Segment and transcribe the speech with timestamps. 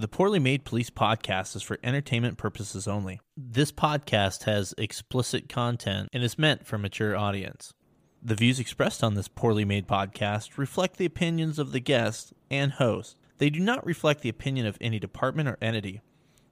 [0.00, 3.20] The Poorly Made Police podcast is for entertainment purposes only.
[3.36, 7.74] This podcast has explicit content and is meant for mature audience.
[8.22, 12.72] The views expressed on this poorly made podcast reflect the opinions of the guest and
[12.72, 13.18] host.
[13.36, 16.00] They do not reflect the opinion of any department or entity.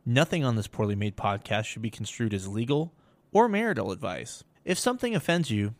[0.05, 2.93] Nothing on this poorly made podcast should be construed as legal
[3.33, 4.45] or marital advice.
[4.67, 5.75] If something offends you,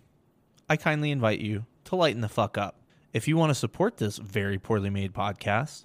[0.71, 2.81] I kindly invite you to lighten the fuck up.
[3.13, 5.85] If you want to support this very poorly made podcast,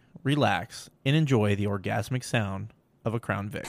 [0.23, 2.73] relax, and enjoy the orgasmic sound
[3.05, 3.65] of a Crown Vic.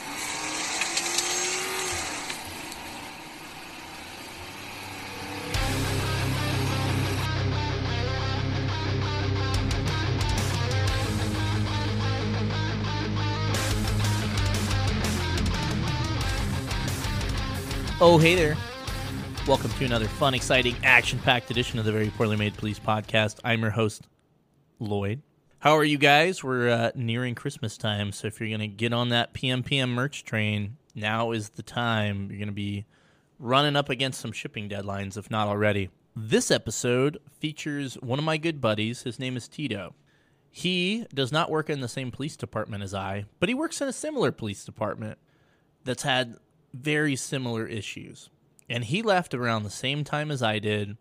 [18.05, 18.57] Oh, hey there.
[19.47, 23.39] Welcome to another fun, exciting, action packed edition of the Very Poorly Made Police Podcast.
[23.45, 24.09] I'm your host,
[24.81, 25.23] Lloyd.
[25.63, 26.43] How are you guys?
[26.43, 30.25] We're uh, nearing Christmas time, so if you're going to get on that PMPM merch
[30.25, 32.27] train, now is the time.
[32.29, 32.85] You're going to be
[33.39, 35.91] running up against some shipping deadlines, if not already.
[36.17, 39.03] This episode features one of my good buddies.
[39.03, 39.95] His name is Tito.
[40.51, 43.87] He does not work in the same police department as I, but he works in
[43.87, 45.17] a similar police department
[45.85, 46.39] that's had
[46.75, 48.31] very similar issues.
[48.69, 50.97] And he left around the same time as I did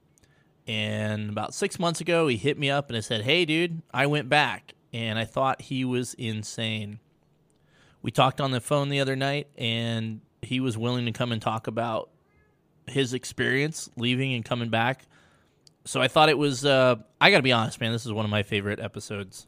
[0.68, 4.06] and about six months ago, he hit me up and I said, Hey, dude, I
[4.06, 7.00] went back and I thought he was insane.
[8.02, 11.42] We talked on the phone the other night and he was willing to come and
[11.42, 12.10] talk about
[12.88, 15.06] his experience leaving and coming back.
[15.86, 18.26] So I thought it was, uh, I got to be honest, man, this is one
[18.26, 19.48] of my favorite episodes.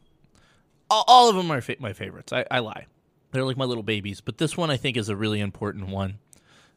[0.90, 2.32] All, of them are fa- my favorites.
[2.32, 2.86] I, I lie.
[3.32, 4.20] They're like my little babies.
[4.20, 6.18] But this one I think is a really important one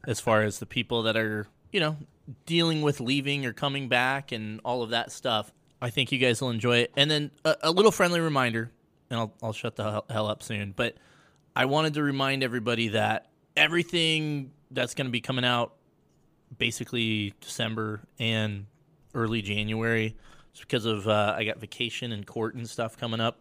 [0.06, 1.96] as far as the people that are, you know,
[2.46, 5.52] dealing with leaving or coming back and all of that stuff.
[5.80, 6.92] I think you guys will enjoy it.
[6.96, 8.70] And then a, a little friendly reminder,
[9.10, 10.96] and I'll, I'll shut the hell up soon, but
[11.54, 15.74] I wanted to remind everybody that everything that's going to be coming out
[16.56, 18.66] basically December and
[19.14, 20.16] early January,
[20.50, 23.40] it's because of uh, I got vacation and court and stuff coming up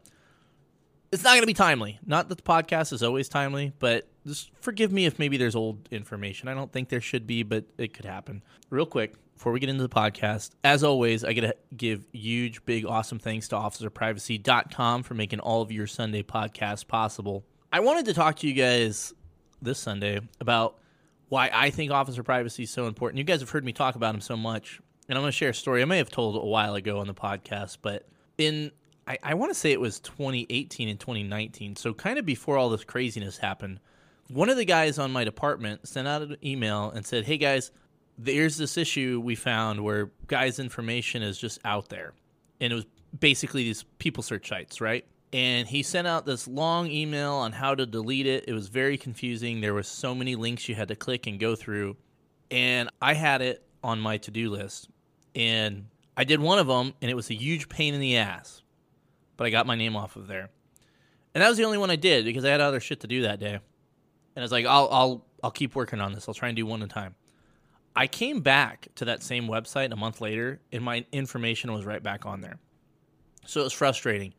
[1.12, 2.00] it's not going to be timely.
[2.06, 5.88] Not that the podcast is always timely, but just forgive me if maybe there's old
[5.92, 6.50] information.
[6.50, 8.44] I don't think there should be, but it could happen.
[8.70, 12.66] Real quick, before we get into the podcast, as always, I got to give huge,
[12.66, 17.46] big, awesome thanks to officerprivacy.com for making all of your Sunday podcasts possible.
[17.72, 19.14] I wanted to talk to you guys
[19.62, 20.80] this Sunday about
[21.30, 23.20] why I think officer privacy is so important.
[23.20, 25.50] You guys have heard me talk about them so much, and I'm going to share
[25.50, 28.08] a story I may have told a while ago on the podcast, but
[28.38, 28.72] in
[29.08, 31.76] I, I want to say it was 2018 and 2019.
[31.78, 33.80] So kind of before all this craziness happened,
[34.30, 37.72] one of the guys on my department sent out an email and said, "Hey guys,
[38.18, 42.14] there's this issue we found where guys' information is just out there,
[42.60, 42.86] and it was
[43.18, 47.76] basically these people search sites, right?" And he sent out this long email on how
[47.76, 48.46] to delete it.
[48.48, 49.62] It was very confusing.
[49.62, 51.96] There were so many links you had to click and go through,
[52.52, 54.90] and I had it on my to-do list,
[55.36, 58.62] and I did one of them, and it was a huge pain in the ass
[59.38, 60.50] but I got my name off of there.
[61.34, 63.22] And that was the only one I did because I had other shit to do
[63.22, 63.54] that day.
[63.54, 63.62] And
[64.36, 66.28] I was like, I'll I'll I'll keep working on this.
[66.28, 67.16] I'll try and do one at a time.
[67.96, 72.02] I came back to that same website a month later and my information was right
[72.02, 72.60] back on there.
[73.46, 74.34] So it was frustrating.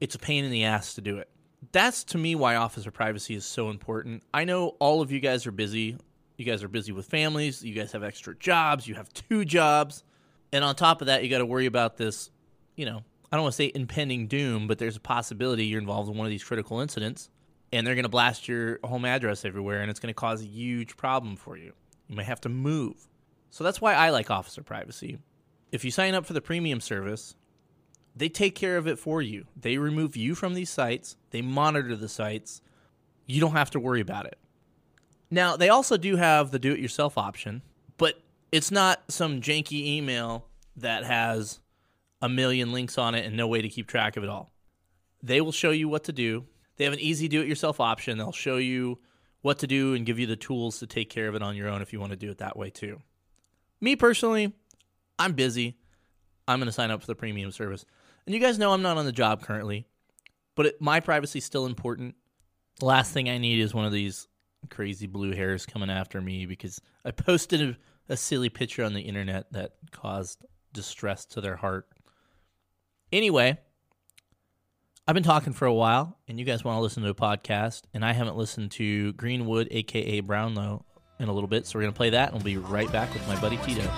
[0.00, 1.28] It's a pain in the ass to do it.
[1.72, 4.22] That's to me why officer privacy is so important.
[4.34, 5.96] I know all of you guys are busy.
[6.36, 7.62] You guys are busy with families.
[7.62, 8.86] You guys have extra jobs.
[8.88, 10.02] You have two jobs.
[10.52, 12.30] And on top of that, you got to worry about this,
[12.76, 13.04] you know,
[13.36, 16.26] I don't want to say impending doom, but there's a possibility you're involved in one
[16.26, 17.28] of these critical incidents
[17.70, 20.46] and they're going to blast your home address everywhere and it's going to cause a
[20.46, 21.74] huge problem for you.
[22.08, 23.10] You might have to move.
[23.50, 25.18] So that's why I like officer privacy.
[25.70, 27.34] If you sign up for the premium service,
[28.16, 29.44] they take care of it for you.
[29.54, 32.62] They remove you from these sites, they monitor the sites.
[33.26, 34.38] You don't have to worry about it.
[35.30, 37.60] Now, they also do have the do it yourself option,
[37.98, 38.18] but
[38.50, 41.60] it's not some janky email that has
[42.26, 44.52] a million links on it and no way to keep track of it all.
[45.22, 46.44] They will show you what to do.
[46.76, 48.18] They have an easy do it yourself option.
[48.18, 48.98] They'll show you
[49.42, 51.68] what to do and give you the tools to take care of it on your
[51.68, 53.00] own if you want to do it that way too.
[53.80, 54.52] Me personally,
[55.18, 55.78] I'm busy.
[56.48, 57.84] I'm going to sign up for the premium service.
[58.26, 59.86] And you guys know I'm not on the job currently,
[60.56, 62.16] but it, my privacy is still important.
[62.80, 64.26] The last thing I need is one of these
[64.68, 67.76] crazy blue hairs coming after me because I posted a,
[68.12, 71.88] a silly picture on the internet that caused distress to their heart.
[73.12, 73.56] Anyway,
[75.06, 77.82] I've been talking for a while, and you guys want to listen to a podcast,
[77.94, 80.84] and I haven't listened to Greenwood, aka Brownlow,
[81.20, 83.26] in a little bit, so we're gonna play that, and we'll be right back with
[83.28, 83.88] my buddy Tito.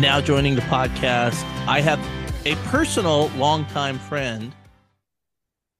[0.00, 1.98] Now joining the podcast, I have
[2.44, 4.54] a personal longtime friend,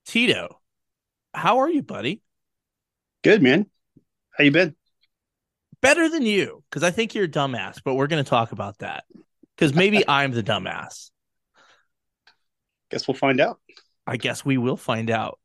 [0.07, 0.59] Tito.
[1.35, 2.23] How are you, buddy?
[3.23, 3.67] Good, man.
[4.31, 4.75] How you been?
[5.83, 8.79] Better than you, because I think you're a dumbass, but we're going to talk about
[8.79, 9.05] that.
[9.55, 11.11] Because maybe I'm the dumbass.
[12.91, 13.61] Guess we'll find out.
[14.07, 15.39] I guess we will find out.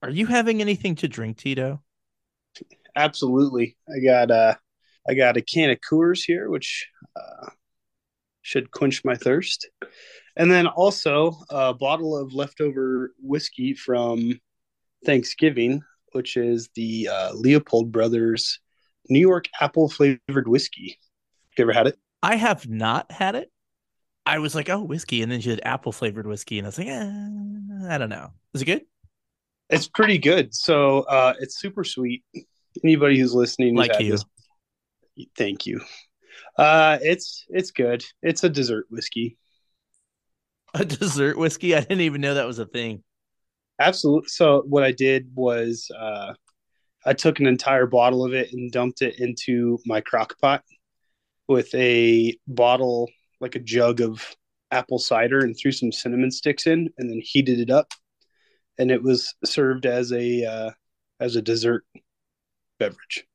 [0.00, 1.82] Are you having anything to drink, Tito?
[2.96, 3.76] Absolutely.
[3.86, 4.54] I got uh
[5.06, 7.50] I got a can of Coors here, which uh,
[8.44, 9.68] should quench my thirst.
[10.36, 14.38] And then also a bottle of leftover whiskey from
[15.04, 15.82] Thanksgiving,
[16.12, 18.60] which is the uh, Leopold Brothers
[19.08, 20.98] New York apple flavored whiskey.
[21.56, 21.98] You ever had it?
[22.22, 23.50] I have not had it.
[24.26, 25.22] I was like, oh, whiskey.
[25.22, 26.58] And then she had apple flavored whiskey.
[26.58, 27.10] And I was like, eh,
[27.88, 28.30] I don't know.
[28.54, 28.82] Is it good?
[29.68, 30.54] It's pretty good.
[30.54, 32.24] So uh, it's super sweet.
[32.82, 34.12] Anybody who's listening, like you.
[34.12, 34.24] This,
[35.36, 35.80] thank you.
[36.56, 38.04] Uh, it's it's good.
[38.22, 39.36] It's a dessert whiskey.
[40.74, 41.74] A dessert whiskey?
[41.74, 43.02] I didn't even know that was a thing.
[43.80, 44.28] Absolutely.
[44.28, 46.34] So what I did was uh,
[47.04, 50.62] I took an entire bottle of it and dumped it into my crock pot
[51.48, 53.10] with a bottle,
[53.40, 54.34] like a jug of
[54.70, 57.92] apple cider, and threw some cinnamon sticks in, and then heated it up,
[58.78, 60.70] and it was served as a uh,
[61.20, 61.84] as a dessert
[62.78, 63.26] beverage.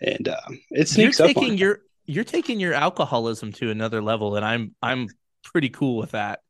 [0.00, 0.40] And uh,
[0.70, 1.80] it sneaks you're taking your
[2.10, 5.06] you're taking your alcoholism to another level, and I'm I'm
[5.44, 6.40] pretty cool with that.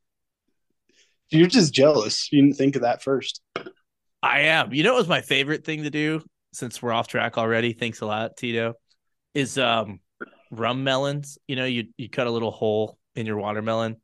[1.28, 2.32] You're just jealous.
[2.32, 3.42] You didn't think of that first.
[4.22, 4.72] I am.
[4.72, 6.22] You know, it was my favorite thing to do
[6.52, 7.74] since we're off track already.
[7.74, 8.74] Thanks a lot, Tito.
[9.34, 10.00] Is um
[10.50, 11.38] rum melons.
[11.46, 13.96] You know, you you cut a little hole in your watermelon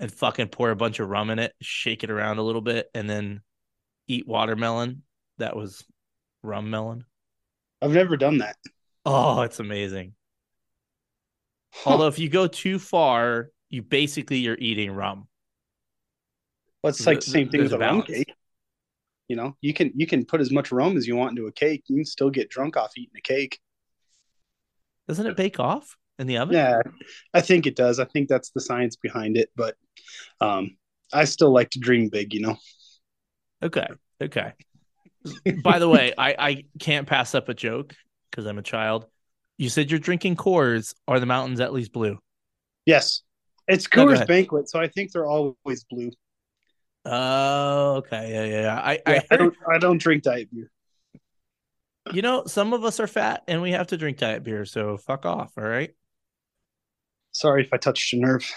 [0.00, 2.88] and fucking pour a bunch of rum in it, shake it around a little bit,
[2.94, 3.42] and then
[4.08, 5.02] eat watermelon.
[5.38, 5.84] That was
[6.42, 7.04] rum melon.
[7.82, 8.56] I've never done that.
[9.04, 10.15] Oh, it's amazing.
[11.84, 15.28] Although if you go too far, you basically you're eating rum.
[16.82, 18.32] Well, it's like the same thing with a rum cake.
[19.28, 21.52] You know, you can you can put as much rum as you want into a
[21.52, 21.84] cake.
[21.88, 23.58] You can still get drunk off eating a cake.
[25.08, 26.54] Doesn't it bake off in the oven?
[26.54, 26.80] Yeah,
[27.34, 27.98] I think it does.
[27.98, 29.50] I think that's the science behind it.
[29.56, 29.76] But
[30.40, 30.76] um,
[31.12, 32.34] I still like to dream big.
[32.34, 32.56] You know.
[33.62, 33.86] Okay.
[34.22, 34.52] Okay.
[35.64, 37.94] By the way, I I can't pass up a joke
[38.30, 39.06] because I'm a child.
[39.58, 40.94] You said you're drinking Coors.
[41.08, 42.18] Are the mountains at least blue?
[42.84, 43.22] Yes,
[43.66, 46.10] it's Coors no, Banquet, so I think they're always blue.
[47.04, 48.62] Oh, okay, yeah, yeah.
[48.62, 48.80] yeah.
[48.80, 49.26] I, yeah, I, heard...
[49.30, 50.70] I, don't, I don't drink diet beer.
[52.12, 54.96] You know, some of us are fat and we have to drink diet beer, so
[54.96, 55.52] fuck off.
[55.56, 55.90] All right.
[57.32, 58.48] Sorry if I touched a nerve.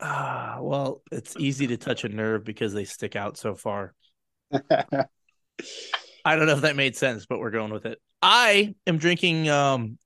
[0.00, 3.94] Ah, well, it's easy to touch a nerve because they stick out so far.
[4.52, 7.98] I don't know if that made sense, but we're going with it.
[8.22, 9.98] I am drinking um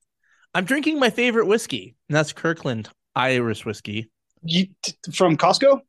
[0.54, 4.10] I'm drinking my favorite whiskey, and that's Kirkland Irish whiskey.
[4.42, 4.68] You,
[5.12, 5.80] from Costco?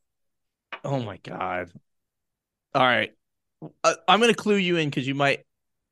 [0.83, 1.71] Oh my god!
[2.73, 3.11] All right,
[3.83, 5.45] uh, I'm gonna clue you in because you might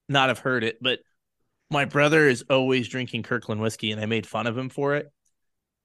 [0.09, 0.99] not have heard it, but
[1.69, 5.11] my brother is always drinking Kirkland whiskey, and I made fun of him for it.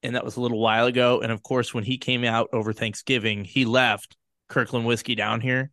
[0.03, 1.21] And that was a little while ago.
[1.21, 4.17] And of course, when he came out over Thanksgiving, he left
[4.49, 5.71] Kirkland whiskey down here,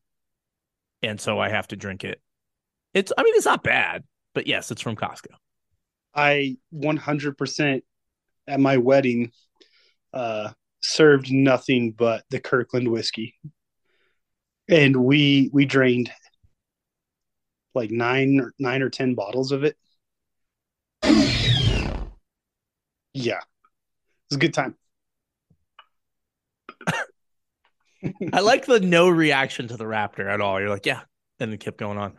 [1.01, 2.19] and so I have to drink it.
[2.93, 4.03] It's, I mean, it's not bad,
[4.33, 5.35] but yes, it's from Costco.
[6.15, 7.81] I 100%
[8.47, 9.31] at my wedding
[10.13, 13.35] uh, served nothing but the Kirkland whiskey,
[14.69, 16.11] and we we drained
[17.73, 19.75] like nine or nine or ten bottles of it.
[23.13, 24.75] Yeah, it was a good time.
[28.33, 30.59] I like the no reaction to the raptor at all.
[30.59, 31.01] You're like, yeah,
[31.39, 32.13] and it kept going on.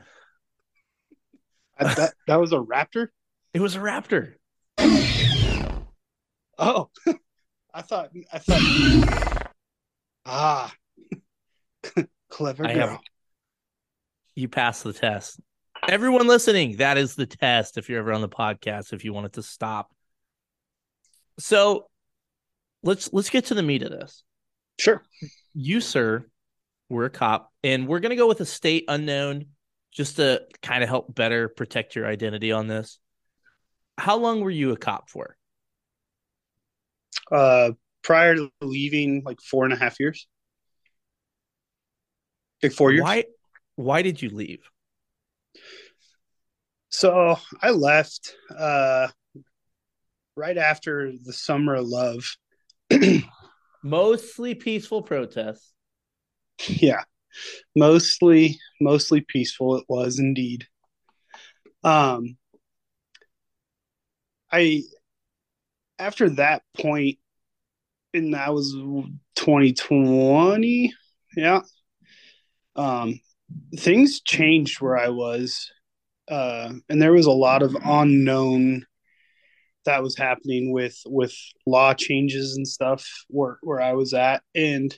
[1.79, 3.09] that that was a raptor.
[3.57, 4.35] It was a raptor.
[6.59, 6.91] Oh,
[7.73, 9.53] I thought I thought.
[10.27, 10.75] ah,
[12.29, 12.75] clever girl.
[12.75, 12.99] Have,
[14.35, 15.41] you passed the test.
[15.89, 19.25] Everyone listening, that is the test if you're ever on the podcast, if you want
[19.25, 19.91] it to stop.
[21.39, 21.87] So
[22.83, 24.23] let's let's get to the meat of this.
[24.79, 25.03] Sure.
[25.55, 26.27] You, sir,
[26.91, 29.47] we're a cop, and we're gonna go with a state unknown
[29.93, 32.99] just to kind of help better protect your identity on this.
[33.99, 35.37] How long were you a cop for?
[37.31, 37.73] Uh
[38.03, 40.29] prior to leaving like four and a half years.
[42.63, 43.03] Like four years.
[43.03, 43.25] Why
[43.75, 44.61] why did you leave?
[46.89, 49.09] So I left uh,
[50.35, 52.25] right after the summer of love.
[53.83, 55.75] Mostly peaceful protests.
[56.67, 57.03] Yeah,
[57.77, 59.77] mostly mostly peaceful.
[59.77, 60.67] It was indeed.
[61.85, 62.39] Um,
[64.57, 64.83] I
[65.99, 67.19] after that point,
[68.15, 68.73] and that was
[69.37, 70.93] 2020.
[71.37, 71.61] Yeah.
[72.75, 73.21] Um,
[73.77, 75.71] things changed where I was
[76.29, 78.85] uh, and there was a lot of unknown
[79.85, 81.35] that was happening with with
[81.67, 84.97] law changes and stuff where where I was at, and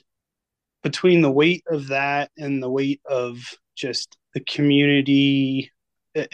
[0.83, 3.37] between the weight of that and the weight of
[3.75, 5.71] just the community,
[6.15, 6.25] eh,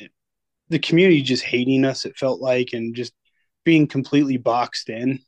[0.70, 3.14] the community just hating us, it felt like, and just
[3.64, 5.20] being completely boxed in.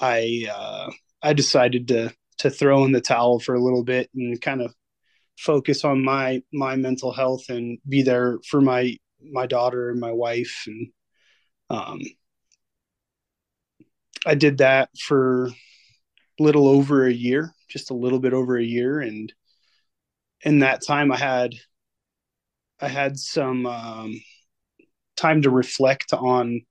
[0.00, 0.90] I uh,
[1.22, 4.74] I decided to to throw in the towel for a little bit and kind of
[5.38, 10.12] focus on my my mental health and be there for my my daughter and my
[10.12, 10.88] wife and
[11.70, 12.00] um
[14.24, 18.64] I did that for a little over a year, just a little bit over a
[18.64, 19.32] year and
[20.42, 21.54] in that time I had
[22.82, 24.20] I had some um
[25.16, 26.62] time to reflect on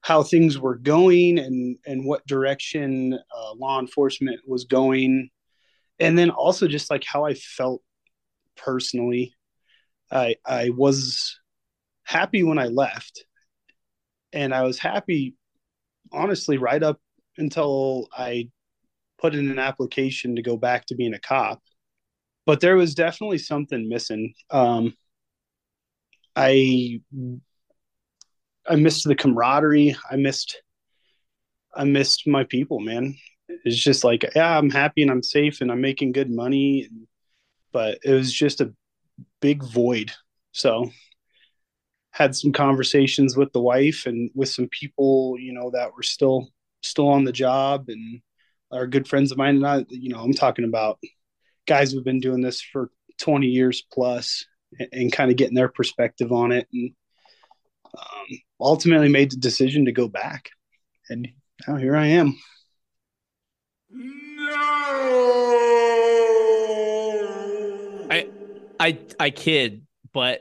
[0.00, 5.30] how things were going and and what direction uh, law enforcement was going
[6.00, 7.82] and then also just like how I felt
[8.56, 9.34] personally.
[10.10, 11.38] I I was
[12.04, 13.24] happy when I left,
[14.32, 15.36] and I was happy,
[16.12, 17.00] honestly, right up
[17.38, 18.50] until I
[19.20, 21.62] put in an application to go back to being a cop.
[22.44, 24.34] But there was definitely something missing.
[24.50, 24.94] Um,
[26.36, 27.00] I
[28.66, 29.96] I missed the camaraderie.
[30.10, 30.62] I missed
[31.74, 33.16] I missed my people, man.
[33.64, 36.88] It's just like, yeah, I'm happy and I'm safe and I'm making good money.
[37.72, 38.74] But it was just a
[39.40, 40.12] big void.
[40.52, 40.90] So
[42.10, 46.48] had some conversations with the wife and with some people, you know, that were still
[46.82, 48.20] still on the job and
[48.70, 49.56] are good friends of mine.
[49.56, 50.98] And I, you know, I'm talking about
[51.66, 54.44] guys who've been doing this for 20 years plus
[54.78, 56.68] and, and kind of getting their perspective on it.
[56.72, 56.92] And
[57.96, 60.50] um, ultimately made the decision to go back.
[61.08, 61.28] And
[61.66, 62.38] now here I am.
[63.90, 64.88] No.
[68.10, 68.28] I
[68.80, 70.40] I I kid, but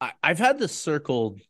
[0.00, 1.40] I, I've had this circled,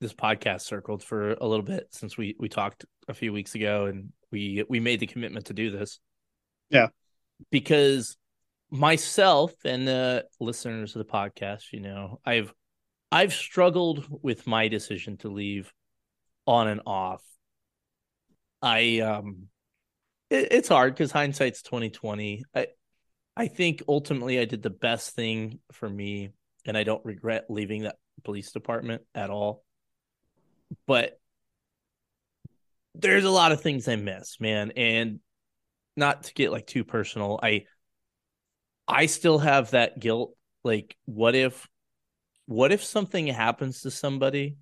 [0.00, 3.86] this podcast circled for a little bit since we we talked a few weeks ago,
[3.86, 5.98] and we we made the commitment to do this.
[6.70, 6.88] Yeah,
[7.50, 8.16] because
[8.74, 12.52] myself and the listeners of the podcast, you know, I've
[13.12, 15.72] I've struggled with my decision to leave
[16.46, 17.22] on and off.
[18.60, 19.46] I um
[20.28, 22.42] it, it's hard because hindsight's 2020.
[22.52, 22.66] I
[23.36, 26.30] I think ultimately I did the best thing for me
[26.66, 29.62] and I don't regret leaving that police department at all.
[30.88, 31.20] But
[32.96, 34.72] there's a lot of things I miss, man.
[34.72, 35.20] And
[35.96, 37.66] not to get like too personal, I
[38.86, 40.36] I still have that guilt.
[40.62, 41.68] Like, what if
[42.46, 44.58] what if something happens to somebody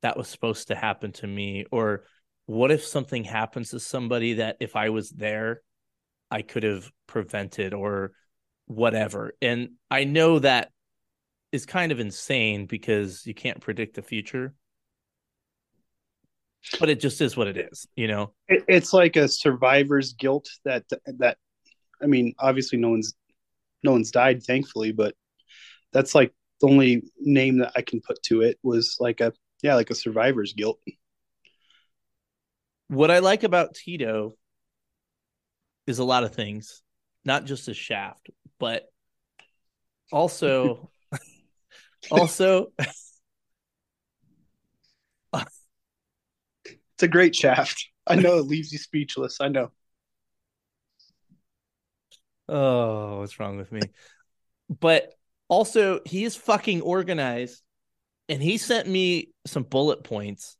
[0.00, 1.66] that was supposed to happen to me?
[1.70, 2.04] Or
[2.46, 5.62] what if something happens to somebody that if I was there,
[6.30, 8.12] I could have prevented or
[8.66, 9.34] whatever.
[9.42, 10.70] And I know that
[11.52, 14.54] is kind of insane because you can't predict the future.
[16.78, 18.32] But it just is what it is, you know.
[18.48, 20.84] It, it's like a survivor's guilt that
[21.18, 21.36] that
[22.00, 23.14] I mean, obviously no one's
[23.82, 25.14] no one's died thankfully, but
[25.92, 29.74] that's like the only name that I can put to it was like a yeah,
[29.74, 30.80] like a survivor's guilt.
[32.88, 34.34] What I like about Tito
[35.86, 36.82] is a lot of things,
[37.24, 38.88] not just a shaft, but
[40.10, 40.90] also
[42.10, 42.72] also
[45.32, 47.88] it's a great shaft.
[48.06, 49.38] I know it leaves you speechless.
[49.40, 49.70] I know.
[52.48, 53.80] Oh, what's wrong with me?
[54.68, 55.12] But
[55.48, 57.62] also, he is fucking organized
[58.28, 60.56] and he sent me some bullet points,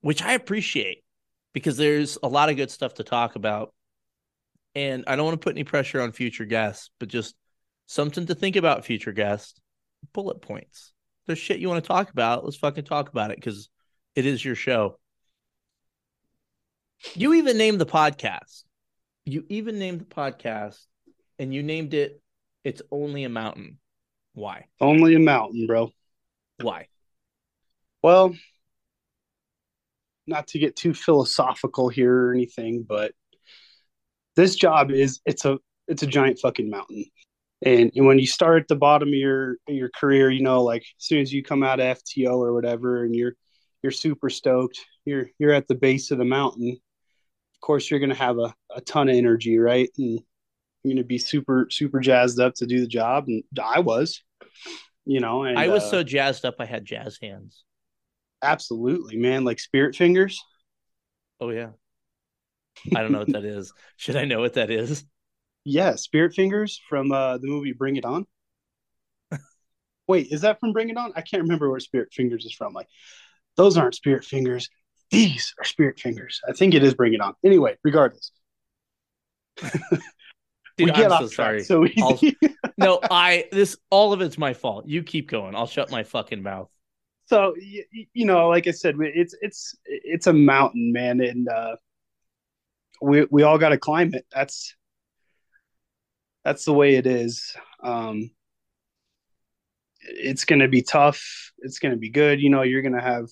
[0.00, 1.02] which I appreciate
[1.52, 3.72] because there's a lot of good stuff to talk about
[4.76, 7.34] and I don't want to put any pressure on future guests, but just
[7.86, 9.58] something to think about future guests.
[10.12, 10.92] Bullet points.
[11.26, 13.70] there's shit you want to talk about, let's fucking talk about it because
[14.14, 14.98] it is your show.
[17.14, 18.64] You even named the podcast.
[19.24, 20.84] You even named the podcast
[21.38, 22.20] and you named it
[22.64, 23.78] It's Only a Mountain.
[24.34, 24.66] Why?
[24.80, 25.90] Only a mountain, bro.
[26.60, 26.88] Why?
[28.02, 28.34] Well,
[30.26, 33.12] not to get too philosophical here or anything, but
[34.34, 37.04] this job is it's a it's a giant fucking mountain.
[37.64, 40.82] And, and when you start at the bottom of your your career, you know, like
[40.82, 43.34] as soon as you come out of FTO or whatever, and you're
[43.82, 46.70] you're super stoked, you're you're at the base of the mountain.
[46.70, 49.88] Of course, you're gonna have a, a ton of energy, right?
[49.96, 50.20] And
[50.86, 54.22] you're gonna be super super jazzed up to do the job, and I was,
[55.04, 55.44] you know.
[55.44, 57.64] And, I was uh, so jazzed up, I had jazz hands.
[58.42, 60.40] absolutely, man, like spirit fingers.
[61.40, 61.70] Oh yeah.
[62.94, 63.72] I don't know what that is.
[63.96, 65.04] Should I know what that is?
[65.68, 68.24] Yeah, Spirit Fingers from uh, the movie Bring It On.
[70.06, 71.12] Wait, is that from Bring It On?
[71.16, 72.72] I can't remember where Spirit Fingers is from.
[72.72, 72.86] Like,
[73.56, 74.68] those aren't Spirit Fingers.
[75.10, 76.40] These are Spirit Fingers.
[76.48, 77.34] I think it is Bring It On.
[77.44, 78.30] Anyway, regardless,
[80.76, 81.64] Dude, we get I'm off so sorry.
[81.64, 82.36] so easy.
[82.78, 84.86] no, I this all of it's my fault.
[84.86, 85.54] You keep going.
[85.56, 86.70] I'll shut my fucking mouth.
[87.26, 91.48] so y- y- you know, like I said, it's it's it's a mountain, man, and
[91.48, 91.76] uh,
[93.00, 94.26] we we all got to climb it.
[94.32, 94.74] That's
[96.44, 97.54] that's the way it is.
[97.82, 98.30] Um,
[100.00, 101.52] it's going to be tough.
[101.58, 102.40] It's going to be good.
[102.40, 103.26] You know, you're going to have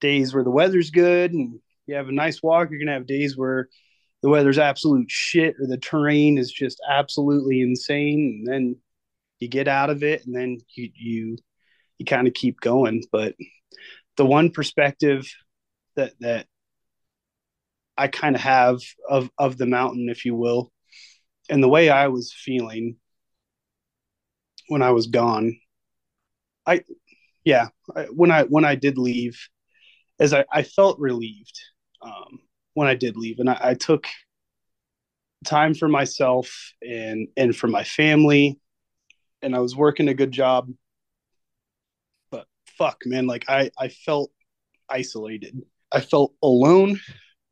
[0.00, 2.70] days where the weather's good and you have a nice walk.
[2.70, 3.68] You're going to have days where
[4.24, 8.38] the weather's absolute shit or the terrain is just absolutely insane.
[8.38, 8.76] And then
[9.38, 11.36] you get out of it and then you, you,
[11.98, 13.02] you kind of keep going.
[13.12, 13.34] But
[14.16, 15.30] the one perspective
[15.96, 16.46] that, that
[17.98, 20.72] I kind of have of, of the mountain, if you will,
[21.50, 22.96] and the way I was feeling
[24.68, 25.54] when I was gone,
[26.64, 26.80] I,
[27.44, 29.38] yeah, I, when I when I did leave,
[30.18, 31.60] as I, I felt relieved
[32.00, 32.38] um,
[32.74, 34.06] when I did leave, and I, I took
[35.44, 38.58] time for myself and and for my family,
[39.42, 40.70] and I was working a good job.
[42.30, 42.46] But
[42.78, 44.30] fuck, man, like I I felt
[44.88, 45.60] isolated.
[45.92, 46.98] I felt alone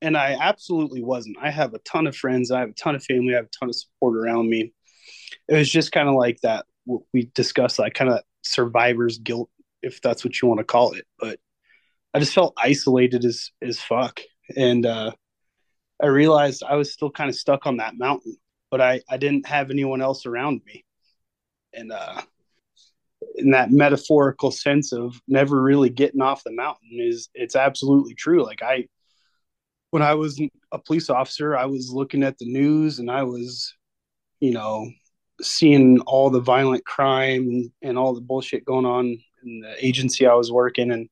[0.03, 1.37] and I absolutely wasn't.
[1.41, 3.59] I have a ton of friends, I have a ton of family, I have a
[3.59, 4.75] ton of support around me.
[5.49, 9.49] It was just kind of like that what we discussed, like kind of survivor's guilt,
[9.81, 11.07] if that's what you want to call it.
[11.19, 11.39] But
[12.13, 14.21] I just felt isolated as as fuck,
[14.57, 15.13] and uh,
[16.03, 18.37] I realized I was still kind of stuck on that mountain,
[18.71, 20.85] but I I didn't have anyone else around me,
[21.73, 22.23] and uh,
[23.37, 28.45] in that metaphorical sense of never really getting off the mountain is it's absolutely true.
[28.45, 28.87] Like I
[29.91, 30.41] when I was
[30.73, 33.75] a police officer, I was looking at the news and I was,
[34.41, 34.91] you know,
[35.43, 40.35] seeing all the violent crime and, all the bullshit going on in the agency I
[40.35, 40.91] was working.
[40.93, 41.11] And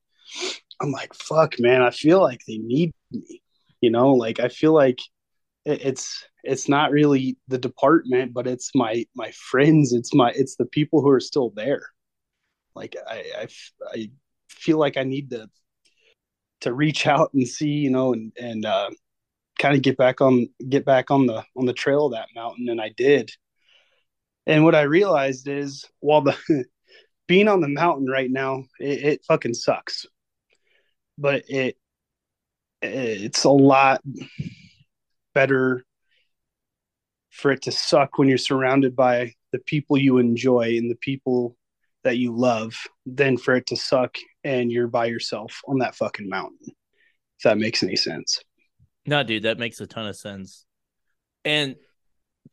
[0.81, 3.41] I'm like, fuck, man, I feel like they need me.
[3.81, 4.99] You know, like I feel like
[5.65, 9.93] it's it's not really the department, but it's my my friends.
[9.93, 11.83] It's my it's the people who are still there.
[12.75, 13.47] Like I I,
[13.93, 14.11] I
[14.49, 15.49] feel like I need to
[16.61, 18.89] to reach out and see, you know, and and uh,
[19.59, 22.69] kind of get back on get back on the on the trail of that mountain,
[22.69, 23.31] and I did.
[24.47, 26.35] And what I realized is, while the
[27.27, 30.05] being on the mountain right now, it, it fucking sucks,
[31.17, 31.77] but it
[32.81, 34.01] it's a lot
[35.33, 35.85] better
[37.29, 41.55] for it to suck when you're surrounded by the people you enjoy and the people
[42.03, 42.73] that you love
[43.05, 46.67] than for it to suck and you're by yourself on that fucking mountain.
[47.37, 48.39] If that makes any sense.
[49.05, 50.65] No, dude, that makes a ton of sense.
[51.45, 51.75] And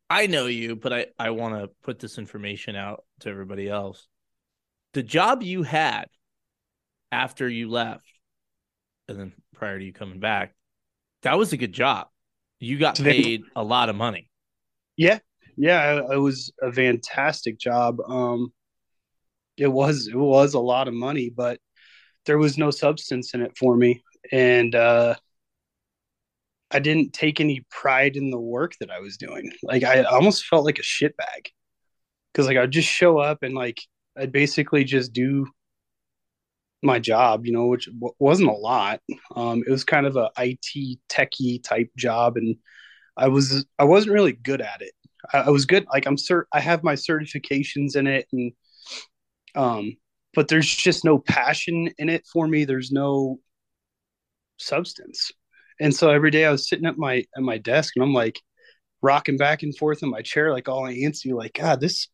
[0.08, 4.06] I know you, but I, I want to put this information out to everybody else.
[4.94, 6.06] The job you had
[7.12, 8.06] after you left,
[9.08, 10.54] and then prior to you coming back,
[11.22, 12.08] that was a good job.
[12.60, 14.30] You got paid a lot of money.
[14.96, 15.18] Yeah.
[15.56, 16.02] Yeah.
[16.12, 18.00] It was a fantastic job.
[18.06, 18.52] Um,
[19.56, 21.60] it was it was a lot of money, but
[22.26, 25.14] there was no substance in it for me, and uh,
[26.70, 29.50] I didn't take any pride in the work that I was doing.
[29.62, 31.48] Like I almost felt like a shitbag
[32.32, 33.80] because like I'd just show up and like
[34.16, 35.46] I'd basically just do
[36.82, 39.00] my job, you know, which w- wasn't a lot.
[39.34, 42.56] Um, it was kind of a IT techie type job, and
[43.16, 44.92] I was I wasn't really good at it.
[45.32, 48.52] I, I was good, like I'm cert, I have my certifications in it, and
[49.54, 49.96] um,
[50.34, 52.64] but there's just no passion in it for me.
[52.64, 53.38] There's no
[54.58, 55.30] substance,
[55.80, 58.40] and so every day I was sitting at my at my desk, and I'm like
[59.02, 62.08] rocking back and forth in my chair, like all antsy, like God, this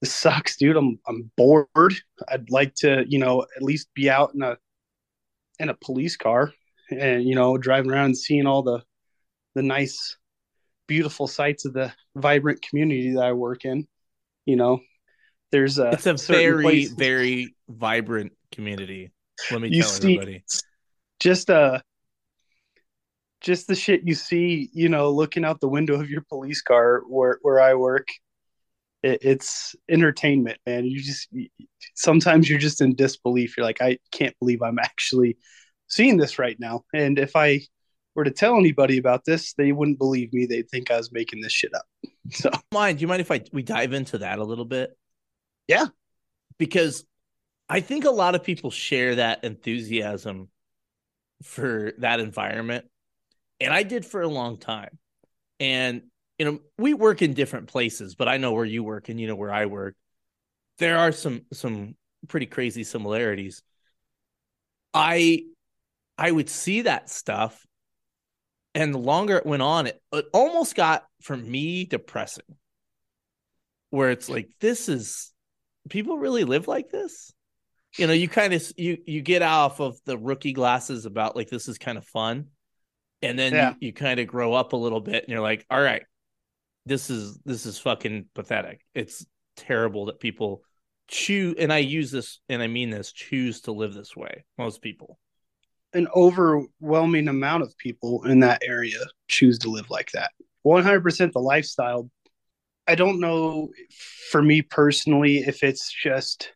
[0.00, 0.76] this sucks, dude.
[0.76, 1.94] I'm I'm bored.
[2.28, 4.56] I'd like to, you know, at least be out in a
[5.58, 6.52] in a police car
[6.90, 8.82] and you know driving around and seeing all the
[9.54, 10.16] the nice
[10.86, 13.86] beautiful sights of the vibrant community that I work in.
[14.46, 14.80] You know,
[15.50, 16.94] there's a it's a very places.
[16.94, 19.12] very vibrant community.
[19.50, 20.44] Let me you tell see, everybody.
[21.20, 21.80] Just uh
[23.40, 27.02] just the shit you see, you know, looking out the window of your police car
[27.08, 28.08] where where I work.
[29.02, 30.84] It, it's entertainment, man.
[30.84, 31.28] You just
[31.94, 33.56] sometimes you're just in disbelief.
[33.56, 35.38] You're like, I can't believe I'm actually
[35.88, 36.84] seeing this right now.
[36.94, 37.60] And if I
[38.14, 40.46] were to tell anybody about this, they wouldn't believe me.
[40.46, 41.86] They'd think I was making this shit up.
[42.30, 44.90] So, mind, do you mind if I we dive into that a little bit?
[45.66, 45.86] Yeah,
[46.58, 47.06] because
[47.70, 50.50] I think a lot of people share that enthusiasm
[51.42, 52.84] for that environment,
[53.60, 54.98] and I did for a long time.
[55.58, 56.02] And
[56.38, 59.26] you know, we work in different places, but I know where you work, and you
[59.26, 59.96] know where I work.
[60.78, 61.96] There are some some
[62.28, 63.62] pretty crazy similarities.
[64.94, 65.44] I
[66.16, 67.64] I would see that stuff
[68.78, 72.44] and the longer it went on, it, it almost got for me depressing.
[73.90, 75.32] Where it's like, this is
[75.88, 77.32] people really live like this?
[77.96, 81.48] You know, you kind of you you get off of the rookie glasses about like
[81.48, 82.48] this is kind of fun.
[83.22, 83.70] And then yeah.
[83.80, 86.04] you, you kind of grow up a little bit and you're like, all right,
[86.88, 88.80] this is this is fucking pathetic.
[88.94, 89.24] It's
[89.56, 90.62] terrible that people
[91.08, 94.44] choose and I use this and I mean this choose to live this way.
[94.56, 95.18] Most people
[95.94, 98.98] an overwhelming amount of people in that area
[99.28, 100.30] choose to live like that.
[100.66, 102.10] 100% the lifestyle.
[102.86, 103.68] I don't know
[104.30, 106.52] for me personally if it's just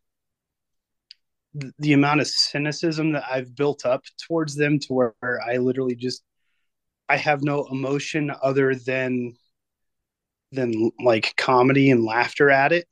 [1.79, 6.23] the amount of cynicism that I've built up towards them to where I literally just
[7.09, 9.35] I have no emotion other than
[10.53, 12.87] than like comedy and laughter at it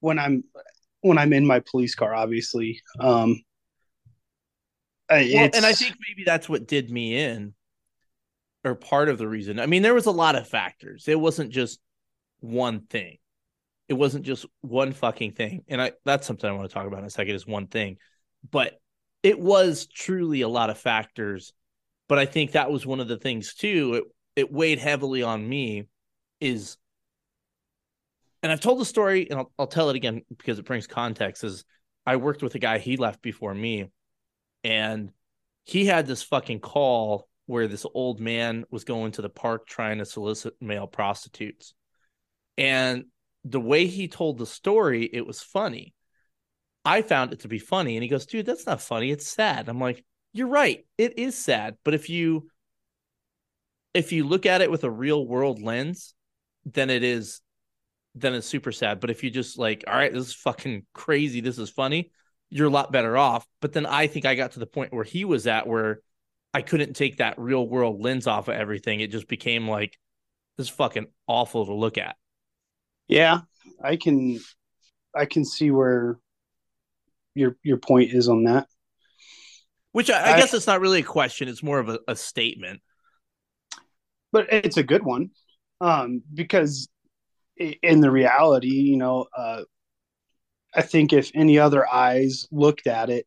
[0.00, 0.44] when I'm
[1.00, 3.42] when I'm in my police car obviously um
[5.10, 7.54] well, and I think maybe that's what did me in,
[8.64, 9.60] or part of the reason.
[9.60, 11.08] I mean, there was a lot of factors.
[11.08, 11.78] It wasn't just
[12.40, 13.18] one thing.
[13.88, 15.64] It wasn't just one fucking thing.
[15.68, 17.98] And I that's something I want to talk about in a second is one thing.
[18.50, 18.80] But
[19.22, 21.52] it was truly a lot of factors.
[22.08, 23.94] But I think that was one of the things too.
[23.94, 24.04] It
[24.36, 25.86] it weighed heavily on me
[26.40, 26.76] is
[28.42, 31.44] and I've told the story and I'll, I'll tell it again because it brings context
[31.44, 31.64] is
[32.04, 33.90] I worked with a guy he left before me
[34.62, 35.10] and
[35.64, 39.98] he had this fucking call where this old man was going to the park trying
[39.98, 41.74] to solicit male prostitutes.
[42.56, 43.04] And
[43.44, 45.94] the way he told the story, it was funny.
[46.84, 47.96] I found it to be funny.
[47.96, 49.10] And he goes, dude, that's not funny.
[49.10, 49.68] It's sad.
[49.68, 50.86] I'm like, you're right.
[50.98, 51.76] It is sad.
[51.84, 52.48] But if you
[53.92, 56.14] if you look at it with a real world lens,
[56.64, 57.40] then it is
[58.14, 59.00] then it's super sad.
[59.00, 61.40] But if you just like, all right, this is fucking crazy.
[61.40, 62.12] This is funny
[62.54, 63.44] you're a lot better off.
[63.60, 66.00] But then I think I got to the point where he was at where
[66.54, 69.00] I couldn't take that real world lens off of everything.
[69.00, 69.98] It just became like
[70.56, 72.14] this fucking awful to look at.
[73.08, 73.40] Yeah,
[73.82, 74.38] I can
[75.14, 76.18] I can see where
[77.34, 78.68] your your point is on that.
[79.90, 82.14] Which I, I, I guess it's not really a question; it's more of a, a
[82.14, 82.82] statement.
[84.30, 85.30] But it's a good one,
[85.80, 86.88] um, because
[87.56, 89.62] in the reality, you know, uh,
[90.74, 93.26] I think if any other eyes looked at it,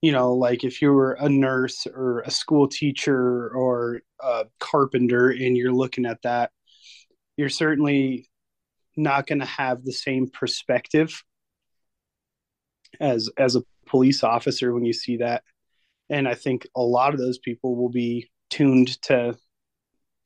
[0.00, 5.30] you know, like if you were a nurse or a school teacher or a carpenter
[5.30, 6.50] and you're looking at that,
[7.36, 8.28] you're certainly
[8.96, 11.22] not going to have the same perspective
[13.00, 15.42] as as a police officer when you see that.
[16.10, 19.36] And I think a lot of those people will be tuned to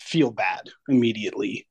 [0.08, 1.66] feel bad immediately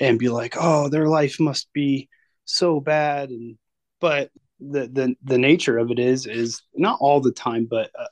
[0.00, 2.08] and be like, "Oh, their life must be
[2.44, 3.30] so bad.
[3.30, 3.58] And
[4.00, 8.06] but the the the nature of it is is not all the time but uh,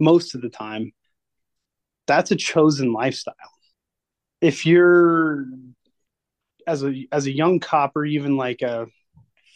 [0.00, 0.92] most of the time
[2.06, 3.34] that's a chosen lifestyle.
[4.40, 5.46] If you're
[6.66, 8.86] as a as a young cop or even like a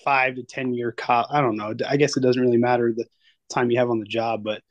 [0.05, 3.07] 5 to 10 year cop I don't know I guess it doesn't really matter the
[3.51, 4.63] time you have on the job but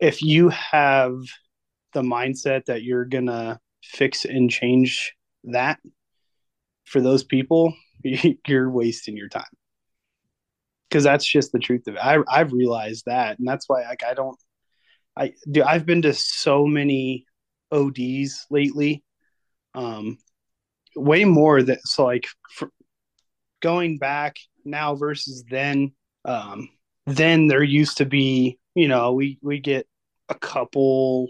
[0.00, 1.14] if you have
[1.92, 5.14] the mindset that you're to fix and change
[5.44, 5.78] that
[6.84, 7.74] for those people
[8.46, 9.44] you're wasting your time
[10.92, 12.00] because that's just the truth of it.
[12.04, 14.38] I, I've realized that, and that's why like I don't.
[15.16, 15.62] I do.
[15.62, 17.24] I've been to so many
[17.70, 19.02] ODs lately,
[19.74, 20.18] um,
[20.94, 22.26] way more that so like
[23.60, 25.92] going back now versus then.
[26.26, 26.68] Um,
[27.06, 29.86] then there used to be, you know, we we get
[30.28, 31.28] a couple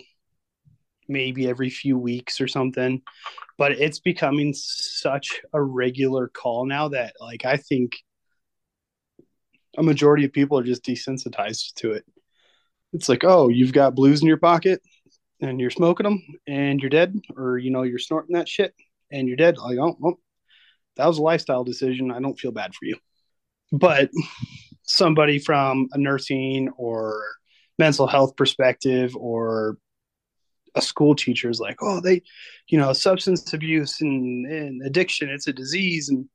[1.12, 3.02] maybe every few weeks or something.
[3.58, 7.98] But it's becoming such a regular call now that like I think
[9.76, 12.04] a majority of people are just desensitized to it.
[12.92, 14.80] It's like, oh, you've got blues in your pocket
[15.40, 18.74] and you're smoking them and you're dead, or you know, you're snorting that shit
[19.10, 19.58] and you're dead.
[19.58, 20.18] Like, oh, well,
[20.96, 22.10] that was a lifestyle decision.
[22.10, 22.96] I don't feel bad for you.
[23.70, 24.10] But
[24.82, 27.22] somebody from a nursing or
[27.78, 29.78] mental health perspective or
[30.74, 32.22] a school teacher is like, oh, they,
[32.68, 36.08] you know, substance abuse and, and addiction, it's a disease.
[36.08, 36.28] And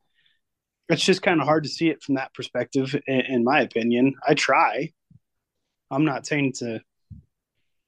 [0.90, 4.14] it's just kind of hard to see it from that perspective, in, in my opinion.
[4.28, 4.92] I try.
[5.90, 6.82] I'm not saying to,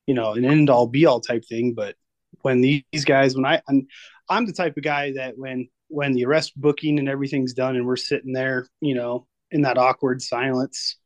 [0.08, 1.96] you know, an end all be all type thing, but
[2.42, 3.88] when these guys, when I, I'm,
[4.30, 7.86] I'm the type of guy that when, when the arrest booking and everything's done and
[7.86, 10.98] we're sitting there, you know, in that awkward silence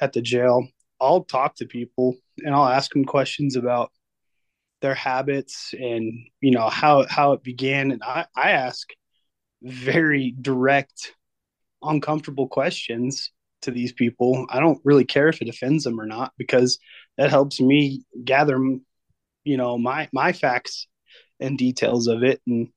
[0.00, 0.66] at the jail,
[1.00, 3.90] I'll talk to people and I'll ask them questions about
[4.84, 7.90] their habits and you know how how it began.
[7.90, 8.86] And I, I ask
[9.62, 11.14] very direct
[11.82, 14.46] uncomfortable questions to these people.
[14.50, 16.78] I don't really care if it offends them or not because
[17.16, 18.58] that helps me gather
[19.44, 20.86] you know my my facts
[21.40, 22.40] and details of it.
[22.46, 22.68] And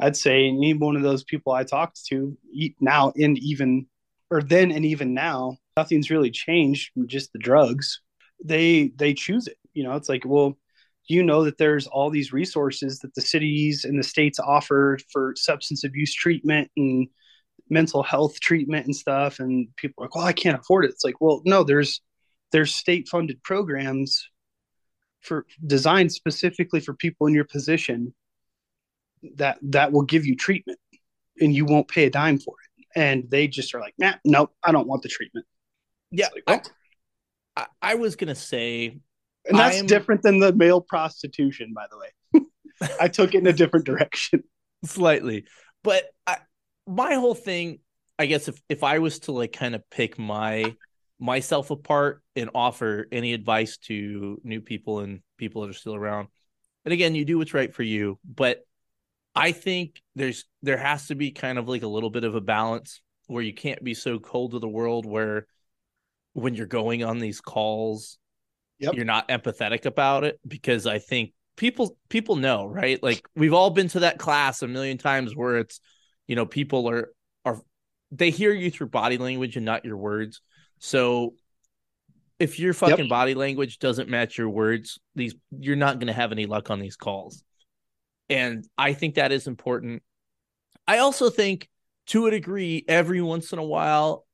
[0.00, 3.86] i'd say any one of those people i talked to eat now and even
[4.30, 8.00] or then and even now nothing's really changed just the drugs.
[8.44, 9.58] They they choose it.
[9.74, 10.58] You know it's like well
[11.06, 15.34] you know that there's all these resources that the cities and the states offer for
[15.36, 17.08] substance abuse treatment and
[17.68, 19.40] mental health treatment and stuff.
[19.40, 20.90] And people are like well i can't afford it.
[20.90, 22.00] It's like well no there's
[22.52, 24.28] there's state funded programs
[25.20, 28.14] for designed specifically for people in your position
[29.36, 30.78] that that will give you treatment
[31.40, 32.86] and you won't pay a dime for it.
[32.94, 35.46] And they just are like nah, nope i don't want the treatment.
[36.12, 36.70] Yeah like, oh.
[37.56, 39.00] I, I was gonna say
[39.46, 39.86] and that's I'm...
[39.86, 42.46] different than the male prostitution, by the way.
[43.00, 44.44] I took it in a different direction.
[44.84, 45.44] Slightly.
[45.82, 46.38] But I,
[46.86, 47.78] my whole thing,
[48.18, 50.74] I guess if, if I was to like kind of pick my
[51.18, 56.26] myself apart and offer any advice to new people and people that are still around.
[56.84, 58.66] And again, you do what's right for you, but
[59.34, 62.40] I think there's there has to be kind of like a little bit of a
[62.40, 65.46] balance where you can't be so cold to the world where
[66.32, 68.18] when you're going on these calls
[68.82, 68.94] yep.
[68.94, 73.02] you're not empathetic about it because I think people people know, right?
[73.02, 75.80] Like we've all been to that class a million times where it's,
[76.26, 77.12] you know, people are
[77.44, 77.60] are
[78.10, 80.40] they hear you through body language and not your words.
[80.78, 81.34] So
[82.38, 83.08] if your fucking yep.
[83.08, 86.80] body language doesn't match your words, these you're not going to have any luck on
[86.80, 87.44] these calls.
[88.28, 90.02] And I think that is important.
[90.86, 91.68] I also think
[92.08, 94.26] to a degree every once in a while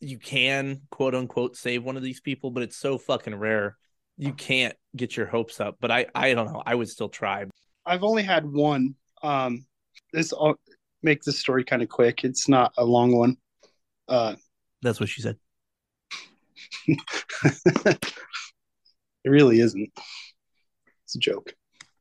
[0.00, 3.76] you can quote unquote save one of these people, but it's so fucking rare.
[4.16, 5.76] You can't get your hopes up.
[5.80, 6.62] But I, I don't know.
[6.64, 7.44] I would still try.
[7.86, 8.94] I've only had one.
[9.22, 9.66] Um,
[10.12, 10.58] this I'll
[11.02, 12.24] make this story kind of quick.
[12.24, 13.36] It's not a long one.
[14.08, 14.36] Uh,
[14.82, 15.36] That's what she said.
[16.86, 18.14] it
[19.24, 19.90] really isn't.
[21.04, 21.54] It's a joke.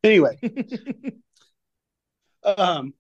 [0.03, 0.39] Anyway,
[2.43, 2.93] um,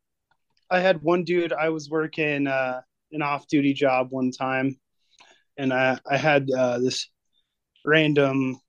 [0.69, 1.53] I had one dude.
[1.53, 2.81] I was working uh,
[3.11, 4.77] an off-duty job one time,
[5.59, 7.09] and I I had uh, this
[7.85, 8.59] random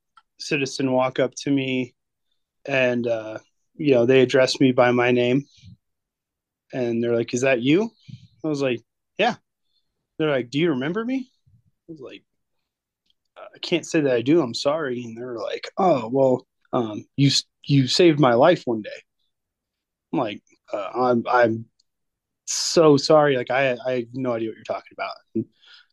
[0.40, 1.94] citizen walk up to me,
[2.66, 3.38] and uh,
[3.76, 5.44] you know they addressed me by my name,
[6.72, 7.90] and they're like, "Is that you?"
[8.44, 8.81] I was like,
[9.18, 9.37] "Yeah."
[10.18, 11.31] They're like, "Do you remember me?"
[11.88, 12.24] I was like,
[13.37, 14.40] "I can't say that I do.
[14.40, 17.31] I'm sorry." And they're like, "Oh well, um, you
[17.64, 19.03] you saved my life one day."
[20.12, 21.66] I'm like, uh, "I'm I'm
[22.46, 23.37] so sorry.
[23.37, 25.46] Like I I have no idea what you're talking about." And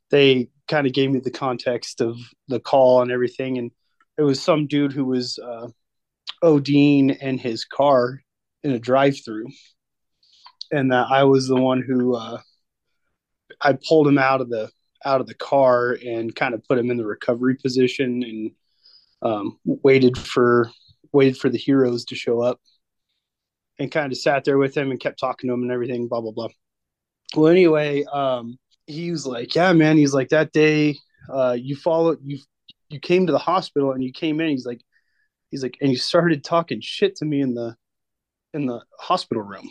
[0.10, 2.18] they kind of gave me the context of
[2.48, 3.58] the call and everything.
[3.58, 3.72] And
[4.18, 5.68] it was some dude who was uh,
[6.44, 8.22] ODing in his car
[8.64, 9.48] in a drive through.
[10.72, 12.40] And that I was the one who uh,
[13.62, 14.70] I pulled him out of the
[15.06, 18.52] out of the car and kind of put him in the recovery position and
[19.22, 20.70] um, waited for
[21.14, 22.60] waited for the heroes to show up
[23.80, 26.20] and kind of sat there with him and kept talking to him and everything blah
[26.20, 26.50] blah blah
[27.36, 30.98] well anyway um, he was like, "Yeah, man." He's like, "That day,
[31.30, 32.40] uh, you followed you
[32.90, 34.82] you came to the hospital and you came in." He's like,
[35.52, 37.76] he's like, and you started talking shit to me in the
[38.54, 39.70] in the hospital room.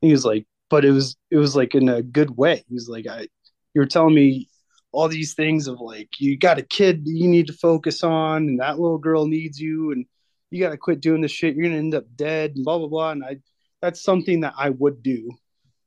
[0.00, 2.64] he was like, but it was it was like in a good way.
[2.68, 3.28] He was like, I
[3.74, 4.48] you were telling me
[4.92, 8.60] all these things of like you got a kid you need to focus on and
[8.60, 10.06] that little girl needs you and
[10.50, 12.88] you got to quit doing this shit you're gonna end up dead and blah blah
[12.88, 13.36] blah and i
[13.82, 15.30] that's something that i would do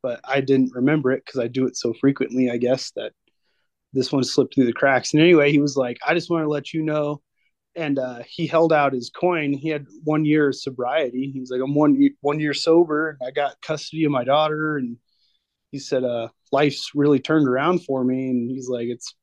[0.01, 3.13] but I didn't remember it because I do it so frequently, I guess, that
[3.93, 5.13] this one slipped through the cracks.
[5.13, 7.21] And anyway, he was like, I just want to let you know
[7.75, 9.53] and uh, he held out his coin.
[9.53, 11.31] He had one year of sobriety.
[11.31, 13.17] He was like, "I'm one one year sober.
[13.25, 14.97] I got custody of my daughter." And
[15.71, 19.15] he said, "Uh, life's really turned around for me." And he's like, "It's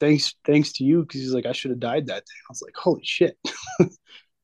[0.00, 2.62] thanks thanks to you," because he's like, "I should have died that day." I was
[2.62, 3.38] like, "Holy shit."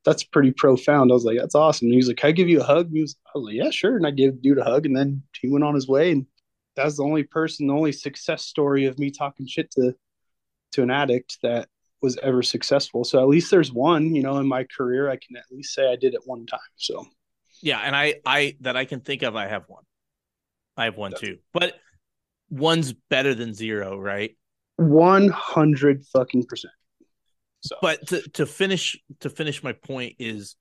[0.05, 1.11] That's pretty profound.
[1.11, 2.87] I was like, "That's awesome." And he was like, "Can I give you a hug?"
[2.87, 4.97] And he was, I was like, "Yeah, sure." And I gave dude a hug, and
[4.97, 6.13] then he went on his way.
[6.13, 6.27] And
[6.77, 9.95] that was the only person, the only success story of me talking shit to
[10.73, 11.69] to an addict that
[12.03, 13.05] was ever successful.
[13.05, 15.91] So at least there's one, you know, in my career, I can at least say
[15.91, 16.61] I did it one time.
[16.77, 17.07] So
[17.63, 19.85] yeah, and I I that I can think of, I have one.
[20.77, 21.75] I have one too, but
[22.51, 24.37] one's better than zero, right?
[24.77, 26.75] One hundred fucking percent.
[27.65, 30.57] So, but to to finish to finish my point is,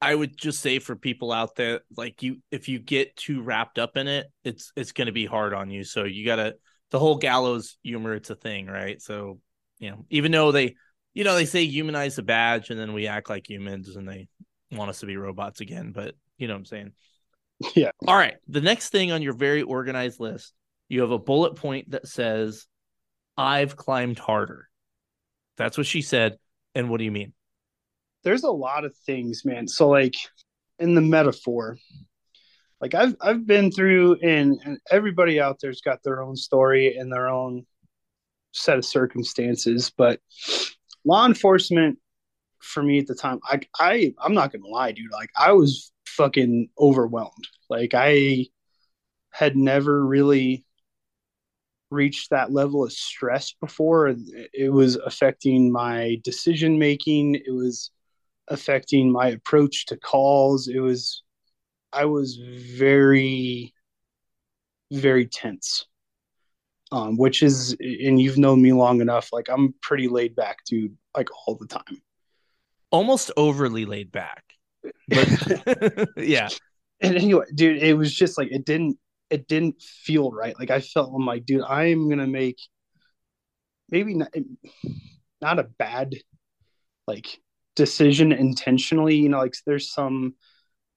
[0.00, 3.78] I would just say for people out there, like you, if you get too wrapped
[3.78, 5.82] up in it, it's it's going to be hard on you.
[5.82, 6.54] So you gotta
[6.92, 8.14] the whole gallows humor.
[8.14, 9.02] It's a thing, right?
[9.02, 9.40] So
[9.80, 10.76] you know, even though they,
[11.12, 14.28] you know, they say humanize the badge and then we act like humans and they
[14.70, 15.90] want us to be robots again.
[15.92, 16.92] But you know what I'm saying?
[17.74, 17.90] Yeah.
[18.06, 18.36] All right.
[18.46, 20.54] The next thing on your very organized list,
[20.88, 22.68] you have a bullet point that says,
[23.36, 24.68] I've climbed harder.
[25.58, 26.38] That's what she said.
[26.74, 27.34] And what do you mean?
[28.24, 29.68] There's a lot of things, man.
[29.68, 30.14] So, like
[30.78, 31.76] in the metaphor,
[32.80, 37.12] like I've I've been through, and, and everybody out there's got their own story and
[37.12, 37.66] their own
[38.52, 39.92] set of circumstances.
[39.96, 40.20] But
[41.04, 41.98] law enforcement
[42.60, 45.12] for me at the time, I I I'm not gonna lie, dude.
[45.12, 47.48] Like I was fucking overwhelmed.
[47.68, 48.46] Like I
[49.30, 50.64] had never really
[51.90, 54.14] reached that level of stress before.
[54.52, 57.36] It was affecting my decision making.
[57.36, 57.90] It was
[58.48, 60.68] affecting my approach to calls.
[60.68, 61.22] It was
[61.92, 63.74] I was very
[64.90, 65.86] very tense
[66.90, 70.96] um, which is, and you've known me long enough, like I'm pretty laid back, dude,
[71.16, 72.02] like all the time.
[72.90, 74.44] Almost overly laid back.
[75.08, 76.48] But yeah.
[77.00, 78.98] And anyway, dude, it was just like, it didn't,
[79.30, 80.58] it didn't feel right.
[80.58, 82.58] Like I felt, I'm like, dude, I am going to make
[83.90, 84.34] maybe not,
[85.40, 86.14] not a bad,
[87.06, 87.40] like,
[87.76, 89.16] decision intentionally.
[89.16, 90.34] You know, like there's some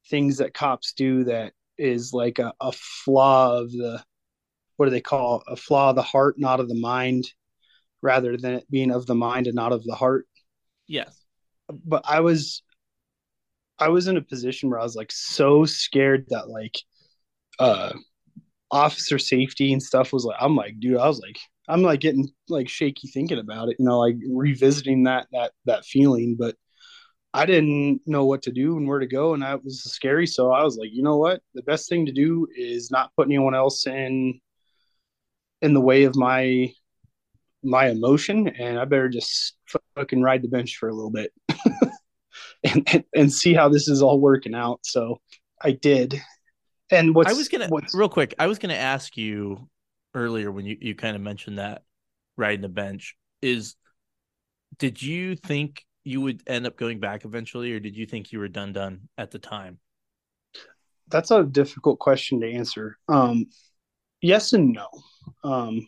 [0.10, 4.04] things that cops do that is like a, a flaw of the
[4.78, 7.26] what do they call a flaw of the heart, not of the mind,
[8.02, 10.26] rather than it being of the mind and not of the heart.
[10.88, 11.24] Yes.
[11.70, 12.64] But I was
[13.78, 16.80] I was in a position where I was like so scared that like
[17.60, 17.94] uh
[18.72, 22.30] officer safety and stuff was like I'm like, dude, I was like I'm like getting
[22.50, 26.36] like shaky thinking about it, you know, like revisiting that that that feeling.
[26.38, 26.56] But
[27.34, 30.28] I didn't know what to do and where to go, and that was scary.
[30.28, 31.42] So I was like, you know what?
[31.54, 34.40] The best thing to do is not put anyone else in
[35.62, 36.72] in the way of my
[37.64, 39.56] my emotion and I better just
[39.96, 41.32] fucking ride the bench for a little bit
[42.64, 44.80] and, and, and see how this is all working out.
[44.84, 45.22] So
[45.62, 46.20] I did.
[46.92, 49.70] And I was gonna real quick, I was gonna ask you
[50.14, 51.84] earlier when you, you kind of mentioned that
[52.38, 53.76] riding the bench is
[54.78, 58.40] did you think you would end up going back eventually or did you think you
[58.40, 59.80] were done done at the time?
[61.08, 62.98] That's a difficult question to answer.
[63.08, 63.48] Um
[64.22, 64.88] yes and no.
[65.44, 65.88] Um,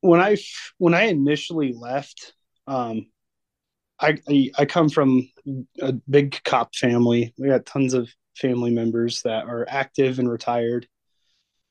[0.00, 0.36] when I
[0.78, 2.34] when I initially left,
[2.66, 3.06] um,
[3.98, 5.28] I, I, I come from
[5.80, 7.32] a big cop family.
[7.38, 10.88] We got tons of family members that are active and retired,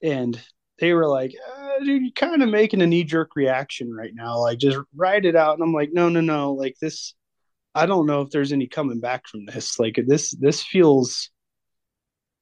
[0.01, 0.39] and
[0.79, 4.39] they were like, uh, "Dude, you're kind of making a knee jerk reaction right now.
[4.39, 6.53] Like, just ride it out." And I'm like, "No, no, no.
[6.53, 7.13] Like this,
[7.75, 9.79] I don't know if there's any coming back from this.
[9.79, 11.29] Like this, this feels."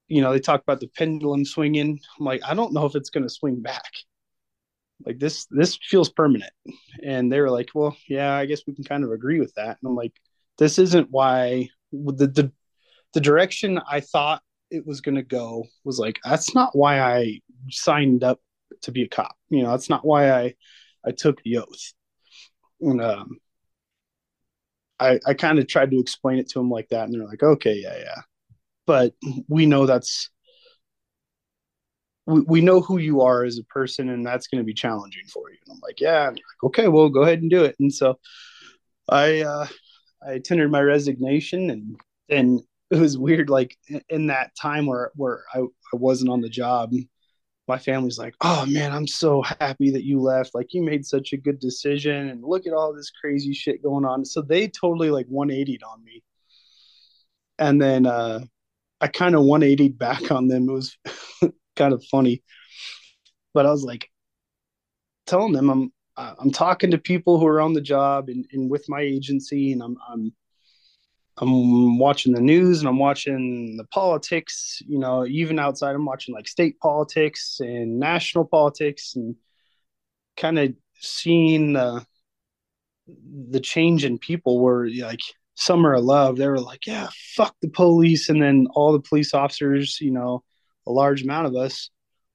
[0.08, 2.00] You know, they talk about the pendulum swinging.
[2.20, 3.92] I'm like, I don't know if it's going to swing back
[5.06, 6.52] like this this feels permanent
[7.04, 9.78] and they were like well yeah i guess we can kind of agree with that
[9.82, 10.14] and i'm like
[10.58, 12.52] this isn't why the the,
[13.14, 17.40] the direction i thought it was going to go was like that's not why i
[17.70, 18.40] signed up
[18.82, 19.36] to be a cop.
[19.50, 20.54] You know that's not why i
[21.06, 21.94] i took the oath.
[22.80, 23.38] And um
[25.00, 27.44] i i kind of tried to explain it to them like that and they're like
[27.44, 28.22] okay yeah yeah.
[28.88, 29.14] But
[29.48, 30.30] we know that's
[32.26, 35.26] we, we know who you are as a person and that's going to be challenging
[35.32, 35.58] for you.
[35.66, 36.30] And i'm like yeah.
[36.30, 37.76] Like, okay well go ahead and do it.
[37.80, 38.20] And so
[39.10, 39.68] i uh
[40.26, 42.62] i tendered my resignation and and
[42.92, 43.78] it was weird like
[44.10, 46.94] in that time where where i, I wasn't on the job
[47.68, 50.54] my family's like oh man i'm so happy that you left.
[50.54, 54.06] Like you made such a good decision and look at all this crazy shit going
[54.06, 54.26] on.
[54.26, 56.24] So they totally like 180'd on me.
[57.60, 58.42] And then uh
[59.00, 60.70] i kind of 180'd back on them.
[60.70, 60.98] It was
[61.76, 62.44] kind of funny.
[63.54, 64.10] But I was like
[65.28, 68.86] telling them I'm I'm talking to people who are on the job and, and with
[68.90, 70.34] my agency, and I'm I'm
[71.38, 74.82] I'm watching the news and I'm watching the politics.
[74.88, 79.36] You know, even outside, I'm watching like state politics and national politics, and
[80.38, 82.06] kind of seeing the
[83.50, 84.60] the change in people.
[84.62, 85.22] Where like
[85.56, 89.34] some are love, they were like, "Yeah, fuck the police," and then all the police
[89.34, 90.44] officers, you know,
[90.88, 91.90] a large amount of us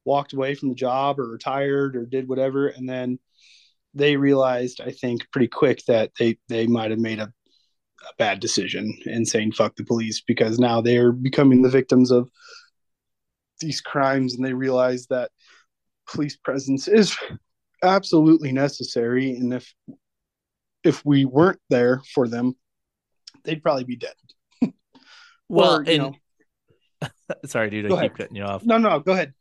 [0.04, 3.18] walked away from the job or retired or did whatever, and then
[3.94, 7.32] they realized, I think, pretty quick that they they might have made a,
[8.02, 12.30] a bad decision in saying "fuck the police" because now they're becoming the victims of
[13.60, 15.30] these crimes, and they realize that
[16.06, 17.16] police presence is
[17.82, 19.74] absolutely necessary, and if
[20.84, 22.54] if we weren't there for them,
[23.44, 24.14] they'd probably be dead.
[25.48, 26.14] well, or, and, know,
[27.46, 28.64] sorry, dude, I keep cutting you off.
[28.64, 29.34] No, no, go ahead.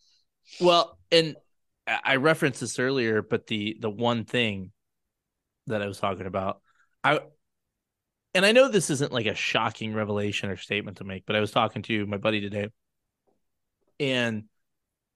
[0.60, 1.36] Well, and
[1.88, 4.72] I referenced this earlier, but the the one thing
[5.68, 6.62] that I was talking about,
[7.04, 7.20] I
[8.36, 11.40] and I know this isn't like a shocking revelation or statement to make, but I
[11.40, 12.68] was talking to my buddy today,
[13.98, 14.44] and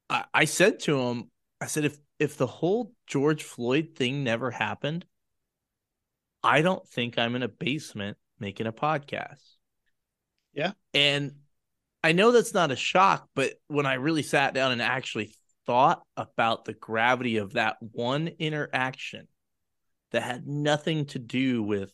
[0.09, 4.49] I, I said to him, I said if if the whole George Floyd thing never
[4.49, 5.05] happened,
[6.41, 9.43] I don't think I'm in a basement making a podcast.
[10.53, 11.33] Yeah, and
[12.01, 16.01] I know that's not a shock, but when I really sat down and actually thought
[16.15, 19.27] about the gravity of that one interaction
[20.11, 21.93] that had nothing to do with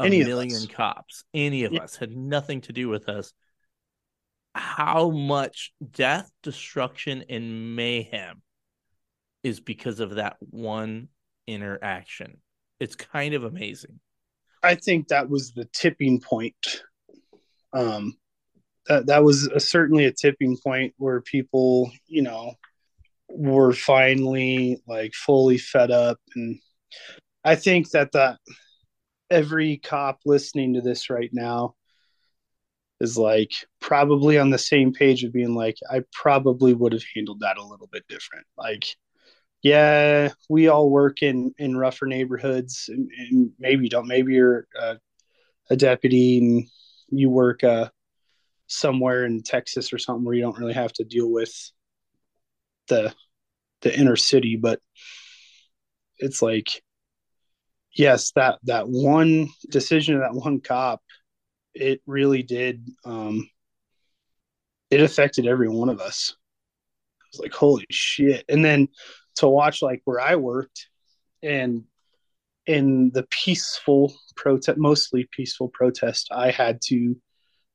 [0.00, 1.82] a any million cops, any of yeah.
[1.82, 3.32] us had nothing to do with us.
[4.54, 8.42] How much death, destruction, and mayhem
[9.42, 11.08] is because of that one
[11.46, 12.38] interaction.
[12.80, 14.00] It's kind of amazing.
[14.62, 16.82] I think that was the tipping point.
[17.72, 18.16] Um,
[18.86, 22.54] that, that was a, certainly a tipping point where people, you know,
[23.28, 26.58] were finally like fully fed up and
[27.44, 28.38] i think that that
[29.30, 31.74] every cop listening to this right now
[33.00, 37.40] is like probably on the same page of being like i probably would have handled
[37.40, 38.46] that a little bit different.
[38.56, 38.84] Like
[39.62, 44.06] yeah we all work in in rougher neighborhoods and, and maybe you don't.
[44.06, 44.98] Maybe you're a,
[45.70, 46.68] a deputy and
[47.10, 47.88] you work uh
[48.68, 51.52] somewhere in texas or something where you don't really have to deal with
[52.88, 53.14] the
[53.82, 54.80] the inner city, but
[56.18, 56.82] it's like
[57.94, 61.02] yes, that that one decision of that one cop,
[61.74, 63.48] it really did um
[64.90, 66.34] it affected every one of us.
[67.20, 68.44] I was like, holy shit.
[68.48, 68.88] And then
[69.36, 70.88] to watch like where I worked
[71.42, 71.84] and
[72.66, 77.16] in the peaceful protest mostly peaceful protest I had to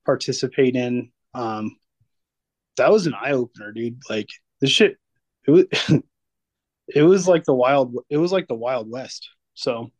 [0.05, 1.77] participate in, um
[2.77, 4.01] that was an eye opener, dude.
[4.09, 4.97] Like this shit
[5.47, 5.65] it was
[6.87, 9.91] it was like the wild it was like the wild west so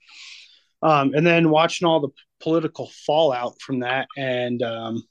[0.82, 2.10] um and then watching all the
[2.42, 5.04] political fallout from that and um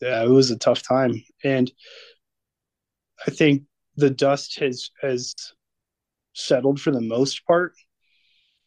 [0.00, 1.70] yeah it was a tough time and
[3.26, 3.62] i think
[3.96, 5.34] the dust has has
[6.34, 7.72] settled for the most part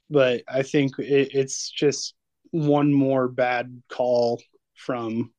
[0.09, 2.15] but i think it, it's just
[2.51, 4.41] one more bad call
[4.75, 5.31] from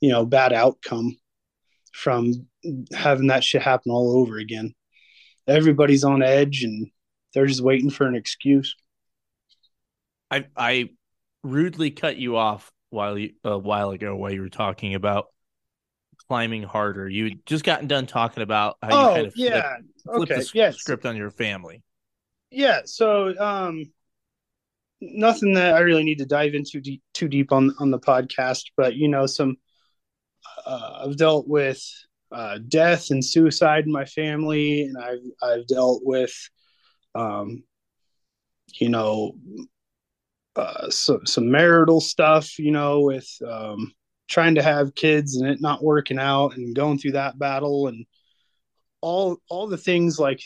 [0.00, 1.16] you know bad outcome
[1.94, 2.46] from
[2.92, 4.74] having that shit happen all over again.
[5.46, 6.90] Everybody's on edge and
[7.34, 8.76] they're just waiting for an excuse.
[10.30, 10.90] I I
[11.42, 15.26] rudely cut you off while you a while ago while you were talking about
[16.28, 17.08] climbing harder.
[17.08, 19.76] You just gotten done talking about how oh, you kind of yeah.
[20.04, 20.34] flip, okay.
[20.40, 20.76] the yes.
[20.76, 21.82] script on your family.
[22.50, 23.92] Yeah, so um
[25.00, 28.64] nothing that I really need to dive into deep, too deep on on the podcast,
[28.76, 29.56] but you know some
[30.66, 31.82] uh, I've dealt with
[32.32, 36.32] uh, death and suicide in my family, and I've I've dealt with,
[37.14, 37.64] um,
[38.80, 39.34] you know,
[40.56, 43.92] uh, some some marital stuff, you know, with um,
[44.28, 48.06] trying to have kids and it not working out, and going through that battle, and
[49.00, 50.42] all all the things like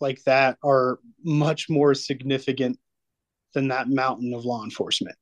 [0.00, 2.78] like that are much more significant
[3.54, 5.16] than that mountain of law enforcement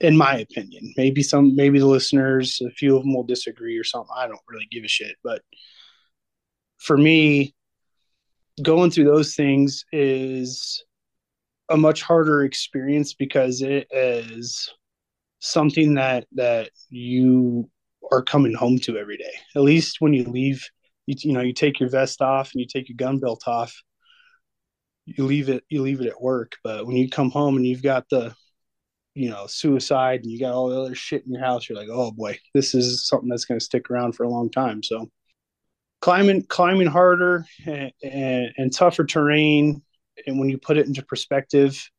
[0.00, 0.92] in my opinion.
[0.96, 4.14] Maybe some, maybe the listeners, a few of them will disagree or something.
[4.16, 5.16] I don't really give a shit.
[5.24, 5.42] But
[6.78, 7.54] for me,
[8.62, 10.84] going through those things is
[11.68, 14.72] a much harder experience because it is
[15.40, 17.68] something that that you
[18.10, 19.32] are coming home to every day.
[19.54, 20.68] At least when you leave,
[21.06, 23.82] you, you know, you take your vest off and you take your gun belt off.
[25.04, 26.52] You leave it, you leave it at work.
[26.64, 28.34] But when you come home and you've got the
[29.14, 31.88] you know suicide and you got all the other shit in your house you're like
[31.90, 35.10] oh boy this is something that's going to stick around for a long time so
[36.00, 39.82] climbing climbing harder and, and, and tougher terrain.
[40.26, 41.90] And when you put it into perspective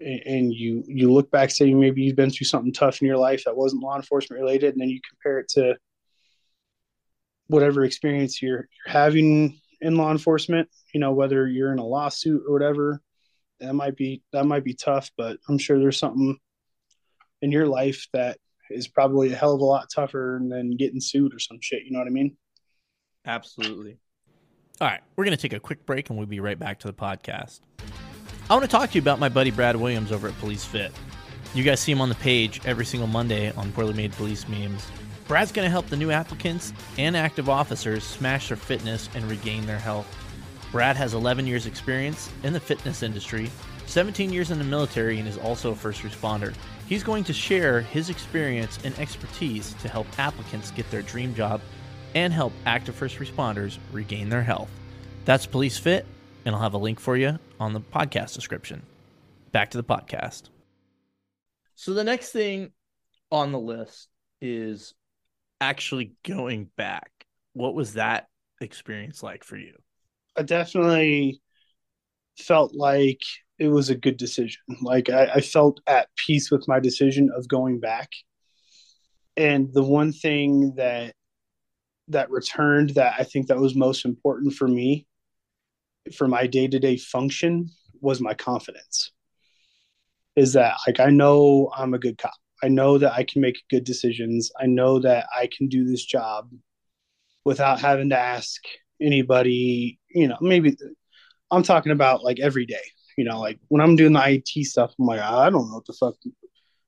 [0.00, 3.44] and, you you look back say maybe you've been through something tough in your life
[3.44, 5.74] that wasn't law enforcement related and then you compare it to
[7.48, 12.42] whatever experience you're, you're having in law enforcement you know whether you're in a lawsuit
[12.46, 13.00] or whatever
[13.60, 16.38] that might be that might be tough but i'm sure there's something
[17.42, 18.38] in your life that
[18.70, 21.92] is probably a hell of a lot tougher than getting sued or some shit you
[21.92, 22.36] know what i mean
[23.26, 23.98] Absolutely.
[24.80, 26.86] All right, we're going to take a quick break and we'll be right back to
[26.86, 27.60] the podcast.
[28.48, 30.92] I want to talk to you about my buddy Brad Williams over at Police Fit.
[31.54, 34.86] You guys see him on the page every single Monday on Poorly Made Police memes.
[35.26, 39.66] Brad's going to help the new applicants and active officers smash their fitness and regain
[39.66, 40.06] their health.
[40.70, 43.50] Brad has 11 years' experience in the fitness industry,
[43.86, 46.54] 17 years in the military, and is also a first responder.
[46.86, 51.60] He's going to share his experience and expertise to help applicants get their dream job
[52.16, 54.70] and help active first responders regain their health.
[55.26, 56.06] That's Police Fit,
[56.46, 58.82] and I'll have a link for you on the podcast description.
[59.52, 60.44] Back to the podcast.
[61.74, 62.72] So, the next thing
[63.30, 64.08] on the list
[64.40, 64.94] is
[65.60, 67.10] actually going back.
[67.52, 68.28] What was that
[68.62, 69.74] experience like for you?
[70.36, 71.42] I definitely
[72.38, 73.20] felt like
[73.58, 74.62] it was a good decision.
[74.80, 78.10] Like I, I, felt at peace with my decision of going back.
[79.36, 81.14] And the one thing that
[82.08, 85.06] that returned that I think that was most important for me
[86.14, 87.68] for my day-to-day function
[88.00, 89.12] was my confidence.
[90.36, 92.34] Is that like I know I'm a good cop.
[92.62, 94.50] I know that I can make good decisions.
[94.58, 96.50] I know that I can do this job
[97.44, 98.62] without having to ask
[99.00, 100.76] anybody, you know, maybe
[101.50, 102.82] I'm talking about like every day,
[103.16, 105.86] you know, like when I'm doing the IT stuff, I'm like, I don't know what
[105.86, 106.14] the fuck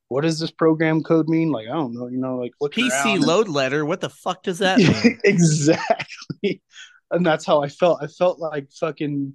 [0.08, 1.50] what does this program code mean?
[1.50, 3.84] Like, I don't know, you know, like PC load letter.
[3.84, 5.20] What the fuck does that mean?
[5.24, 6.62] exactly.
[7.10, 8.02] And that's how I felt.
[8.02, 9.34] I felt like fucking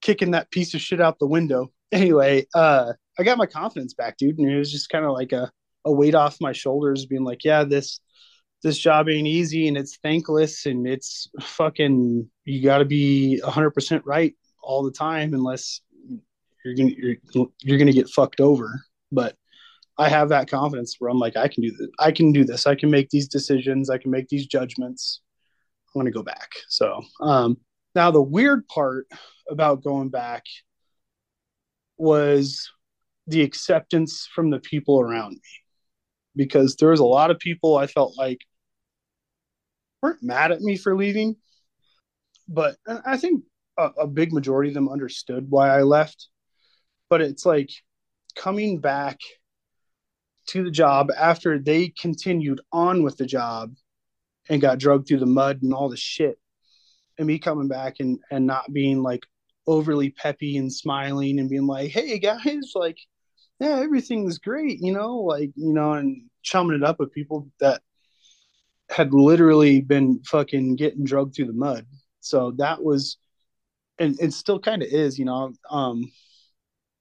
[0.00, 1.72] kicking that piece of shit out the window.
[1.92, 4.38] Anyway, uh, I got my confidence back, dude.
[4.38, 5.52] And it was just kind of like a,
[5.84, 8.00] a weight off my shoulders, being like, yeah, this
[8.62, 14.02] this job ain't easy and it's thankless and it's fucking you got to be 100%
[14.04, 15.80] right all the time unless
[16.64, 18.80] you're gonna you're, you're gonna get fucked over
[19.10, 19.36] but
[19.98, 21.88] I have that confidence where I'm like, I can do this.
[21.98, 22.66] I can do this.
[22.66, 23.90] I can make these decisions.
[23.90, 25.20] I can make these judgments.
[25.94, 26.50] I'm going to go back.
[26.68, 27.58] So, um,
[27.94, 29.06] now the weird part
[29.50, 30.44] about going back
[31.98, 32.70] was
[33.26, 35.40] the acceptance from the people around me
[36.34, 38.38] because there was a lot of people I felt like
[40.02, 41.36] weren't mad at me for leaving,
[42.48, 43.44] but I think
[43.78, 46.28] a, a big majority of them understood why I left.
[47.08, 47.70] But it's like
[48.34, 49.18] coming back
[50.46, 53.74] to the job after they continued on with the job
[54.48, 56.38] and got drugged through the mud and all the shit.
[57.18, 59.24] And me coming back and and not being like
[59.66, 62.98] overly peppy and smiling and being like hey guys like
[63.60, 67.80] yeah everything's great you know like you know and chumming it up with people that
[68.90, 71.86] had literally been fucking getting drugged through the mud.
[72.20, 73.16] So that was
[73.98, 76.10] and it still kind of is you know um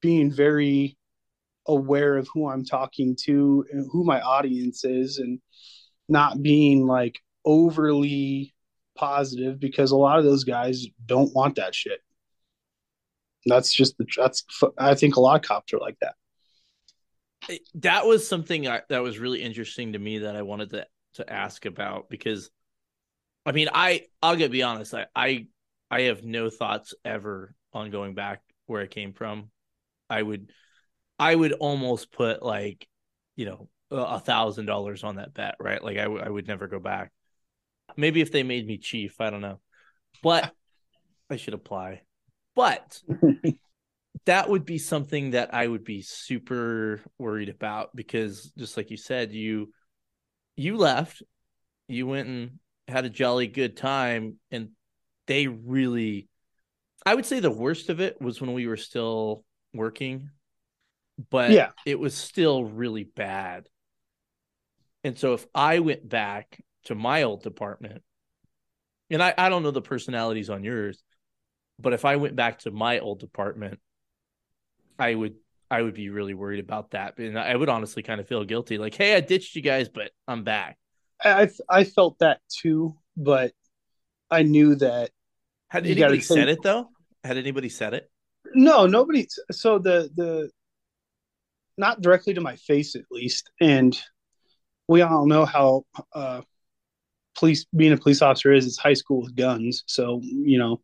[0.02, 0.98] being very
[1.68, 5.40] aware of who I'm talking to and who my audience is and
[6.10, 8.54] not being like overly
[8.96, 12.00] positive because a lot of those guys don't want that shit.
[13.46, 14.44] That's just the that's
[14.78, 16.16] I think a lot of cops are like that.
[17.76, 20.86] That was something I, that was really interesting to me that I wanted to
[21.16, 22.52] to ask about because
[23.46, 25.48] I mean I I'll get be honest I I
[25.90, 29.50] I have no thoughts ever on going back where I came from.
[30.10, 30.52] I would
[31.22, 32.88] I would almost put like,
[33.36, 35.82] you know, a thousand dollars on that bet, right?
[35.82, 37.12] Like I, w- I would never go back.
[37.96, 39.60] Maybe if they made me chief, I don't know,
[40.24, 40.52] but
[41.30, 42.02] I should apply.
[42.56, 43.00] But
[44.26, 48.98] that would be something that I would be super worried about because, just like you
[48.98, 49.72] said, you
[50.56, 51.22] you left,
[51.88, 54.70] you went and had a jolly good time, and
[55.28, 56.30] they really,
[57.06, 60.32] I would say the worst of it was when we were still working
[61.30, 61.72] but yeah.
[61.86, 63.68] it was still really bad.
[65.04, 68.04] And so if I went back to my old department,
[69.10, 71.02] and I, I don't know the personalities on yours,
[71.80, 73.80] but if I went back to my old department,
[74.98, 75.36] I would
[75.70, 77.18] I would be really worried about that.
[77.18, 78.78] And I would honestly kind of feel guilty.
[78.78, 80.78] Like, hey, I ditched you guys, but I'm back.
[81.24, 83.54] I I felt that too, but
[84.30, 85.12] I knew that.
[85.70, 86.90] Had anybody said it though?
[87.24, 88.10] Had anybody said it?
[88.54, 89.28] No, nobody.
[89.52, 90.50] So the the
[91.78, 93.50] not directly to my face at least.
[93.60, 94.00] And
[94.88, 96.42] we all know how uh,
[97.36, 98.66] police being a police officer is.
[98.66, 100.82] It's high school with guns, so you know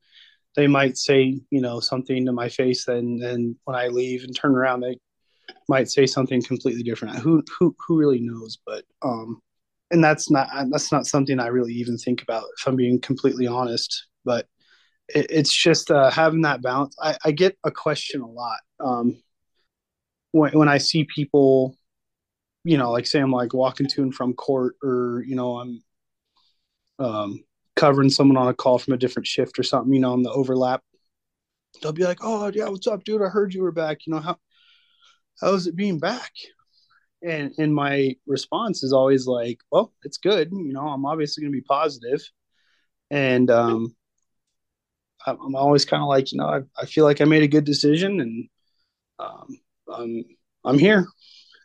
[0.58, 2.88] they might say, you know, something to my face.
[2.88, 4.98] and then when I leave and turn around, they
[5.70, 7.16] might say something completely different.
[7.18, 8.58] Who, who, who really knows?
[8.66, 9.40] But, um,
[9.92, 13.46] and that's not, that's not something I really even think about if I'm being completely
[13.46, 14.48] honest, but
[15.10, 16.96] it, it's just, uh, having that balance.
[17.00, 18.58] I, I get a question a lot.
[18.80, 19.22] Um,
[20.32, 21.76] when, when I see people,
[22.64, 25.84] you know, like say I'm like walking to and from court or, you know, I'm,
[27.00, 27.44] um,
[27.76, 30.32] covering someone on a call from a different shift or something, you know, on the
[30.32, 30.82] overlap,
[31.82, 33.22] they'll be like, "Oh yeah, what's up, dude?
[33.22, 34.06] I heard you were back.
[34.06, 34.38] You know how
[35.40, 36.32] how is it being back?"
[37.24, 40.50] And and my response is always like, "Well, it's good.
[40.52, 42.22] You know, I'm obviously going to be positive."
[43.12, 43.96] And um,
[45.26, 47.66] I'm always kind of like, you know, I, I feel like I made a good
[47.66, 48.50] decision, and
[49.20, 49.60] um,
[49.92, 50.24] I'm
[50.64, 51.06] I'm here.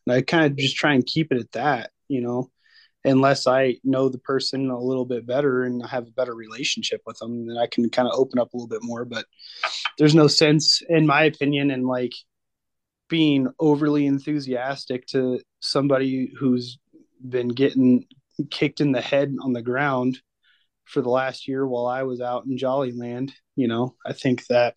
[0.07, 2.51] And I kind of just try and keep it at that, you know
[3.05, 7.03] unless I know the person a little bit better and I have a better relationship
[7.05, 9.05] with them, then I can kind of open up a little bit more.
[9.05, 9.27] But
[9.99, 12.13] there's no sense, in my opinion, in like
[13.09, 16.79] being overly enthusiastic to somebody who's
[17.29, 18.05] been getting
[18.51, 20.19] kicked in the head on the ground
[20.85, 23.33] for the last year while I was out in Jollyland.
[23.57, 24.77] You know, I think that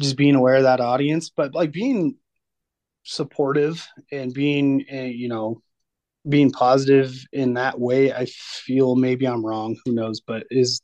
[0.00, 2.16] just being aware of that audience, but like being
[3.02, 5.62] supportive and being, uh, you know,
[6.28, 9.76] being positive in that way, I feel maybe I'm wrong.
[9.84, 10.20] Who knows?
[10.20, 10.82] But is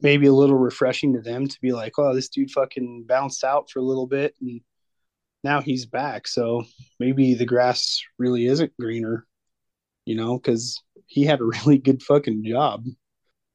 [0.00, 3.70] maybe a little refreshing to them to be like, oh, this dude fucking bounced out
[3.70, 4.60] for a little bit and
[5.44, 6.26] now he's back.
[6.28, 6.64] So
[6.98, 9.26] maybe the grass really isn't greener,
[10.04, 12.84] you know, because he had a really good fucking job.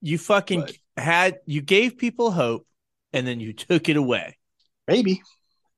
[0.01, 2.67] You fucking but, had, you gave people hope
[3.13, 4.37] and then you took it away.
[4.87, 5.21] Maybe.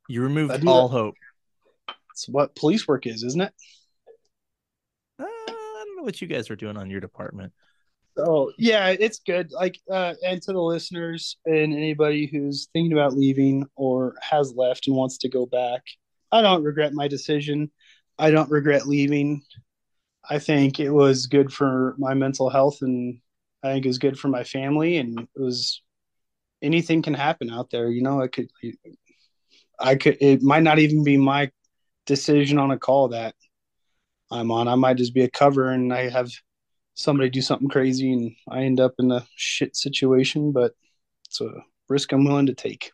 [0.08, 0.96] You removed all that.
[0.96, 1.16] hope.
[2.16, 3.54] It's what police work is, isn't it?
[5.20, 7.52] Uh, I don't know what you guys are doing on your department.
[8.18, 9.52] Oh yeah, it's good.
[9.52, 14.88] Like, uh, and to the listeners and anybody who's thinking about leaving or has left
[14.88, 15.82] and wants to go back,
[16.32, 17.70] I don't regret my decision.
[18.18, 19.42] I don't regret leaving.
[20.30, 23.20] I think it was good for my mental health, and
[23.62, 24.96] I think it was good for my family.
[24.96, 25.82] And it was
[26.62, 27.90] anything can happen out there.
[27.90, 28.48] You know, it could,
[29.78, 30.16] I could.
[30.22, 31.52] It might not even be my
[32.06, 33.36] decision on a call that
[34.32, 34.68] I'm on.
[34.68, 36.32] I might just be a cover and I have
[36.94, 40.74] somebody do something crazy and I end up in a shit situation, but
[41.26, 41.52] it's a
[41.90, 42.92] risk I'm willing to take.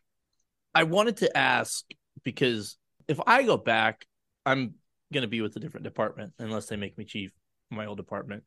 [0.74, 1.86] I wanted to ask
[2.24, 4.06] because if I go back,
[4.46, 4.76] I'm
[5.14, 7.32] going to be with a different department unless they make me chief
[7.72, 8.44] of my old department.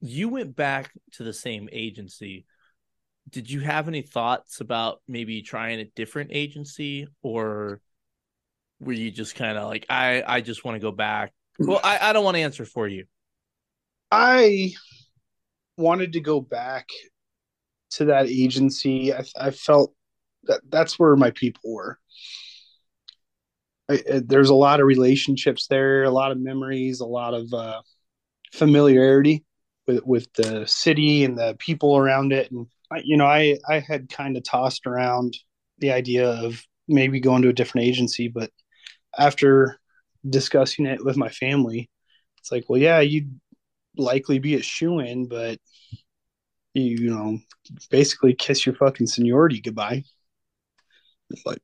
[0.00, 2.46] You went back to the same agency.
[3.30, 7.80] Did you have any thoughts about maybe trying a different agency or
[8.84, 12.10] were you just kind of like I I just want to go back well, I,
[12.10, 13.04] I don't want to answer for you.
[14.10, 14.72] I
[15.76, 16.88] wanted to go back
[17.92, 19.12] to that agency.
[19.12, 19.94] I, I felt
[20.44, 21.98] that that's where my people were.
[23.88, 27.82] I, there's a lot of relationships there, a lot of memories, a lot of uh,
[28.52, 29.44] familiarity
[29.86, 32.50] with with the city and the people around it.
[32.50, 35.36] And I, you know, I I had kind of tossed around
[35.78, 38.50] the idea of maybe going to a different agency, but
[39.18, 39.78] after
[40.28, 41.90] discussing it with my family,
[42.38, 43.38] it's like, well, yeah, you'd
[43.96, 45.58] likely be a shoe in, but
[46.74, 47.38] you, you know,
[47.90, 50.04] basically kiss your fucking seniority goodbye.
[51.44, 51.62] Like,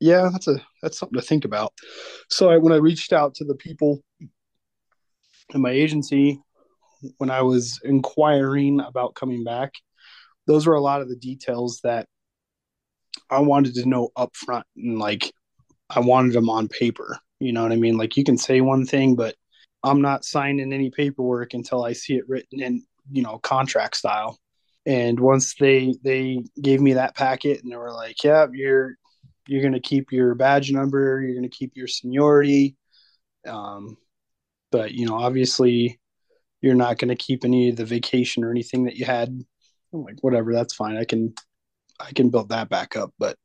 [0.00, 1.72] yeah, that's a that's something to think about.
[2.30, 4.02] So I, when I reached out to the people
[5.54, 6.40] in my agency
[7.18, 9.72] when I was inquiring about coming back,
[10.46, 12.06] those were a lot of the details that
[13.30, 15.32] I wanted to know up front and like
[15.90, 17.18] I wanted them on paper.
[17.40, 17.96] You know what I mean?
[17.96, 19.34] Like you can say one thing, but
[19.82, 24.38] I'm not signing any paperwork until I see it written in, you know, contract style.
[24.86, 28.96] And once they they gave me that packet and they were like, "Yeah, you're
[29.46, 32.76] you're to keep your badge number, you're to keep your seniority."
[33.46, 33.96] Um
[34.70, 36.00] but, you know, obviously
[36.60, 39.28] you're not to keep any of the vacation or anything that you had.
[39.92, 40.96] I'm like, whatever, that's fine.
[40.96, 41.34] I can
[42.00, 43.36] I can build that back up, but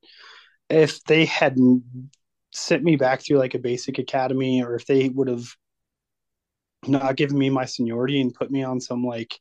[0.69, 1.83] if they hadn't
[2.53, 5.45] sent me back through like a basic academy or if they would have
[6.87, 9.39] not given me my seniority and put me on some like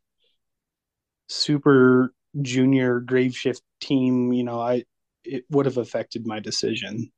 [1.29, 4.85] super junior grave shift team, you know, I
[5.25, 7.13] it would have affected my decision.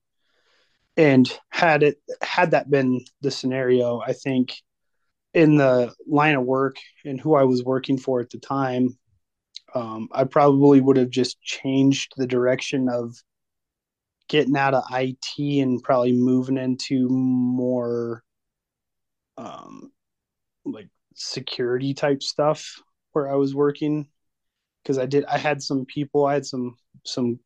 [0.96, 4.54] And had it had that been the scenario, I think
[5.32, 8.96] in the line of work and who I was working for at the time,
[9.74, 13.16] um, I probably would have just changed the direction of
[14.28, 18.22] getting out of IT and probably moving into more
[19.36, 19.92] um
[20.64, 22.80] like security type stuff
[23.12, 24.08] where I was working.
[24.82, 27.40] Because I did I had some people I had some some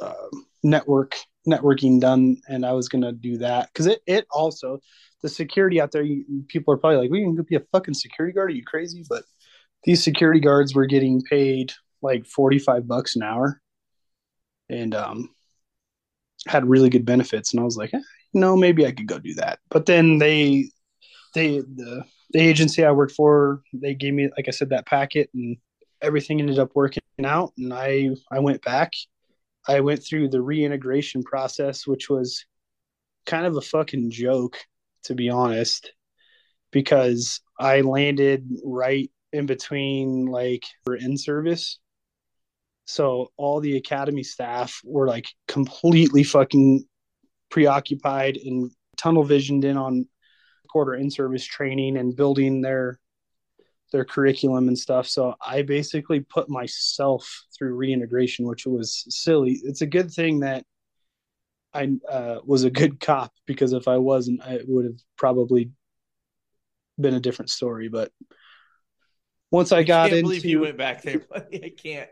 [0.00, 0.28] uh,
[0.62, 1.16] network
[1.48, 3.68] networking done and I was gonna do that.
[3.72, 4.80] Because it it also
[5.22, 8.34] the security out there you, people are probably like we can be a fucking security
[8.34, 8.50] guard?
[8.50, 9.04] Are you crazy?
[9.08, 9.24] But
[9.84, 13.60] these security guards were getting paid like 45 bucks an hour.
[14.68, 15.30] And um
[16.46, 18.00] had really good benefits and I was like eh,
[18.32, 19.58] no maybe I could go do that.
[19.70, 20.70] But then they
[21.34, 25.30] they the the agency I worked for they gave me like I said that packet
[25.34, 25.56] and
[26.02, 28.92] everything ended up working out and I I went back.
[29.68, 32.44] I went through the reintegration process which was
[33.26, 34.58] kind of a fucking joke
[35.04, 35.92] to be honest
[36.70, 41.78] because I landed right in between like for in service
[42.84, 46.84] so all the academy staff were like completely fucking
[47.50, 50.06] preoccupied and tunnel visioned in on
[50.68, 52.98] quarter in service training and building their
[53.92, 55.08] their curriculum and stuff.
[55.08, 59.60] So I basically put myself through reintegration, which was silly.
[59.64, 60.64] It's a good thing that
[61.74, 65.72] I uh, was a good cop because if I wasn't, it would have probably
[67.00, 67.88] been a different story.
[67.88, 68.12] But
[69.50, 71.64] once I got I can't into, believe you went back there, buddy.
[71.64, 72.10] I can't.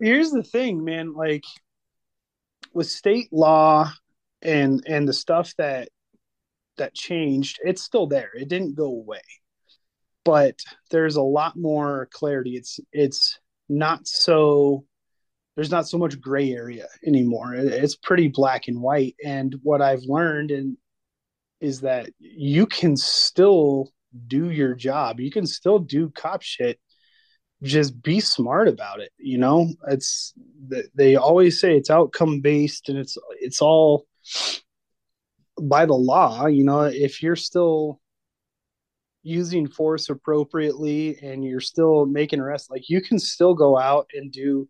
[0.00, 1.14] Here's the thing, man.
[1.14, 1.44] Like
[2.72, 3.90] with state law
[4.40, 5.88] and and the stuff that
[6.78, 8.30] that changed, it's still there.
[8.34, 9.22] It didn't go away
[10.24, 10.58] but
[10.90, 12.56] there's a lot more clarity.
[12.56, 14.84] It's it's not so
[15.56, 17.54] there's not so much gray area anymore.
[17.54, 19.16] It's pretty black and white.
[19.24, 20.76] And what I've learned and
[21.60, 23.92] is that you can still
[24.26, 25.20] do your job.
[25.20, 26.80] You can still do cop shit.
[27.62, 29.12] Just be smart about it.
[29.18, 30.34] You know, it's
[30.94, 34.06] they always say it's outcome based and it's it's all
[35.60, 36.46] by the law.
[36.46, 38.00] You know, if you're still
[39.22, 44.32] using force appropriately and you're still making arrests, like you can still go out and
[44.32, 44.68] do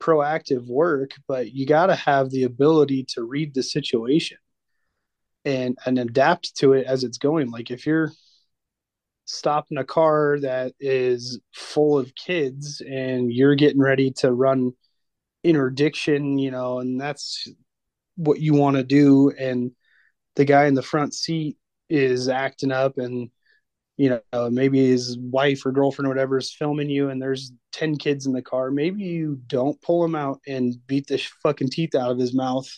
[0.00, 4.38] proactive work, but you got to have the ability to read the situation
[5.44, 7.50] and and adapt to it as it's going.
[7.50, 8.12] Like if you're
[9.26, 14.72] stopping a car that is full of kids and you're getting ready to run
[15.44, 17.46] interdiction, you know, and that's
[18.16, 19.72] what you want to do and
[20.36, 21.58] the guy in the front seat
[21.88, 23.30] is acting up and
[23.98, 27.96] you know, maybe his wife or girlfriend or whatever is filming you and there's 10
[27.96, 28.70] kids in the car.
[28.70, 32.68] Maybe you don't pull him out and beat the fucking teeth out of his mouth,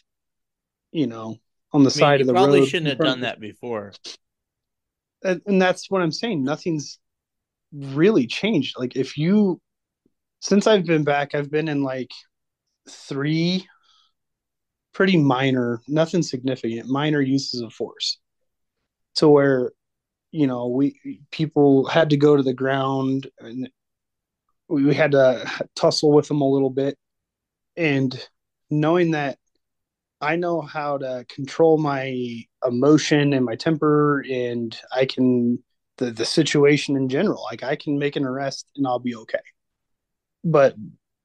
[0.92, 1.36] you know,
[1.72, 2.54] on the I mean, side of the probably road.
[2.58, 3.92] Probably shouldn't have done that before.
[5.24, 6.44] And, and that's what I'm saying.
[6.44, 6.98] Nothing's
[7.72, 8.76] really changed.
[8.78, 9.60] Like, if you,
[10.40, 12.10] since I've been back, I've been in like
[12.88, 13.66] three
[14.92, 18.18] pretty minor, nothing significant, minor uses of force
[19.16, 19.72] to where
[20.30, 23.68] you know we people had to go to the ground and
[24.68, 26.96] we had to tussle with them a little bit
[27.76, 28.28] and
[28.70, 29.38] knowing that
[30.20, 35.62] i know how to control my emotion and my temper and i can
[35.98, 39.38] the, the situation in general like i can make an arrest and i'll be okay.
[40.44, 40.76] But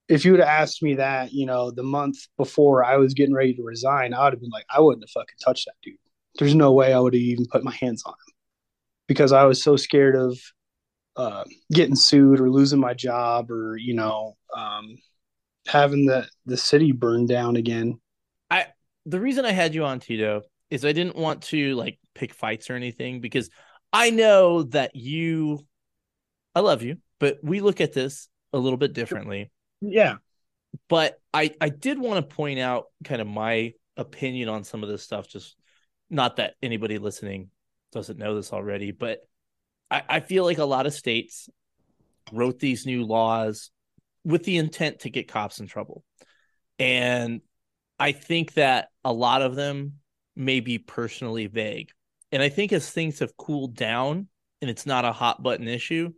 [0.09, 3.33] if you would have asked me that you know the month before i was getting
[3.33, 5.97] ready to resign i would have been like i wouldn't have fucking touched that dude.
[6.39, 8.33] There's no way i would have even put my hands on him.
[9.07, 10.39] Because I was so scared of
[11.15, 14.97] uh, getting sued or losing my job or you know um,
[15.67, 17.99] having the the city burned down again.
[18.49, 18.67] I
[19.05, 22.69] the reason I had you on Tito is I didn't want to like pick fights
[22.69, 23.49] or anything because
[23.91, 25.65] I know that you
[26.55, 29.51] I love you, but we look at this a little bit differently.
[29.81, 30.17] Yeah.
[30.89, 34.89] But I I did want to point out kind of my opinion on some of
[34.89, 35.55] this stuff just
[36.09, 37.49] not that anybody listening
[37.91, 39.19] doesn't know this already, but
[39.89, 41.49] I, I feel like a lot of states
[42.31, 43.71] wrote these new laws
[44.23, 46.03] with the intent to get cops in trouble.
[46.79, 47.41] And
[48.03, 49.99] I think that a lot of them
[50.35, 51.89] may be personally vague.
[52.33, 54.27] And I think as things have cooled down
[54.61, 56.11] and it's not a hot button issue,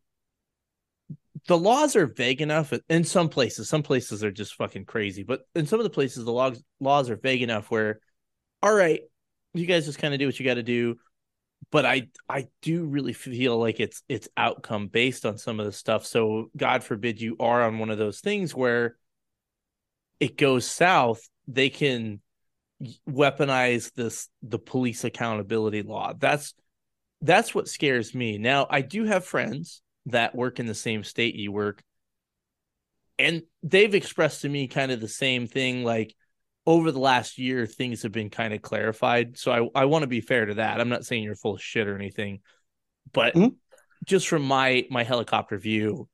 [1.48, 3.70] the laws are vague enough in some places.
[3.70, 7.12] Some places are just fucking crazy, but in some of the places, the laws laws
[7.12, 8.00] are vague enough where,
[8.64, 9.02] all right,
[9.54, 10.96] you guys just kind of do what you got to do
[11.72, 15.72] but I I do really feel like it's it's outcome based on some of the
[15.72, 16.06] stuff.
[16.06, 18.98] So God forbid you are on one of those things where
[20.20, 22.22] it goes south, they can
[23.10, 26.14] weaponize this the police accountability law.
[26.18, 26.54] That's
[27.22, 28.38] that's what scares me.
[28.38, 31.82] Now, I do have friends that work in the same state you work
[33.18, 36.14] and they've expressed to me kind of the same thing like
[36.68, 40.08] over the last year things have been kind of clarified so i, I want to
[40.08, 42.42] be fair to that i'm not saying you're full of shit or anything
[43.14, 43.56] but mm-hmm.
[44.04, 46.08] just from my my helicopter view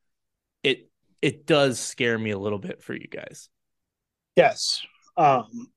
[0.64, 0.90] it
[1.22, 3.50] it does scare me a little bit for you guys.
[4.36, 4.82] Yes.
[5.18, 5.72] Um,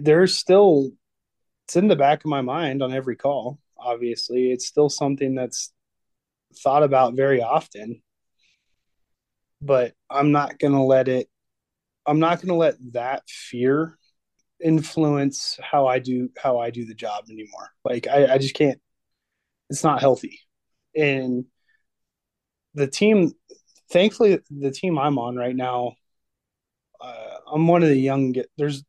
[0.00, 0.90] there's still,
[1.66, 3.58] it's in the back of my mind on every call.
[3.76, 5.72] Obviously, it's still something that's
[6.62, 8.02] thought about very often.
[9.60, 11.28] But I'm not going to let it,
[12.06, 13.98] I'm not going to let that fear
[14.62, 17.70] influence how I do, how I do the job anymore.
[17.84, 18.80] Like, I, I just can't,
[19.68, 20.40] it's not healthy.
[20.96, 21.44] And
[22.74, 23.32] the team,
[23.90, 25.94] thankfully, the team I'm on right now,
[27.00, 28.34] uh, I'm one of the young.
[28.56, 28.84] There's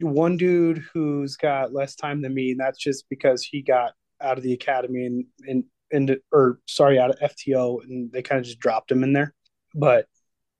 [0.00, 4.38] one dude who's got less time than me, and that's just because he got out
[4.38, 8.44] of the academy and and and or sorry, out of FTO, and they kind of
[8.44, 9.34] just dropped him in there.
[9.74, 10.06] But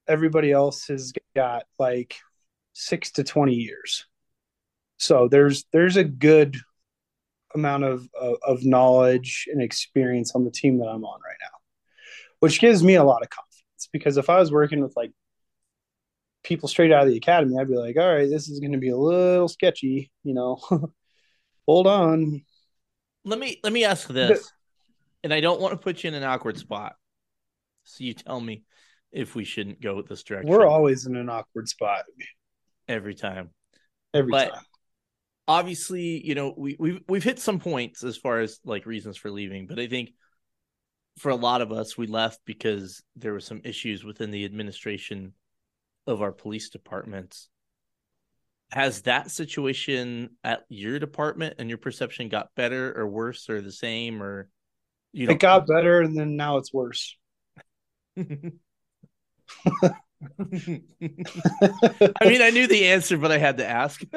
[0.07, 2.17] everybody else has got like
[2.73, 4.07] six to twenty years.
[4.99, 6.57] So there's there's a good
[7.55, 11.59] amount of, of, of knowledge and experience on the team that I'm on right now,
[12.41, 15.13] which gives me a lot of confidence because if I was working with like
[16.45, 18.79] people straight out of the academy, I'd be like, all right, this is going to
[18.79, 20.61] be a little sketchy, you know.
[21.67, 22.43] Hold on.
[23.25, 24.53] Let me let me ask this,
[25.25, 26.95] and I don't want to put you in an awkward spot.
[27.85, 28.65] So you tell me
[29.11, 30.51] if we shouldn't go this direction.
[30.51, 32.05] We're always in an awkward spot
[32.87, 33.51] every time.
[34.13, 34.63] Every but time.
[35.49, 39.31] Obviously, you know we we've we've hit some points as far as like reasons for
[39.31, 40.11] leaving, but I think
[41.19, 45.33] for a lot of us, we left because there were some issues within the administration
[46.07, 47.49] of our police departments.
[48.71, 53.71] Has that situation at your department and your perception got better or worse or the
[53.71, 54.49] same or
[55.13, 57.17] you It got better and then now it's worse.
[58.17, 58.21] I
[62.23, 64.03] mean, I knew the answer, but I had to ask.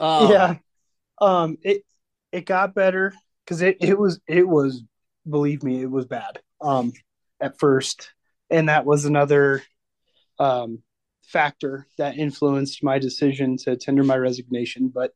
[0.00, 0.56] um, yeah,
[1.20, 1.84] um, it
[2.32, 3.12] it got better
[3.44, 4.82] because it it was it was
[5.28, 6.40] believe me, it was bad.
[6.60, 6.92] Um,
[7.40, 8.12] at first,
[8.50, 9.62] and that was another
[10.38, 10.82] um
[11.28, 14.88] factor that influenced my decision to tender my resignation.
[14.88, 15.12] But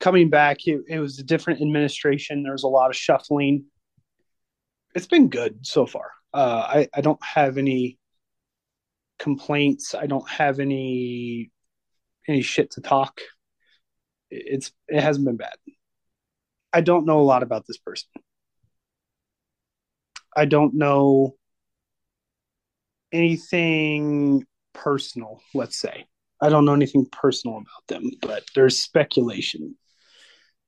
[0.00, 2.42] coming back, it, it was a different administration.
[2.42, 3.64] There was a lot of shuffling.
[4.94, 6.10] It's been good so far.
[6.32, 7.98] Uh, I, I don't have any
[9.18, 9.94] complaints.
[9.94, 11.50] I don't have any
[12.28, 13.20] any shit to talk.
[14.30, 15.54] It's it hasn't been bad.
[16.72, 18.08] I don't know a lot about this person.
[20.36, 21.36] I don't know
[23.12, 24.44] anything
[24.76, 26.06] personal, let's say.
[26.40, 29.76] I don't know anything personal about them, but there's speculation.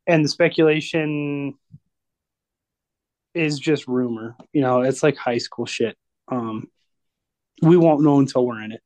[0.07, 1.55] And the speculation
[3.35, 4.37] is just rumor.
[4.53, 5.97] You know, it's like high school shit.
[6.29, 6.69] Um,
[7.63, 8.81] we won't know until we're in it.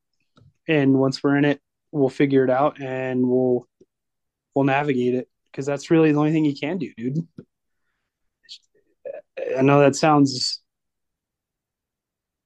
[0.69, 1.61] And once we're in it,
[1.93, 3.67] we'll figure it out and we'll
[4.55, 7.27] we'll navigate it because that's really the only thing you can do, dude.
[9.57, 10.62] I know that sounds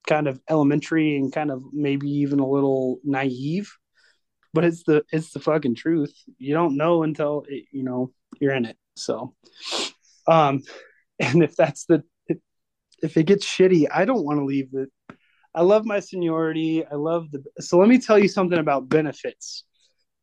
[0.06, 3.70] kind of elementary and kind of maybe even a little naive
[4.56, 6.14] but it's the it's the fucking truth.
[6.38, 8.78] You don't know until it, you know you're in it.
[8.96, 9.34] So
[10.26, 10.62] um
[11.20, 12.02] and if that's the
[13.02, 14.90] if it gets shitty i don't want to leave it.
[15.54, 16.86] I love my seniority.
[16.86, 19.64] I love the so let me tell you something about benefits.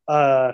[0.08, 0.54] Uh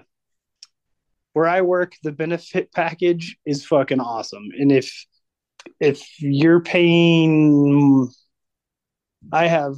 [1.31, 4.49] where i work the benefit package is fucking awesome.
[4.59, 5.05] And if
[5.79, 8.11] if you're paying
[9.31, 9.75] I have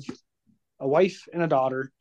[0.80, 1.92] a wife and a daughter,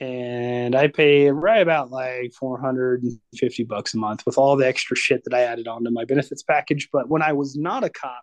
[0.00, 5.24] and I pay right about like 450 bucks a month with all the extra shit
[5.24, 6.88] that I added onto my benefits package.
[6.92, 8.22] But when I was not a cop,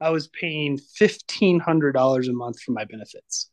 [0.00, 3.50] I was paying $1,500 a month for my benefits.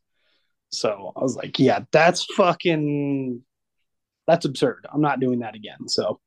[0.69, 3.41] So I was like, yeah, that's fucking,
[4.27, 4.85] that's absurd.
[4.91, 5.87] I'm not doing that again.
[5.87, 6.19] So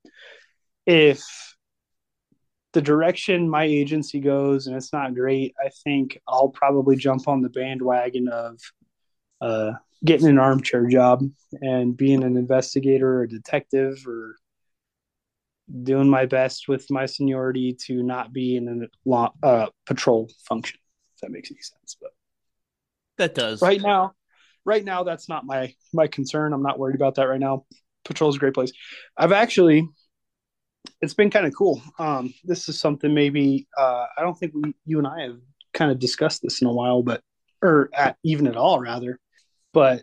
[0.86, 1.24] if
[2.74, 7.40] the direction my agency goes and it's not great, I think I'll probably jump on
[7.40, 8.60] the bandwagon of
[9.40, 9.72] uh,
[10.04, 11.22] getting an armchair job
[11.62, 14.34] and being an investigator or detective or
[15.84, 20.78] doing my best with my seniority to not be in a uh, patrol function.
[21.14, 22.10] If that makes any sense, but
[23.18, 24.12] that does right now.
[24.66, 26.52] Right now, that's not my my concern.
[26.52, 27.66] I'm not worried about that right now.
[28.04, 28.72] Patrol is a great place.
[29.16, 29.88] I've actually
[31.00, 31.82] it's been kind of cool.
[31.98, 35.38] Um, this is something maybe uh, I don't think we, you and I have
[35.72, 37.20] kind of discussed this in a while, but
[37.62, 39.18] or at, even at all rather.
[39.72, 40.02] But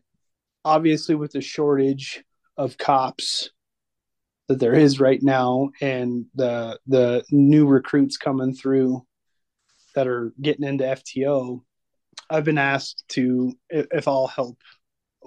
[0.65, 2.23] obviously, with the shortage
[2.57, 3.49] of cops
[4.47, 9.05] that there is right now, and the the new recruits coming through
[9.95, 11.61] that are getting into FTO,
[12.29, 14.57] I've been asked to if I'll help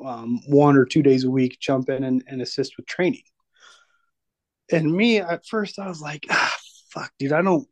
[0.04, 3.22] um, one or two days a week jump in and, and assist with training
[4.70, 6.56] and me at first I was like, ah,
[6.90, 7.66] fuck, dude, I don't,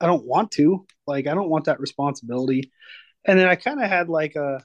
[0.00, 0.86] I don't want to.
[1.06, 2.72] Like, I don't want that responsibility.
[3.26, 4.64] And then I kind of had like a,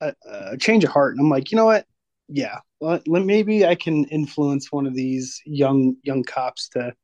[0.00, 1.86] a, a change of heart, and I'm like, you know what?
[2.28, 6.94] Yeah, let, maybe I can influence one of these young young cops to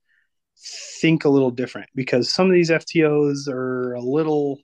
[1.00, 4.58] think a little different because some of these FTOs are a little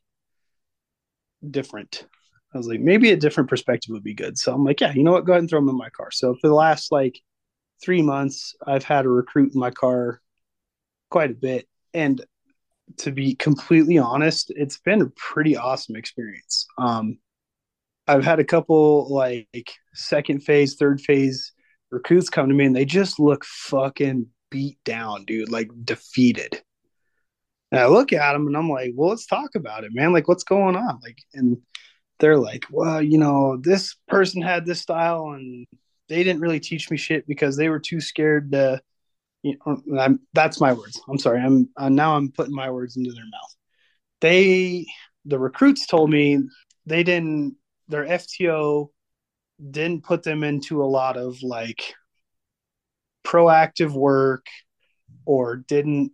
[1.50, 2.06] different.
[2.54, 4.38] I was like, maybe a different perspective would be good.
[4.38, 5.24] So I'm like, yeah, you know what?
[5.26, 6.10] Go ahead and throw them in my car.
[6.10, 7.20] So for the last like
[7.82, 10.20] three months, I've had a recruit in my car
[11.10, 11.66] quite a bit.
[11.94, 12.24] And
[12.98, 16.66] to be completely honest, it's been a pretty awesome experience.
[16.78, 17.18] Um,
[18.06, 21.52] I've had a couple like second phase, third phase
[21.90, 26.62] recruits come to me and they just look fucking beat down, dude, like defeated.
[27.72, 30.12] And I look at them and I'm like, well, let's talk about it, man.
[30.12, 31.00] Like, what's going on?
[31.02, 31.58] Like, and
[32.20, 35.66] they're like, well, you know, this person had this style and
[36.08, 38.80] they didn't really teach me shit because they were too scared to,
[39.42, 41.00] you know, I'm, that's my words.
[41.08, 41.40] I'm sorry.
[41.40, 43.56] I'm uh, now I'm putting my words into their mouth.
[44.20, 44.86] They,
[45.24, 46.40] the recruits told me
[46.86, 47.56] they didn't,
[47.88, 48.88] their FTO
[49.70, 51.94] didn't put them into a lot of like
[53.24, 54.46] proactive work
[55.24, 56.12] or didn't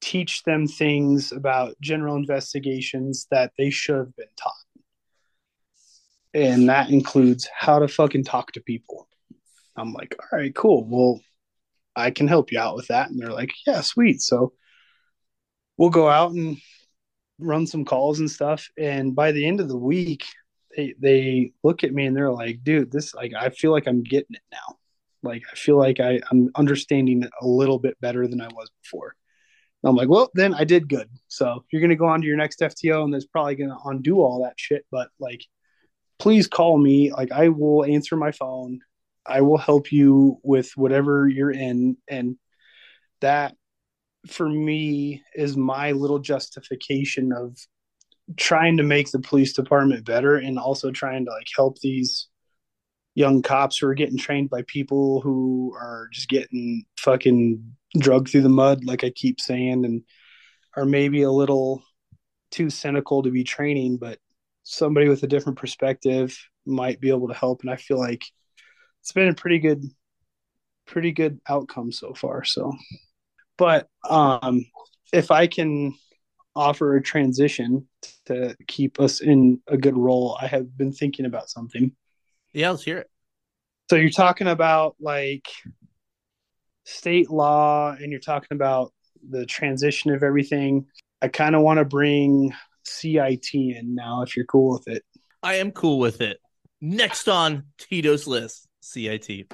[0.00, 4.52] teach them things about general investigations that they should have been taught.
[6.32, 9.08] And that includes how to fucking talk to people.
[9.76, 10.84] I'm like, all right, cool.
[10.88, 11.20] Well,
[11.96, 13.10] I can help you out with that.
[13.10, 14.20] And they're like, yeah, sweet.
[14.22, 14.52] So
[15.76, 16.58] we'll go out and
[17.38, 18.68] run some calls and stuff.
[18.78, 20.24] And by the end of the week,
[20.76, 24.02] they they look at me and they're like, dude, this like I feel like I'm
[24.02, 24.76] getting it now.
[25.22, 28.70] Like I feel like I, I'm understanding it a little bit better than I was
[28.82, 29.14] before.
[29.82, 31.08] And I'm like, well, then I did good.
[31.28, 34.44] So you're gonna go on to your next FTO and there's probably gonna undo all
[34.44, 34.86] that shit.
[34.90, 35.42] But like
[36.20, 37.12] please call me.
[37.12, 38.80] Like I will answer my phone.
[39.26, 41.96] I will help you with whatever you're in.
[42.08, 42.36] And
[43.20, 43.54] that
[44.26, 47.56] for me is my little justification of
[48.36, 52.28] trying to make the police department better and also trying to like help these
[53.14, 58.42] young cops who are getting trained by people who are just getting fucking drugged through
[58.42, 60.02] the mud, like I keep saying, and
[60.76, 61.82] are maybe a little
[62.50, 64.18] too cynical to be training, but
[64.62, 67.62] somebody with a different perspective might be able to help.
[67.62, 68.24] And I feel like
[69.00, 69.84] it's been a pretty good,
[70.86, 72.44] pretty good outcome so far.
[72.44, 72.72] So,
[73.56, 74.64] but um,
[75.12, 75.94] if I can
[76.54, 77.88] offer a transition
[78.26, 81.92] to keep us in a good role, I have been thinking about something.
[82.52, 83.10] Yeah, let's hear it.
[83.88, 85.48] So you're talking about like
[86.84, 88.92] state law and you're talking about
[89.28, 90.86] the transition of everything.
[91.22, 92.54] I kind of want to bring
[92.84, 95.04] CIT in now if you're cool with it.
[95.42, 96.38] I am cool with it.
[96.80, 99.52] Next on Tito's list, CIT.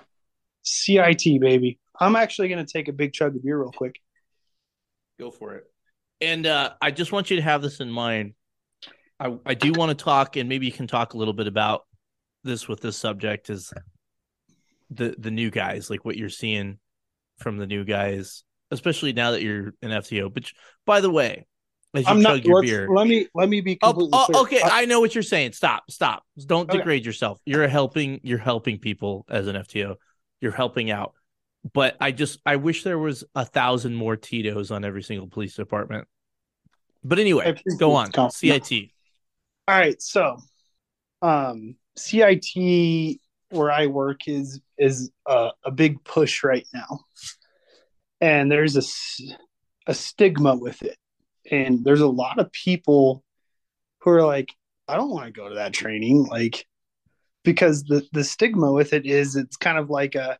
[0.62, 1.78] CIT, baby.
[1.98, 4.00] I'm actually going to take a big chug of beer real quick.
[5.18, 5.64] Go for it.
[6.20, 8.34] And uh, I just want you to have this in mind.
[9.18, 11.82] I, I do want to talk, and maybe you can talk a little bit about
[12.44, 13.72] this with this subject is
[14.90, 16.78] the the new guys, like what you're seeing
[17.38, 20.32] from the new guys, especially now that you're an FTO.
[20.32, 20.44] But
[20.84, 21.46] by the way,
[21.94, 22.44] I'm not.
[22.44, 23.78] Let me let me be.
[23.82, 25.52] Oh, oh, okay, I, I, know what you're saying.
[25.52, 26.24] Stop, stop.
[26.44, 26.78] Don't okay.
[26.78, 27.38] degrade yourself.
[27.46, 28.20] You're helping.
[28.22, 29.96] You're helping people as an FTO.
[30.40, 31.14] You're helping out.
[31.72, 35.54] But I just I wish there was a thousand more Tito's on every single police
[35.54, 36.06] department.
[37.02, 38.10] But anyway, go on.
[38.30, 38.90] CIT.
[39.68, 40.36] All right, so
[41.22, 43.20] um CIT
[43.50, 47.00] where I work is is a, a big push right now,
[48.20, 48.82] and there's a
[49.88, 50.98] a stigma with it
[51.50, 53.22] and there's a lot of people
[54.00, 54.52] who are like
[54.88, 56.66] i don't want to go to that training like
[57.44, 60.38] because the the stigma with it is it's kind of like a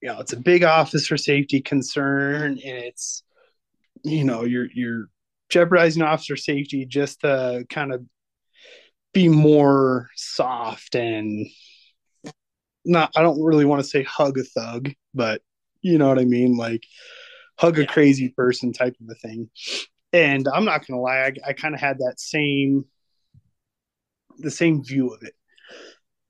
[0.00, 3.22] you know it's a big officer safety concern and it's
[4.04, 5.08] you know you're you're
[5.48, 8.04] jeopardizing officer safety just to kind of
[9.12, 11.46] be more soft and
[12.84, 15.42] not i don't really want to say hug a thug but
[15.82, 16.56] you know what i mean?
[16.56, 16.84] Like
[17.58, 19.50] hug a crazy person type of a thing
[20.12, 22.84] and I'm not gonna lie, I, I kind of had that same
[24.38, 25.34] the same view of it.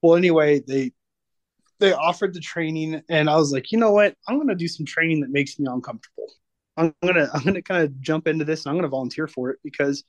[0.02, 0.92] Well, anyway, they
[1.80, 4.86] they offered the training, and I was like, you know what, I'm gonna do some
[4.86, 6.28] training that makes me uncomfortable.
[6.76, 9.58] I'm gonna I'm gonna kind of jump into this, and I'm gonna volunteer for it
[9.64, 10.04] because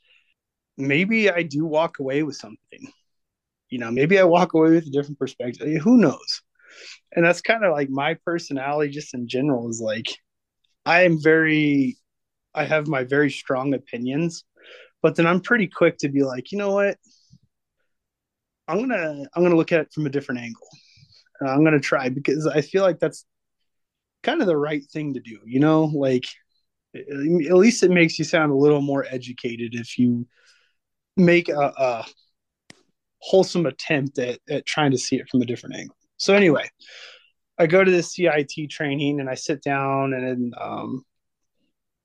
[0.78, 2.92] maybe I do walk away with something.
[3.70, 5.82] You know, maybe I walk away with a different perspective.
[5.82, 6.42] Who knows?
[7.16, 10.08] And that's kind of like my personality, just in general, is like
[10.86, 11.98] I am very
[12.56, 14.46] I have my very strong opinions,
[15.02, 16.98] but then I'm pretty quick to be like, you know what?
[18.68, 20.68] I'm gonna I'm gonna look at it from a different angle.
[21.42, 23.26] I'm gonna try because I feel like that's
[24.22, 25.40] kind of the right thing to do.
[25.46, 26.26] You know, like
[26.96, 30.28] at least it makes you sound a little more educated if you
[31.18, 32.06] make a, a
[33.20, 35.96] wholesome attempt at, at trying to see it from a different angle.
[36.18, 36.70] So anyway,
[37.58, 41.04] I go to the CIT training and I sit down and um,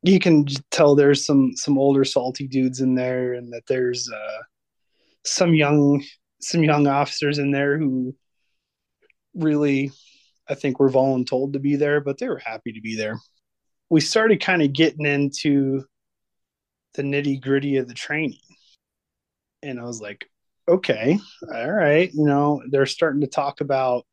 [0.03, 4.43] you can tell there's some some older salty dudes in there and that there's uh,
[5.25, 6.03] some young
[6.41, 8.15] some young officers in there who
[9.35, 9.91] really
[10.49, 13.19] I think were voluntold to be there, but they were happy to be there.
[13.91, 15.85] We started kind of getting into
[16.95, 18.39] the nitty gritty of the training.
[19.63, 20.29] And I was like,
[20.69, 21.19] okay,
[21.53, 24.07] all right, you know, they're starting to talk about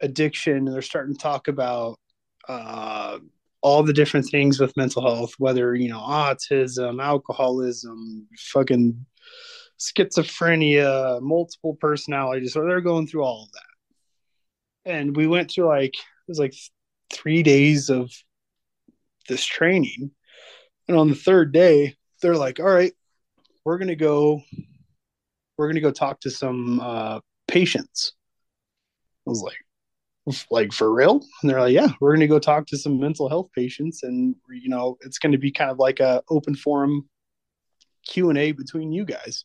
[0.00, 1.98] addiction, they're starting to talk about
[2.48, 3.18] uh,
[3.62, 9.06] all the different things with mental health, whether, you know, autism, alcoholism, fucking
[9.78, 12.52] schizophrenia, multiple personalities.
[12.52, 14.92] So they're going through all of that.
[14.92, 16.54] And we went through like, it was like
[17.12, 18.10] three days of
[19.28, 20.10] this training.
[20.88, 22.92] And on the third day, they're like, all right,
[23.64, 24.42] we're to go,
[25.56, 28.12] we're to go talk to some uh, patients.
[29.26, 29.56] I was like,
[30.50, 31.22] like for real?
[31.42, 34.34] And they're like yeah we're going to go talk to some mental health patients and
[34.50, 37.08] you know it's going to be kind of like a open forum
[38.06, 39.44] q&a between you guys.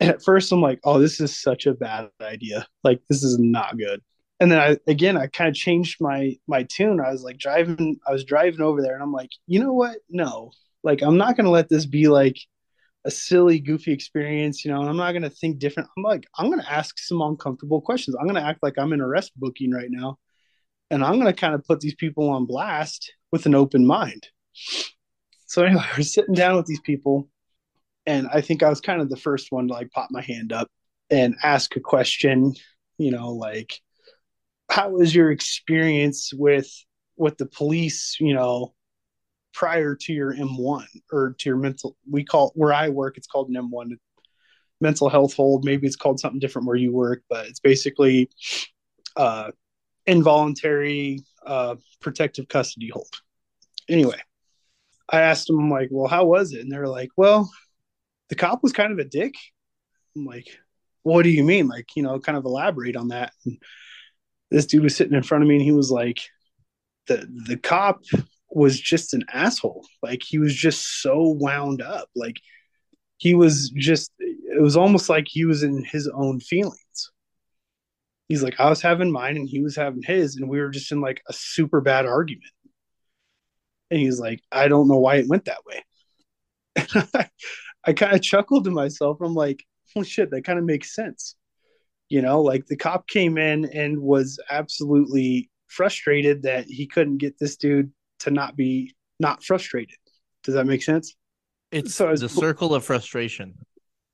[0.00, 2.66] And at first i'm like oh this is such a bad idea.
[2.84, 4.00] Like this is not good.
[4.38, 7.00] And then i again i kind of changed my my tune.
[7.00, 9.98] I was like driving i was driving over there and i'm like you know what?
[10.08, 10.52] No.
[10.82, 12.38] Like i'm not going to let this be like
[13.04, 15.88] a silly, goofy experience, you know, and I'm not going to think different.
[15.96, 18.16] I'm like, I'm going to ask some uncomfortable questions.
[18.16, 20.18] I'm going to act like I'm in arrest booking right now.
[20.90, 24.28] And I'm going to kind of put these people on blast with an open mind.
[25.46, 27.28] So, anyway, we're sitting down with these people.
[28.06, 30.52] And I think I was kind of the first one to like pop my hand
[30.52, 30.68] up
[31.10, 32.54] and ask a question,
[32.98, 33.80] you know, like,
[34.70, 36.70] how was your experience with
[37.16, 38.72] with the police, you know,
[39.52, 41.96] prior to your M1 or to your mental.
[42.10, 43.96] We call where I work, it's called an M1
[44.80, 45.64] mental health hold.
[45.64, 48.30] Maybe it's called something different where you work, but it's basically
[49.16, 49.50] uh,
[50.06, 53.12] involuntary uh, protective custody hold.
[53.88, 54.20] Anyway,
[55.08, 56.60] I asked them, like, well, how was it?
[56.60, 57.50] And they're like, well,
[58.28, 59.34] the cop was kind of a dick.
[60.16, 60.46] I'm like,
[61.02, 61.66] what do you mean?
[61.66, 63.32] Like, you know, kind of elaborate on that.
[63.44, 63.58] And
[64.50, 66.20] this dude was sitting in front of me and he was like,
[67.06, 68.02] the the cop
[68.50, 69.86] was just an asshole.
[70.02, 72.08] Like he was just so wound up.
[72.14, 72.36] Like
[73.18, 77.12] he was just it was almost like he was in his own feelings.
[78.28, 80.92] He's like, I was having mine and he was having his, and we were just
[80.92, 82.52] in like a super bad argument.
[83.90, 85.84] And he's like, I don't know why it went that way.
[87.86, 89.18] I kind of chuckled to myself.
[89.20, 91.34] I'm like, well, shit, that kind of makes sense.
[92.08, 97.38] You know, like the cop came in and was absolutely frustrated that he couldn't get
[97.38, 99.96] this dude to not be not frustrated.
[100.44, 101.14] Does that make sense?
[101.70, 103.54] It's so the circle of frustration.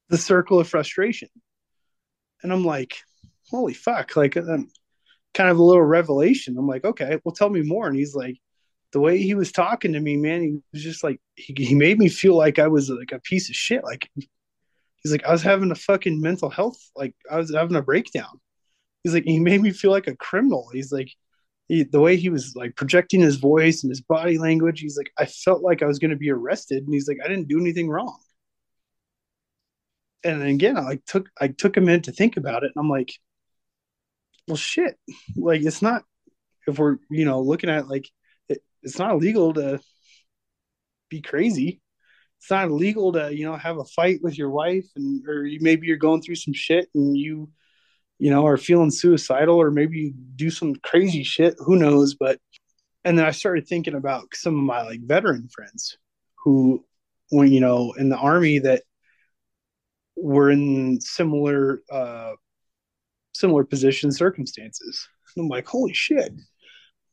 [0.09, 1.28] The circle of frustration.
[2.42, 2.96] And I'm like,
[3.50, 4.16] holy fuck.
[4.16, 4.68] Like, um,
[5.34, 6.57] kind of a little revelation.
[6.59, 7.86] I'm like, okay, well, tell me more.
[7.86, 8.36] And he's like,
[8.92, 11.98] the way he was talking to me, man, he was just like, he, he made
[11.98, 13.84] me feel like I was like a piece of shit.
[13.84, 17.82] Like, he's like, I was having a fucking mental health, like, I was having a
[17.82, 18.40] breakdown.
[19.02, 20.68] He's like, he made me feel like a criminal.
[20.72, 21.11] He's like,
[21.68, 25.10] he, the way he was like projecting his voice and his body language, he's like,
[25.18, 27.60] I felt like I was going to be arrested, and he's like, I didn't do
[27.60, 28.18] anything wrong.
[30.24, 32.90] And again, I like took I took a minute to think about it, and I'm
[32.90, 33.12] like,
[34.48, 34.96] well, shit,
[35.36, 36.04] like it's not
[36.66, 38.08] if we're you know looking at like
[38.48, 39.80] it, it's not illegal to
[41.08, 41.80] be crazy.
[42.41, 45.58] It's not illegal to you know have a fight with your wife, and or you,
[45.61, 47.50] maybe you're going through some shit and you
[48.18, 51.55] you know, are feeling suicidal or maybe do some crazy shit.
[51.59, 52.14] Who knows?
[52.14, 52.38] But,
[53.05, 55.97] and then I started thinking about some of my like veteran friends
[56.43, 56.84] who,
[57.30, 58.83] when, you know, in the army that
[60.17, 62.33] were in similar, uh,
[63.34, 65.07] similar position circumstances.
[65.37, 66.29] And I'm like, holy shit.
[66.29, 66.43] And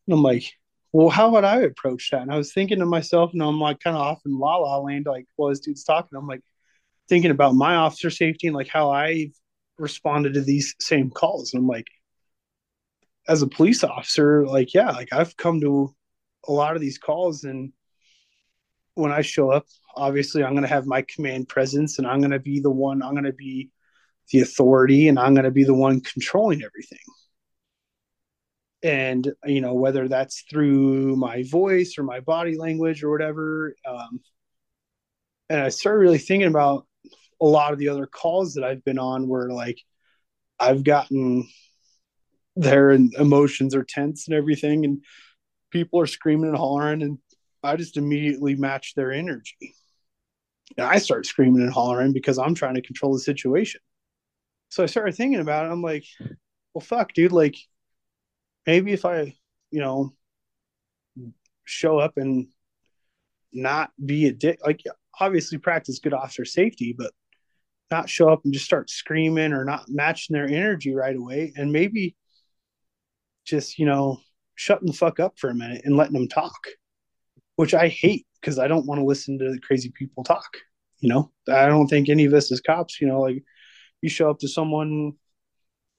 [0.10, 0.46] I'm like,
[0.94, 2.22] well, how would I approach that?
[2.22, 4.78] And I was thinking to myself, and I'm like kind of off in la la
[4.78, 6.44] land, like while this dude's talking, I'm like
[7.10, 9.34] thinking about my officer safety and like how I've
[9.78, 11.54] responded to these same calls.
[11.54, 11.88] And I'm like,
[13.28, 15.95] as a police officer, like, yeah, like I've come to
[16.48, 17.72] a lot of these calls and
[18.95, 22.32] when I show up, obviously I'm going to have my command presence and I'm going
[22.32, 23.72] to be the one, I'm going to be
[24.32, 27.00] the authority and I'm going to be the one controlling everything.
[28.84, 33.76] And, you know, whether that's through my voice or my body language or whatever.
[33.88, 34.20] Um,
[35.50, 36.86] and I started really thinking about
[37.44, 39.80] a lot of the other calls that I've been on where like
[40.60, 41.48] I've gotten
[42.56, 45.03] there and emotions are tense and everything and
[45.70, 47.18] people are screaming and hollering and
[47.61, 49.76] I just immediately match their energy.
[50.78, 53.82] And I start screaming and hollering because I'm trying to control the situation.
[54.70, 55.72] So I started thinking about it.
[55.72, 56.06] I'm like,
[56.74, 57.32] well, fuck, dude.
[57.32, 57.56] Like,
[58.65, 59.36] maybe if I,
[59.70, 60.14] you know,
[61.64, 62.48] show up and
[63.52, 64.82] not be a dick, like,
[65.20, 67.11] obviously practice good officer safety, but
[67.94, 71.53] not show up and just start screaming or not matching their energy right away.
[71.56, 72.15] And maybe
[73.45, 74.20] just, you know,
[74.56, 76.57] shutting the fuck up for a minute and letting them talk,
[77.56, 80.57] which I hate because I don't want to listen to crazy people talk.
[80.99, 83.44] You know, I don't think any of us as cops, you know, like
[84.02, 85.14] you show up to someone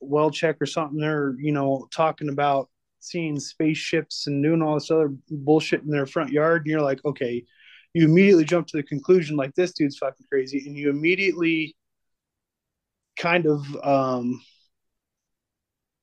[0.00, 2.68] well check or something, they're, you know, talking about
[3.00, 6.62] seeing spaceships and doing all this other bullshit in their front yard.
[6.62, 7.44] And you're like, okay,
[7.92, 10.64] you immediately jump to the conclusion like this dude's fucking crazy.
[10.66, 11.76] And you immediately
[13.16, 14.40] kind of um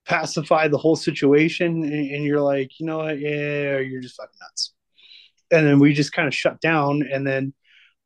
[0.05, 4.37] pacify the whole situation and, and you're like, you know what, yeah, you're just fucking
[4.41, 4.73] nuts.
[5.51, 7.53] And then we just kind of shut down and then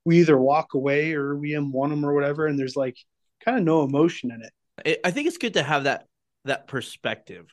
[0.05, 2.95] we either walk away or we M1 them or whatever, and there's like
[3.43, 4.99] kind of no emotion in it.
[5.03, 6.05] I think it's good to have that
[6.45, 7.47] that perspective.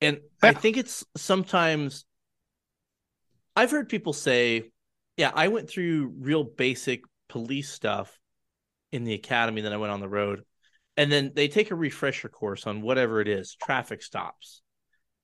[0.00, 0.50] And yeah.
[0.50, 2.04] I think it's sometimes
[3.56, 4.70] I've heard people say,
[5.16, 8.18] yeah, I went through real basic police stuff
[8.92, 10.44] in the academy, then I went on the road
[10.96, 14.62] and then they take a refresher course on whatever it is, traffic stops.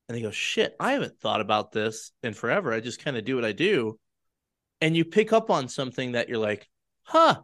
[0.08, 2.72] And they go, shit, I haven't thought about this in forever.
[2.72, 3.98] I just kind of do what I do.
[4.80, 6.68] And you pick up on something that you're like,
[7.02, 7.42] huh.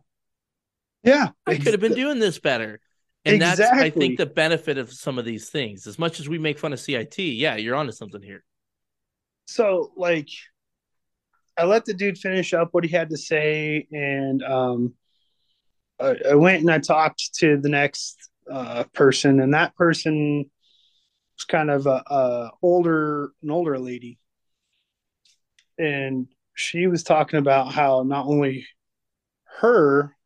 [1.05, 1.29] Yeah.
[1.47, 2.81] I could have been doing this better.
[3.25, 3.65] And exactly.
[3.65, 5.87] that's, I think, the benefit of some of these things.
[5.87, 8.45] As much as we make fun of CIT, yeah, you're onto something here.
[9.47, 10.29] So, like,
[11.57, 13.87] I let the dude finish up what he had to say.
[13.93, 14.95] And, um,
[16.01, 18.17] I, I went and I talked to the next
[18.51, 20.51] uh, person, and that person
[21.37, 24.19] was kind of a, a older, an older lady,
[25.79, 28.67] and she was talking about how not only
[29.61, 30.17] her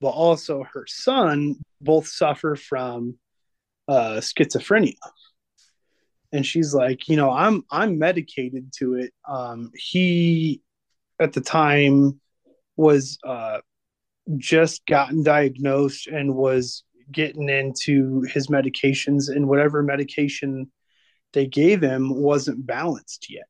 [0.00, 3.18] but also her son both suffer from
[3.88, 4.94] uh, schizophrenia.
[6.32, 9.12] And she's like you know i'm i'm medicated to it.
[9.28, 10.62] Um he
[11.20, 12.20] at the time
[12.76, 13.58] was uh
[14.36, 20.70] just gotten diagnosed and was getting into his medications and whatever medication
[21.32, 23.46] they gave him wasn't balanced yet.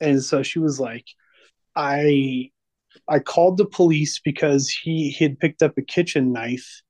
[0.00, 1.06] And so she was like
[1.76, 2.50] i
[3.08, 6.82] i called the police because he, he had picked up a kitchen knife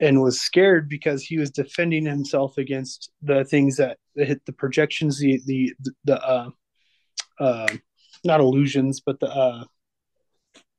[0.00, 5.18] and was scared because he was defending himself against the things that hit the projections
[5.18, 5.72] the the
[6.04, 6.50] the uh
[7.40, 7.68] uh
[8.24, 9.64] not illusions but the uh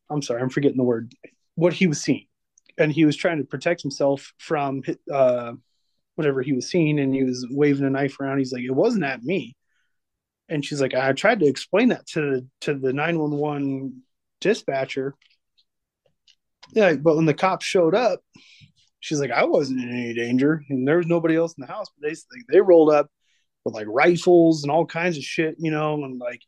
[0.09, 1.13] i'm sorry i'm forgetting the word
[1.55, 2.27] what he was seeing,
[2.77, 5.53] and he was trying to protect himself from uh,
[6.15, 8.39] whatever he was seeing, and he was waving a knife around.
[8.39, 9.55] He's like, "It wasn't at me,"
[10.49, 14.01] and she's like, "I tried to explain that to the to the nine one one
[14.41, 15.15] dispatcher."
[16.71, 18.21] Yeah, but when the cops showed up,
[18.99, 21.87] she's like, "I wasn't in any danger, and there was nobody else in the house."
[21.99, 22.15] But they
[22.51, 23.09] they rolled up
[23.63, 26.41] with like rifles and all kinds of shit, you know, and like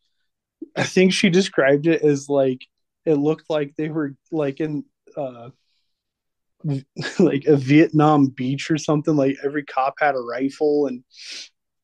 [0.75, 2.65] I think she described it as like
[3.05, 4.83] it looked like they were like in
[5.17, 5.49] uh,
[7.19, 9.15] like a Vietnam beach or something.
[9.15, 11.03] Like every cop had a rifle, and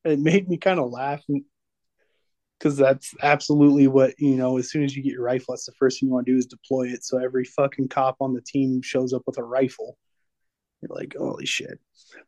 [0.04, 1.22] it made me kind of laugh
[2.58, 4.58] because that's absolutely what you know.
[4.58, 6.38] As soon as you get your rifle, that's the first thing you want to do
[6.38, 7.04] is deploy it.
[7.04, 9.96] So every fucking cop on the team shows up with a rifle.
[10.80, 11.78] You're like, holy shit.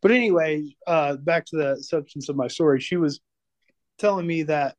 [0.00, 2.80] But anyway, uh, back to the substance of my story.
[2.80, 3.20] She was
[3.98, 4.76] telling me that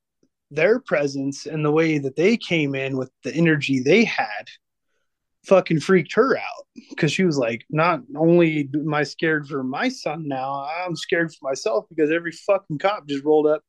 [0.51, 4.47] their presence and the way that they came in with the energy they had
[5.45, 9.89] fucking freaked her out because she was like, not only am I scared for my
[9.89, 13.61] son now, I'm scared for myself because every fucking cop just rolled up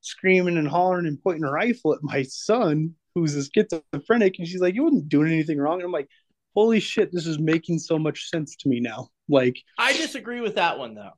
[0.00, 4.38] screaming and hollering and pointing a rifle at my son who's a schizophrenic.
[4.38, 5.76] And she's like, You wasn't doing anything wrong.
[5.76, 6.08] And I'm like,
[6.54, 9.08] Holy shit, this is making so much sense to me now.
[9.28, 11.12] Like, I disagree with that one though.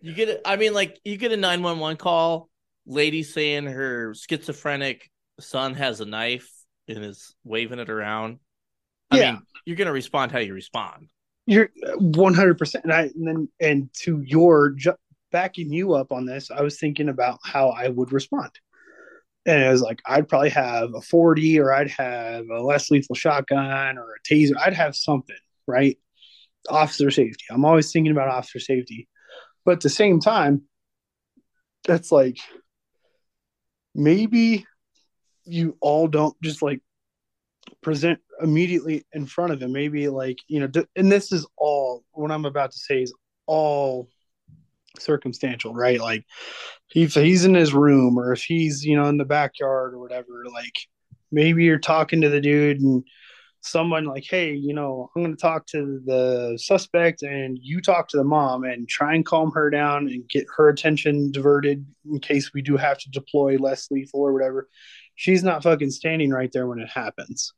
[0.00, 0.42] You get it.
[0.44, 2.48] I mean, like, you get a 911 call,
[2.86, 5.10] lady saying her schizophrenic
[5.40, 6.50] son has a knife
[6.88, 8.38] and is waving it around
[9.10, 9.32] I yeah.
[9.32, 11.08] mean, you're going to respond how you respond.
[11.46, 11.70] You're
[12.00, 12.82] 100%.
[12.82, 14.94] And, I, and then, and to your ju-
[15.32, 18.50] backing you up on this, I was thinking about how I would respond.
[19.44, 23.14] And it was like, I'd probably have a 40 or I'd have a less lethal
[23.14, 24.54] shotgun or a taser.
[24.58, 25.36] I'd have something,
[25.68, 25.96] right?
[26.68, 27.44] Officer safety.
[27.50, 29.08] I'm always thinking about officer safety.
[29.64, 30.62] But at the same time,
[31.84, 32.38] that's like
[33.94, 34.66] maybe
[35.44, 36.80] you all don't just like
[37.82, 39.72] present immediately in front of him.
[39.72, 43.14] Maybe like you know, and this is all what I'm about to say is
[43.46, 44.08] all
[44.98, 46.00] circumstantial, right?
[46.00, 46.24] Like
[46.94, 50.44] if he's in his room or if he's you know in the backyard or whatever,
[50.52, 50.74] like
[51.30, 53.04] maybe you're talking to the dude and
[53.66, 58.08] someone like, hey, you know, I'm going to talk to the suspect and you talk
[58.08, 62.20] to the mom and try and calm her down and get her attention diverted in
[62.20, 64.68] case we do have to deploy less lethal or whatever.
[65.16, 67.52] She's not fucking standing right there when it happens.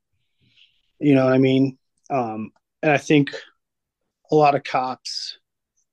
[1.01, 1.77] You know what I mean?
[2.11, 2.53] Um,
[2.83, 3.31] and I think
[4.31, 5.39] a lot of cops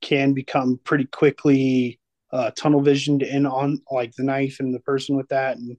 [0.01, 1.99] can become pretty quickly
[2.31, 5.77] uh, tunnel visioned in on like the knife and the person with that and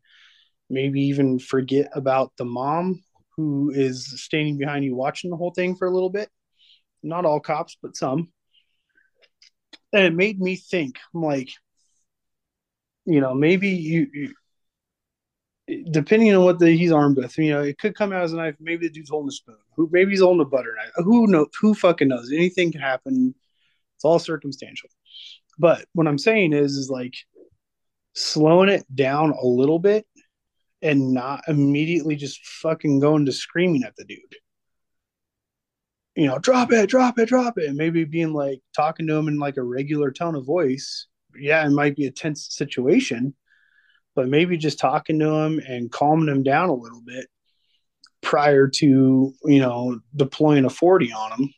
[0.69, 3.03] maybe even forget about the mom
[3.37, 6.29] who is standing behind you watching the whole thing for a little bit.
[7.03, 8.33] Not all cops, but some.
[9.93, 11.51] And it made me think, I'm like,
[13.05, 14.35] you know, maybe you, you
[15.91, 18.37] depending on what the, he's armed with, you know, it could come out as a
[18.37, 18.55] knife.
[18.61, 19.57] Maybe the dude's holding a spoon.
[19.77, 20.93] Who maybe he's holding a butter knife.
[20.97, 21.49] Who knows?
[21.61, 22.31] Who fucking knows?
[22.33, 23.35] Anything can happen.
[23.97, 24.91] It's all circumstantial.
[25.59, 27.15] But what I'm saying is, is like
[28.15, 30.07] slowing it down a little bit
[30.83, 34.19] and not immediately just fucking going to screaming at the dude.
[36.15, 37.69] You know, drop it, drop it, drop it.
[37.69, 41.07] And maybe being like talking to him in like a regular tone of voice.
[41.39, 43.35] Yeah, it might be a tense situation,
[44.17, 47.27] but maybe just talking to him and calming him down a little bit
[48.23, 51.55] prior to, you know, deploying a 40 on him.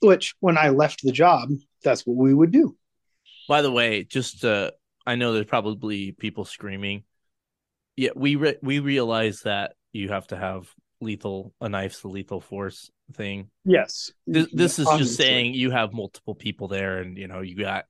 [0.00, 1.48] Which when I left the job,
[1.82, 2.76] that's what we would do.
[3.48, 4.70] By the way, just uh
[5.06, 7.04] I know there's probably people screaming
[7.96, 10.68] yeah, we re- we realize that you have to have
[11.00, 13.50] lethal a knife's the lethal force thing.
[13.64, 14.12] Yes.
[14.26, 15.06] This, this is Obviously.
[15.06, 17.84] just saying you have multiple people there, and you know you got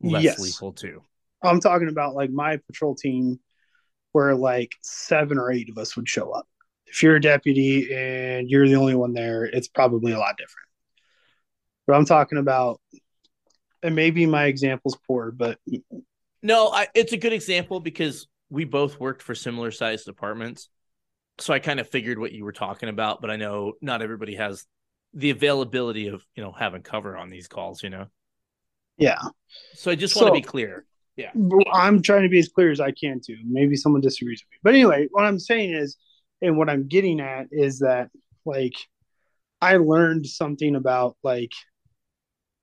[0.00, 0.38] less yes.
[0.38, 1.02] lethal too.
[1.42, 3.40] I'm talking about like my patrol team,
[4.12, 6.46] where like seven or eight of us would show up.
[6.86, 10.68] If you're a deputy and you're the only one there, it's probably a lot different.
[11.86, 12.80] But I'm talking about,
[13.82, 15.58] and maybe my example's poor, but
[16.42, 20.68] no, I, it's a good example because we both worked for similar sized departments.
[21.38, 24.34] So I kind of figured what you were talking about, but I know not everybody
[24.34, 24.66] has
[25.14, 28.06] the availability of, you know, having cover on these calls, you know?
[28.98, 29.20] Yeah.
[29.74, 30.84] So I just want to be clear.
[31.16, 31.32] Yeah.
[31.72, 33.36] I'm trying to be as clear as I can too.
[33.44, 34.58] Maybe someone disagrees with me.
[34.62, 35.96] But anyway, what I'm saying is,
[36.42, 38.08] and what I'm getting at is that,
[38.46, 38.74] like,
[39.60, 41.52] I learned something about, like,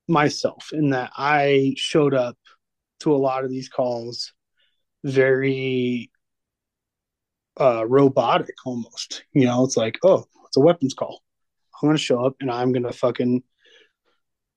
[0.08, 2.36] myself in that I showed up
[3.00, 4.32] to a lot of these calls
[5.04, 6.10] very
[7.60, 9.24] uh, robotic almost.
[9.32, 11.22] You know, it's like, oh, it's a weapons call.
[11.80, 13.42] I'm going to show up and I'm going to fucking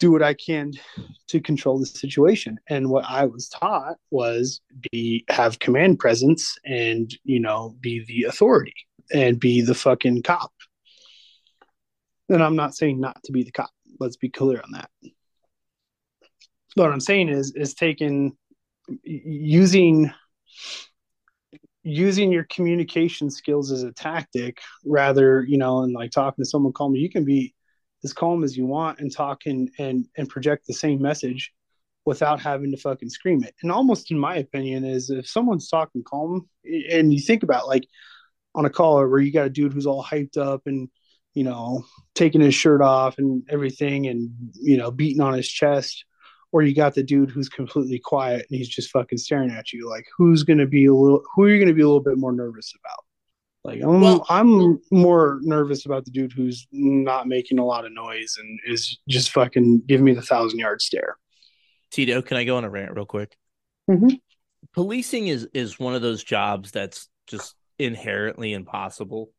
[0.01, 0.73] do what I can
[1.27, 2.59] to control the situation.
[2.67, 4.59] And what I was taught was
[4.91, 8.73] be have command presence and you know be the authority
[9.13, 10.51] and be the fucking cop.
[12.29, 13.69] And I'm not saying not to be the cop.
[13.99, 14.89] Let's be clear on that.
[16.73, 18.35] What I'm saying is is taking
[19.03, 20.11] using
[21.83, 26.73] using your communication skills as a tactic rather you know and like talking to someone
[26.73, 27.53] calm you can be
[28.03, 31.51] as calm as you want and talk and and, and project the same message
[32.05, 36.03] without having to fucking scream it and almost in my opinion is if someone's talking
[36.03, 36.47] calm
[36.89, 37.85] and you think about like
[38.55, 40.89] on a call where you got a dude who's all hyped up and
[41.35, 46.05] you know taking his shirt off and everything and you know beating on his chest
[46.51, 49.89] or you got the dude who's completely quiet and he's just fucking staring at you.
[49.89, 51.23] Like, who's gonna be a little?
[51.33, 53.05] Who are you gonna be a little bit more nervous about?
[53.63, 57.93] Like, I'm well, I'm more nervous about the dude who's not making a lot of
[57.93, 61.17] noise and is just fucking giving me the thousand yard stare.
[61.91, 63.37] Tito, can I go on a rant real quick?
[63.89, 64.15] Mm-hmm.
[64.73, 69.31] Policing is is one of those jobs that's just inherently impossible.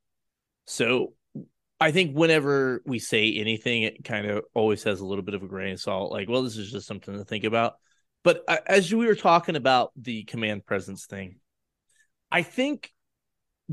[0.66, 1.14] So
[1.80, 5.42] I think whenever we say anything, it kind of always has a little bit of
[5.42, 6.12] a grain of salt.
[6.12, 7.74] Like, well, this is just something to think about.
[8.22, 11.36] But as we were talking about the command presence thing,
[12.30, 12.92] I think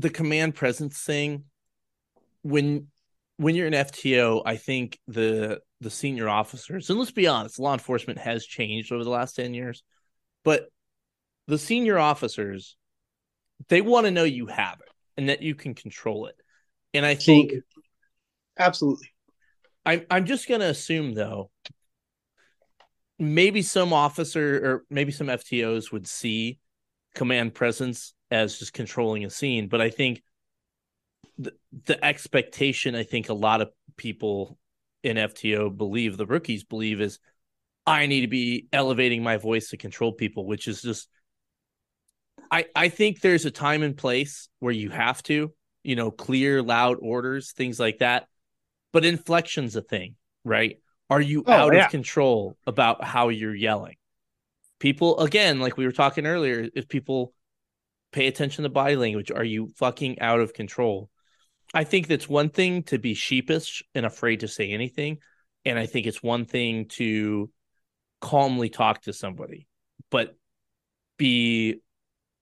[0.00, 1.44] the command presence thing,
[2.42, 2.88] when
[3.36, 7.72] when you're an FTO, I think the the senior officers, and let's be honest, law
[7.72, 9.82] enforcement has changed over the last ten years,
[10.44, 10.68] but
[11.46, 12.76] the senior officers,
[13.68, 16.36] they want to know you have it and that you can control it.
[16.94, 17.52] And I think
[18.58, 19.08] Absolutely.
[19.84, 21.50] I'm I'm just gonna assume though,
[23.18, 26.58] maybe some officer or maybe some FTOs would see
[27.14, 30.22] command presence as just controlling a scene, but I think
[31.38, 31.52] the
[31.86, 34.58] the expectation I think a lot of people
[35.02, 37.18] in FTO believe, the rookies believe is
[37.86, 41.08] I need to be elevating my voice to control people, which is just
[42.50, 45.52] I I think there's a time and place where you have to,
[45.82, 48.26] you know, clear loud orders, things like that
[48.92, 50.78] but inflection's a thing, right?
[51.08, 51.84] Are you oh, out yeah.
[51.84, 53.96] of control about how you're yelling?
[54.78, 57.34] People, again, like we were talking earlier, if people
[58.12, 61.10] pay attention to body language, are you fucking out of control?
[61.72, 65.18] I think that's one thing to be sheepish and afraid to say anything.
[65.64, 67.50] And I think it's one thing to
[68.20, 69.66] calmly talk to somebody,
[70.10, 70.36] but
[71.16, 71.80] be,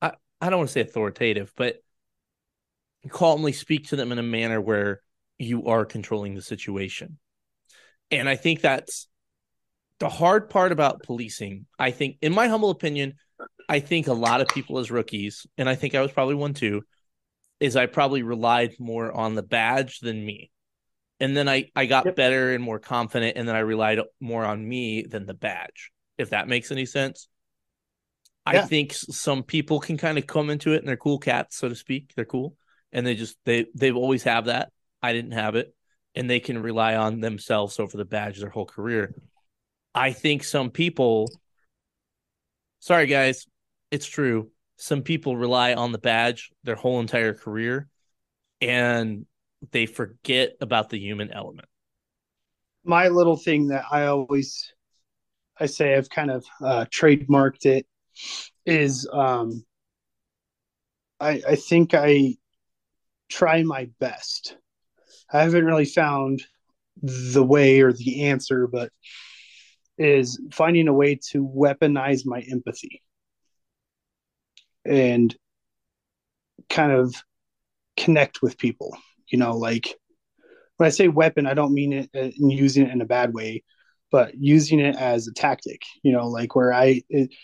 [0.00, 1.76] I, I don't want to say authoritative, but
[3.10, 5.02] calmly speak to them in a manner where
[5.38, 7.18] you are controlling the situation.
[8.10, 9.08] And I think that's
[9.98, 11.66] the hard part about policing.
[11.78, 13.14] I think, in my humble opinion,
[13.68, 16.54] I think a lot of people as rookies, and I think I was probably one
[16.54, 16.82] too,
[17.60, 20.50] is I probably relied more on the badge than me.
[21.20, 22.16] And then I, I got yep.
[22.16, 26.30] better and more confident, and then I relied more on me than the badge, if
[26.30, 27.28] that makes any sense.
[28.52, 28.62] Yeah.
[28.62, 31.68] I think some people can kind of come into it and they're cool cats, so
[31.68, 32.12] to speak.
[32.14, 32.56] They're cool.
[32.92, 34.72] And they just they they've always have that.
[35.02, 35.74] I didn't have it.
[36.14, 39.14] And they can rely on themselves over the badge their whole career.
[39.94, 41.28] I think some people
[42.80, 43.46] sorry guys,
[43.90, 47.88] it's true some people rely on the badge their whole entire career
[48.60, 49.26] and
[49.72, 51.68] they forget about the human element.
[52.84, 54.72] My little thing that I always
[55.58, 57.86] I say I've kind of uh, trademarked it
[58.64, 59.64] is um,
[61.18, 62.36] I, I think I
[63.28, 64.56] try my best.
[65.32, 66.44] I haven't really found
[67.02, 68.92] the way or the answer, but
[69.98, 73.02] is finding a way to weaponize my empathy
[74.88, 75.34] and
[76.68, 77.14] kind of
[77.96, 78.96] connect with people.
[79.28, 79.94] You know, like
[80.76, 83.34] when I say weapon, I don't mean it uh, in using it in a bad
[83.34, 83.62] way,
[84.10, 85.82] but using it as a tactic.
[86.02, 87.34] You know, like where I, it,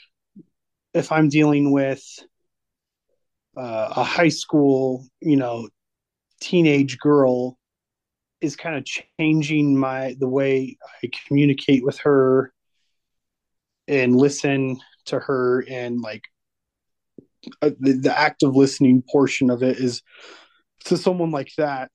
[0.95, 2.03] if I'm dealing with
[3.57, 5.69] uh, a high school, you know,
[6.41, 7.59] teenage girl,
[8.41, 8.85] is kind of
[9.19, 12.53] changing my the way I communicate with her
[13.89, 16.23] and listen to her and like
[17.63, 20.03] uh, the, the active listening portion of it is
[20.85, 21.91] to someone like that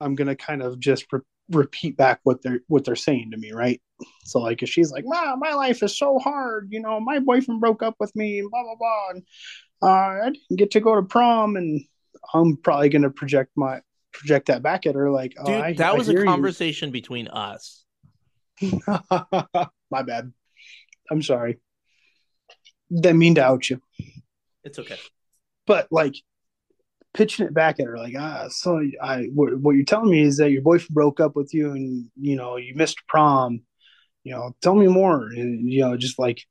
[0.00, 1.20] i'm gonna kind of just re-
[1.50, 3.82] repeat back what they're what they're saying to me right?
[4.24, 7.60] So like if she's like wow my life is so hard you know my boyfriend
[7.60, 9.22] broke up with me and blah blah blah and
[9.82, 11.82] uh, i didn't get to go to prom and
[12.32, 13.80] i'm probably gonna project my
[14.12, 16.92] project that back at her like oh, Dude, I, that I was a conversation you.
[16.92, 17.84] between us.
[19.90, 20.32] My bad.
[21.10, 21.58] I'm sorry.
[22.92, 23.80] Didn't mean to out you
[24.64, 24.98] it's okay.
[25.66, 26.14] But like
[27.14, 30.36] pitching it back at her, like, ah, so I, what, what you're telling me is
[30.38, 33.62] that your boyfriend broke up with you and, you know, you missed prom.
[34.22, 35.26] You know, tell me more.
[35.26, 36.42] And, you know, just like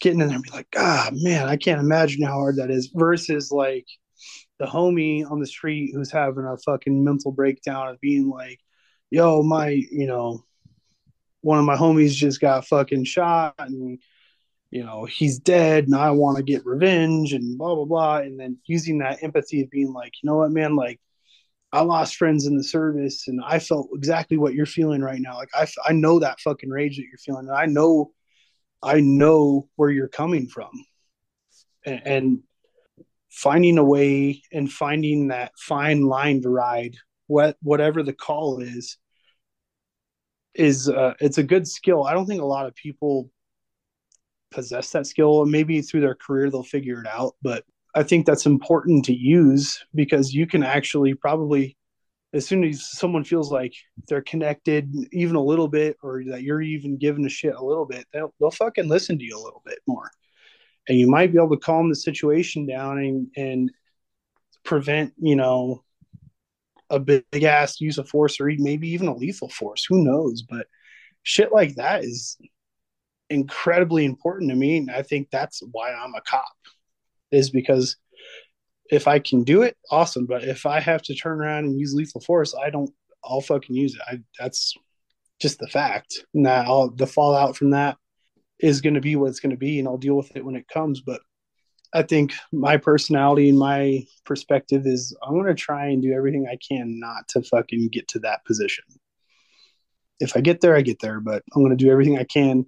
[0.00, 2.90] getting in there and be like, ah, man, I can't imagine how hard that is
[2.94, 3.86] versus like
[4.58, 8.60] the homie on the street who's having a fucking mental breakdown of being like,
[9.10, 10.44] yo, my, you know,
[11.40, 13.98] one of my homies just got fucking shot and
[14.74, 18.16] you know, he's dead and I want to get revenge and blah, blah, blah.
[18.16, 21.00] And then using that empathy of being like, you know what, man, like
[21.72, 25.36] I lost friends in the service and I felt exactly what you're feeling right now.
[25.36, 27.46] Like I, I know that fucking rage that you're feeling.
[27.46, 28.10] And I know,
[28.82, 30.72] I know where you're coming from
[31.86, 32.38] and, and
[33.30, 36.96] finding a way and finding that fine line to ride
[37.28, 38.98] what, whatever the call is,
[40.52, 42.02] is uh, it's a good skill.
[42.02, 43.30] I don't think a lot of people
[44.54, 45.44] possess that skill.
[45.44, 47.64] Maybe through their career they'll figure it out, but
[47.94, 51.76] I think that's important to use because you can actually probably
[52.34, 53.74] as soon as someone feels like
[54.08, 57.86] they're connected even a little bit or that you're even giving a shit a little
[57.86, 60.10] bit, they'll, they'll fucking listen to you a little bit more.
[60.88, 63.70] And you might be able to calm the situation down and, and
[64.64, 65.84] prevent, you know,
[66.90, 69.86] a big, big ass use of force or maybe even a lethal force.
[69.88, 70.42] Who knows?
[70.42, 70.66] But
[71.22, 72.36] shit like that is
[73.30, 76.44] incredibly important to me and i think that's why i'm a cop
[77.32, 77.96] is because
[78.90, 81.94] if i can do it awesome but if i have to turn around and use
[81.94, 82.90] lethal force i don't
[83.24, 84.00] i'll fucking use it.
[84.06, 84.74] I, that's
[85.40, 86.24] just the fact.
[86.32, 87.96] Now the fallout from that
[88.60, 90.54] is going to be what it's going to be and i'll deal with it when
[90.54, 91.20] it comes but
[91.92, 96.46] i think my personality and my perspective is i'm going to try and do everything
[96.48, 98.84] i can not to fucking get to that position.
[100.20, 102.64] If i get there i get there but i'm going to do everything i can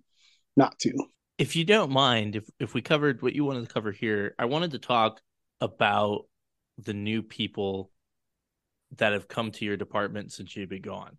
[0.57, 0.93] not to.
[1.39, 4.47] If you don't mind, if if we covered what you wanted to cover here, I
[4.47, 5.20] wanted to talk
[5.61, 6.23] about
[6.78, 7.91] the new people
[8.97, 11.19] that have come to your department since you've been gone.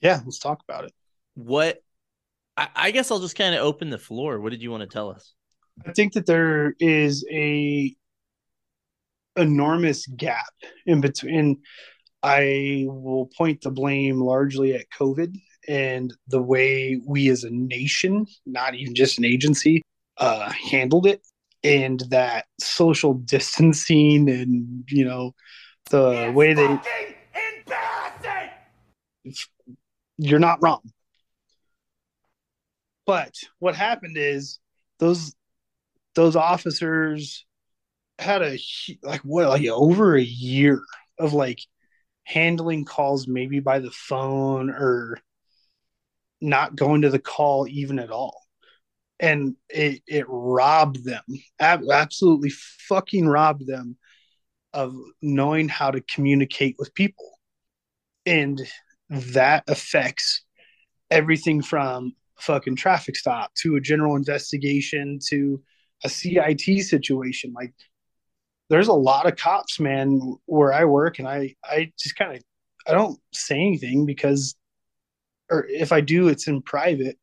[0.00, 0.92] Yeah, let's talk about it.
[1.34, 1.78] What
[2.56, 4.40] I, I guess I'll just kind of open the floor.
[4.40, 5.34] What did you want to tell us?
[5.86, 7.94] I think that there is a
[9.36, 10.52] enormous gap
[10.86, 11.62] in between.
[12.22, 15.36] I will point the blame largely at COVID
[15.68, 19.82] and the way we as a nation, not even just an agency,
[20.16, 21.24] uh, handled it,
[21.62, 25.34] and that social distancing and you know
[25.90, 26.78] the way they
[30.16, 30.82] you're not wrong.
[33.06, 34.58] But what happened is
[34.98, 35.34] those
[36.14, 37.44] those officers
[38.18, 38.58] had a
[39.02, 40.82] like what like over a year
[41.18, 41.60] of like
[42.24, 45.18] handling calls maybe by the phone or
[46.40, 48.42] not going to the call even at all
[49.20, 51.22] and it it robbed them
[51.60, 52.50] absolutely
[52.88, 53.96] fucking robbed them
[54.72, 57.38] of knowing how to communicate with people
[58.26, 58.60] and
[59.10, 60.44] that affects
[61.10, 65.60] everything from fucking traffic stop to a general investigation to
[66.04, 67.52] a CIT situation.
[67.54, 67.72] Like
[68.68, 72.42] there's a lot of cops, man, where I work and I I just kind of
[72.86, 74.54] I don't say anything because
[75.50, 77.18] or if I do it's in private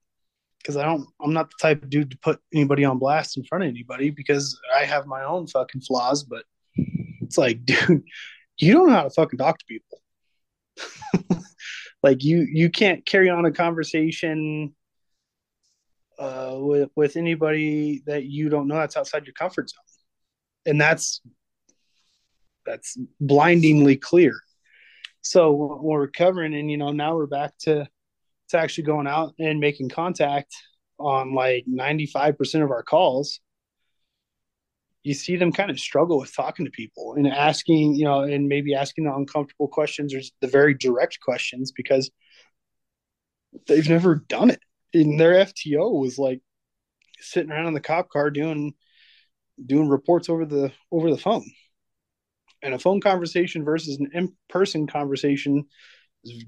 [0.65, 3.43] because I don't I'm not the type of dude to put anybody on blast in
[3.43, 6.43] front of anybody because I have my own fucking flaws, but
[7.21, 8.03] it's like, dude,
[8.57, 10.01] you don't know how to fucking talk to people.
[12.03, 14.73] like you you can't carry on a conversation
[16.17, 19.83] uh, with with anybody that you don't know that's outside your comfort zone,
[20.65, 21.21] and that's
[22.65, 24.33] that's blindingly clear.
[25.21, 27.87] So we're recovering, and you know now we're back to
[28.55, 30.53] to actually going out and making contact
[30.99, 33.39] on like ninety five percent of our calls.
[35.03, 38.47] You see them kind of struggle with talking to people and asking, you know, and
[38.47, 42.09] maybe asking the uncomfortable questions or the very direct questions because
[43.67, 44.59] they've never done it
[44.95, 46.41] and their FTO was like
[47.19, 48.73] sitting around in the cop car doing
[49.63, 51.49] doing reports over the over the phone.
[52.61, 55.65] And a phone conversation versus an in-person conversation
[56.23, 56.45] is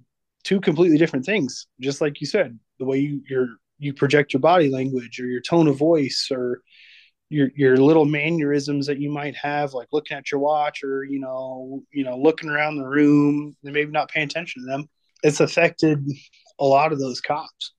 [0.48, 1.68] two completely different things.
[1.80, 5.42] Just like you said, the way you you you project your body language or your
[5.42, 6.62] tone of voice or
[7.30, 11.20] your your little mannerisms that you might have, like looking at your watch or you
[11.20, 14.90] know you know looking around the room and maybe not paying attention to them.
[15.24, 16.00] It's affected
[16.60, 17.74] a lot of those cops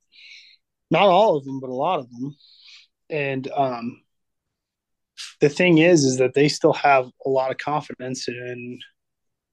[0.90, 2.36] not all of them, but a lot of them.
[3.10, 4.02] And um,
[5.40, 8.78] the thing is, is that they still have a lot of confidence in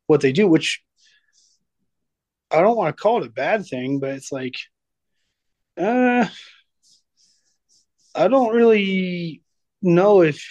[0.08, 0.82] what they do, which
[2.52, 4.56] I don't want to call it a bad thing, but it's like,
[5.78, 6.28] uh,
[8.14, 9.42] I don't really
[9.82, 10.44] know if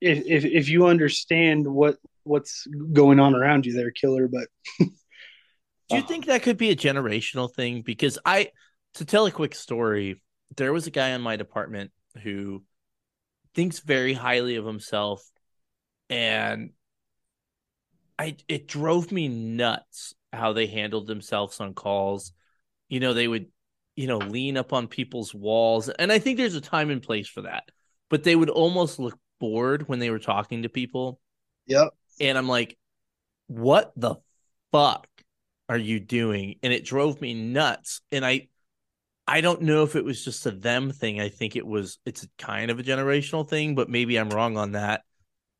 [0.00, 4.28] if if, if you understand what what's going on around you there, killer.
[4.28, 4.48] But
[4.78, 7.82] Do you think that could be a generational thing?
[7.82, 8.50] Because I,
[8.94, 10.20] to tell a quick story,
[10.56, 11.92] there was a guy in my department
[12.22, 12.64] who
[13.54, 15.22] thinks very highly of himself,
[16.10, 16.70] and
[18.18, 22.32] I it drove me nuts how they handled themselves on calls.
[22.88, 23.46] You know, they would,
[23.96, 27.28] you know, lean up on people's walls, and I think there's a time and place
[27.28, 27.64] for that.
[28.08, 31.20] But they would almost look bored when they were talking to people,
[31.66, 31.88] yep,
[32.20, 32.76] and I'm like,
[33.48, 34.16] what the
[34.72, 35.08] fuck
[35.68, 36.56] are you doing?
[36.62, 38.00] And it drove me nuts.
[38.12, 38.48] And I
[39.26, 41.20] I don't know if it was just a them thing.
[41.20, 44.72] I think it was it's kind of a generational thing, but maybe I'm wrong on
[44.72, 45.02] that.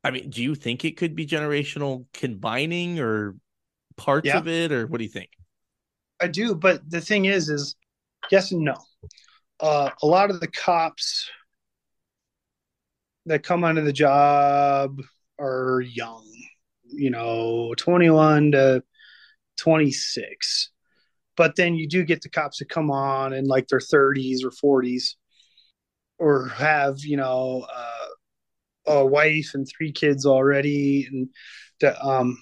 [0.05, 3.35] I mean, do you think it could be generational combining or
[3.97, 4.39] parts Yeah.
[4.39, 5.31] of it, or what do you think?
[6.21, 7.77] I do, but the thing is, is
[8.31, 8.77] yes and no.
[9.61, 11.31] Uh, a lot of the cops
[13.27, 15.01] that come onto the job
[15.39, 16.25] are young,
[16.85, 18.83] you know, 21 to
[19.59, 20.71] 26.
[21.37, 24.51] But then you do get the cops that come on in like their 30s or
[24.51, 25.17] 40s
[26.19, 31.07] or have, you know, uh, a wife and three kids already.
[31.11, 31.29] And
[31.81, 32.39] the, um,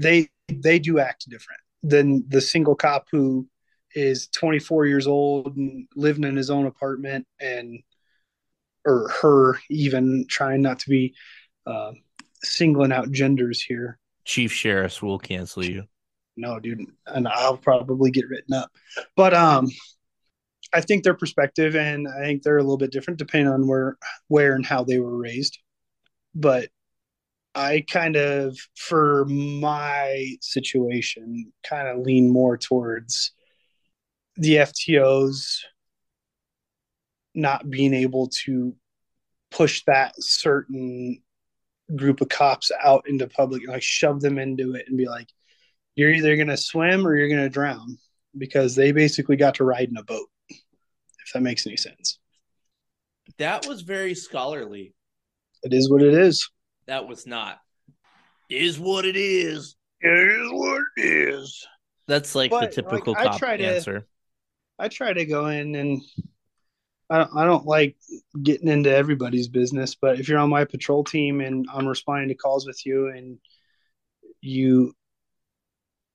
[0.00, 3.46] they, they do act different than the single cop who
[3.94, 7.80] is 24 years old and living in his own apartment and
[8.86, 11.14] or her even trying not to be
[11.66, 11.92] uh,
[12.42, 13.98] singling out genders here.
[14.24, 15.84] Chief sheriffs will cancel you.
[16.36, 18.70] no dude and i'll probably get written up.
[19.16, 19.68] But um
[20.72, 23.98] i think their perspective and i think they're a little bit different depending on where
[24.28, 25.58] where and how they were raised.
[26.34, 26.68] But
[27.54, 33.32] i kind of for my situation kind of lean more towards
[34.36, 35.60] the ftos
[37.34, 38.74] not being able to
[39.50, 41.20] push that certain
[41.96, 45.28] group of cops out into public like shove them into it and be like
[45.96, 47.98] you're either going to swim or you're going to drown
[48.38, 52.18] because they basically got to ride in a boat if that makes any sense
[53.38, 54.94] That was very scholarly.
[55.64, 56.48] it is what it is
[56.90, 57.60] That was not.
[58.50, 59.76] Is what it is.
[60.00, 61.64] it is what it is
[62.08, 64.06] That's like But, the typical like, I cop try to- answer.
[64.76, 66.02] i try to go in and
[67.08, 67.96] I don't, I don't like
[68.42, 72.34] getting into everybody's business but if you're on my patrol team and i'm responding to
[72.34, 73.38] calls with you and
[74.40, 74.92] you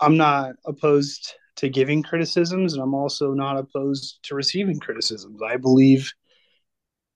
[0.02, 5.40] I'm not opposed to giving criticisms and I'm also not opposed to receiving criticisms.
[5.42, 6.12] I believe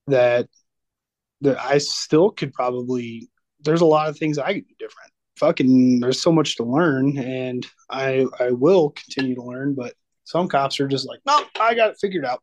[0.07, 0.47] that
[1.41, 3.29] that I still could probably
[3.61, 5.11] there's a lot of things I could do different.
[5.37, 9.93] Fucking there's so much to learn and I I will continue to learn, but
[10.25, 12.41] some cops are just like, no, I got it figured out.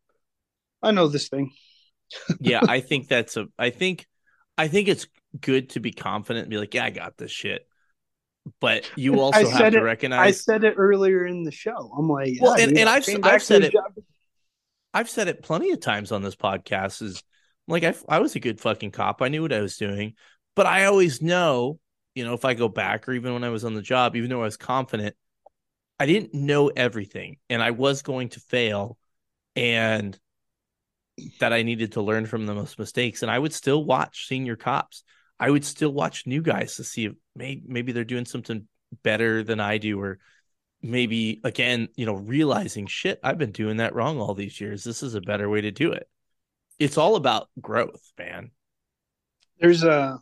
[0.82, 1.52] I know this thing.
[2.40, 4.06] yeah, I think that's a I think
[4.56, 5.06] I think it's
[5.38, 7.66] good to be confident and be like, yeah, I got this shit.
[8.60, 11.92] But you also I have to it- recognize I said it earlier in the show.
[11.98, 13.92] I'm like, Well, yeah, and- dude, and I I've- I've said it- job.
[14.94, 17.22] I've said it plenty of times on this podcast is
[17.68, 19.20] like I I was a good fucking cop.
[19.20, 20.14] I knew what I was doing,
[20.56, 21.78] but I always know,
[22.16, 24.30] you know, if I go back or even when I was on the job, even
[24.30, 25.14] though I was confident,
[26.00, 28.98] I didn't know everything and I was going to fail
[29.54, 30.18] and
[31.40, 35.04] that I needed to learn from those mistakes and I would still watch senior cops.
[35.38, 38.66] I would still watch new guys to see if maybe they're doing something
[39.02, 40.18] better than I do or
[40.82, 44.84] maybe again, you know, realizing shit, I've been doing that wrong all these years.
[44.84, 46.08] This is a better way to do it.
[46.78, 48.50] It's all about growth, man.
[49.58, 50.20] There's a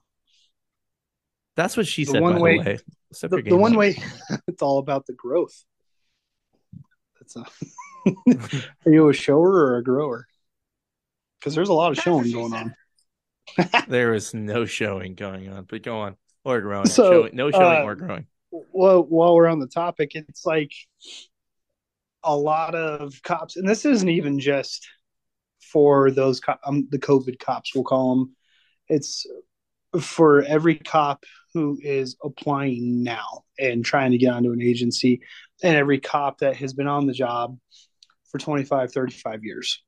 [1.56, 2.22] That's what she The said.
[2.22, 2.78] one by way- the way,
[3.12, 3.96] Step the, the one way
[4.48, 5.64] it's all about the growth.
[7.20, 7.46] That's a
[8.86, 10.26] are you a shower or a grower?
[11.38, 12.74] Because there's a lot of That's showing going said.
[13.72, 13.84] on.
[13.88, 16.86] there is no showing going on, but go on or growing.
[16.86, 18.26] So, Showing- no showing uh, or growing.
[18.50, 20.72] well, while we're on the topic, it's like
[22.24, 24.88] a lot of cops, and this isn't even just
[25.60, 28.36] for those co- um, the COVID cops, we'll call them.
[28.88, 29.26] It's
[30.00, 35.20] for every cop who is applying now and trying to get onto an agency,
[35.62, 37.56] and every cop that has been on the job
[38.30, 39.82] for 25, 35 years.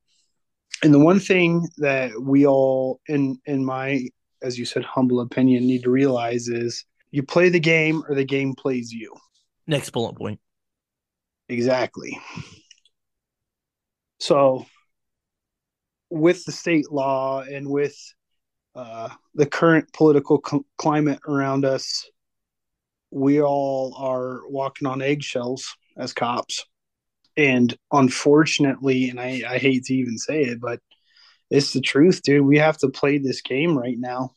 [0.83, 4.09] And the one thing that we all, in in my,
[4.43, 8.25] as you said, humble opinion, need to realize is you play the game or the
[8.25, 9.15] game plays you.
[9.67, 10.39] Next bullet point.
[11.49, 12.21] Exactly.
[14.21, 14.67] So,
[16.11, 17.97] with the state law and with
[18.77, 22.09] uh, the current political cl- climate around us,
[23.11, 26.67] we all are walking on eggshells as cops.
[27.39, 30.81] And unfortunately, and I, I hate to even say it, but
[31.51, 32.45] it's the truth, dude.
[32.45, 34.33] We have to play this game right now.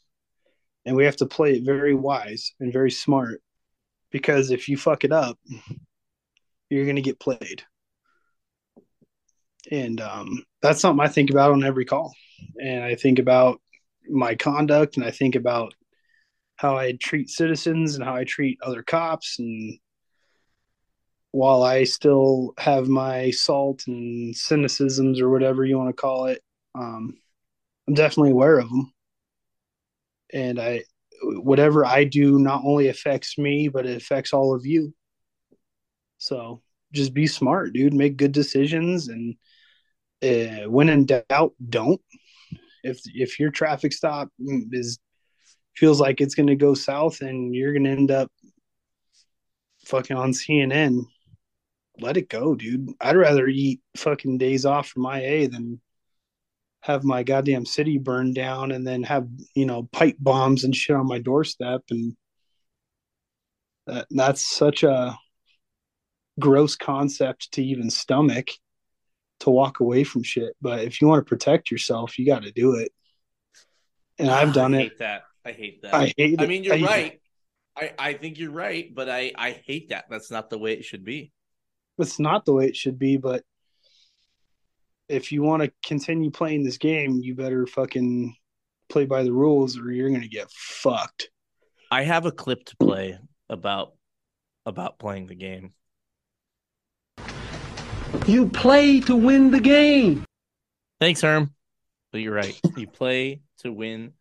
[0.85, 3.41] And we have to play it very wise and very smart.
[4.11, 5.37] Because if you fuck it up,
[6.69, 7.63] you're going to get played.
[9.69, 12.13] And um, that's something I think about on every call.
[12.61, 13.61] And I think about
[14.09, 15.73] my conduct and I think about
[16.55, 19.39] how I treat citizens and how I treat other cops.
[19.39, 19.79] And
[21.31, 26.41] while I still have my salt and cynicisms or whatever you want to call it,
[26.75, 27.17] um,
[27.87, 28.93] I'm definitely aware of them.
[30.33, 30.83] And I,
[31.21, 34.93] whatever I do not only affects me, but it affects all of you.
[36.17, 36.61] So
[36.91, 37.93] just be smart, dude.
[37.93, 39.35] Make good decisions, and
[40.23, 42.01] uh, when in doubt, don't.
[42.83, 44.99] If if your traffic stop mm, is
[45.75, 48.29] feels like it's going to go south and you're going to end up
[49.85, 51.05] fucking on CNN,
[51.99, 52.89] let it go, dude.
[52.99, 55.79] I'd rather eat fucking days off from IA than
[56.81, 60.95] have my goddamn city burned down and then have you know pipe bombs and shit
[60.95, 61.83] on my doorstep.
[61.89, 62.15] And
[63.87, 65.17] that that's such a
[66.39, 68.49] gross concept to even stomach
[69.41, 70.55] to walk away from shit.
[70.61, 72.91] But if you want to protect yourself, you got to do it.
[74.17, 74.81] And I've done I it.
[74.81, 75.21] hate that.
[75.45, 75.93] I hate that.
[75.93, 76.41] I hate it.
[76.41, 77.21] I mean, you're I- right.
[77.77, 80.05] I, I think you're right, but I, I hate that.
[80.09, 81.31] That's not the way it should be.
[81.97, 83.43] It's not the way it should be, but
[85.07, 88.35] if you want to continue playing this game, you better fucking
[88.89, 91.29] play by the rules or you're going to get fucked.
[91.89, 93.17] I have a clip to play
[93.49, 93.93] about
[94.65, 95.73] about playing the game.
[98.29, 100.23] You play to win the game.
[100.99, 101.51] Thanks, Herm.
[102.11, 102.61] But you're right.
[102.77, 104.13] You play to win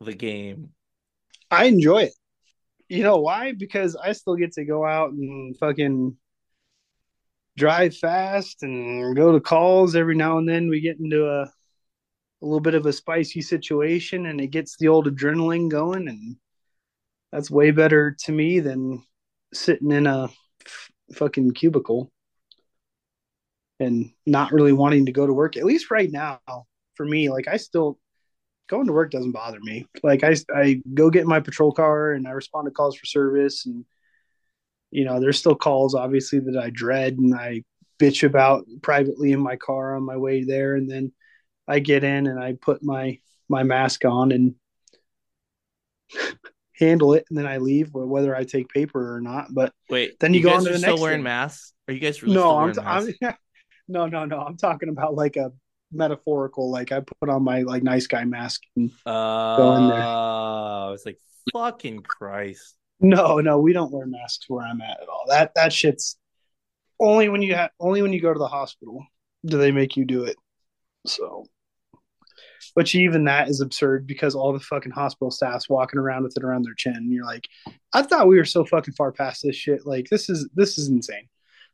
[0.00, 0.70] the game.
[1.48, 2.14] I enjoy it.
[2.88, 3.52] You know why?
[3.52, 6.16] Because I still get to go out and fucking
[7.56, 10.68] drive fast and go to calls every now and then.
[10.68, 14.88] We get into a a little bit of a spicy situation and it gets the
[14.88, 16.36] old adrenaline going and
[17.30, 19.04] that's way better to me than
[19.54, 22.10] sitting in a f- fucking cubicle
[23.80, 26.40] and not really wanting to go to work at least right now
[26.94, 27.98] for me like i still
[28.68, 29.86] going to work doesn't bother me.
[30.02, 33.66] Like I, I go get my patrol car and I respond to calls for service,
[33.66, 33.84] and
[34.90, 37.64] you know, there's still calls obviously that I dread and I
[37.98, 41.12] bitch about privately in my car on my way there, and then
[41.66, 43.18] I get in and I put my
[43.48, 44.54] my mask on and
[46.74, 49.46] handle it, and then I leave, whether I take paper or not.
[49.50, 51.24] But Wait, Then you go guys on to are the still next wearing thing.
[51.24, 51.72] masks?
[51.88, 53.18] Are you guys really no, still I'm, wearing t- masks?
[53.22, 53.34] I'm
[53.88, 54.40] no, no, no.
[54.40, 55.52] I'm talking about like a
[55.92, 56.70] metaphorical.
[56.70, 58.62] Like I put on my like nice guy mask.
[58.76, 60.02] And, Oh, in there.
[60.02, 61.18] Oh, I was like,
[61.52, 62.76] fucking Christ.
[63.00, 65.24] no, no, we don't wear masks where I'm at at all.
[65.28, 66.16] That that shit's
[67.00, 69.04] only when you have only when you go to the hospital
[69.46, 70.36] do they make you do it.
[71.06, 71.46] So,
[72.74, 76.42] but even that is absurd because all the fucking hospital staff's walking around with it
[76.42, 76.96] around their chin.
[76.96, 77.46] And you're like,
[77.94, 79.86] I thought we were so fucking far past this shit.
[79.86, 81.28] Like this is this is insane.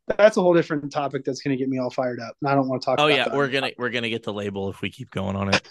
[0.07, 2.55] That's a whole different topic that's going to get me all fired up, and I
[2.55, 3.01] don't want to talk.
[3.01, 3.35] Oh yeah, that.
[3.35, 5.63] we're gonna we're gonna get the label if we keep going on it.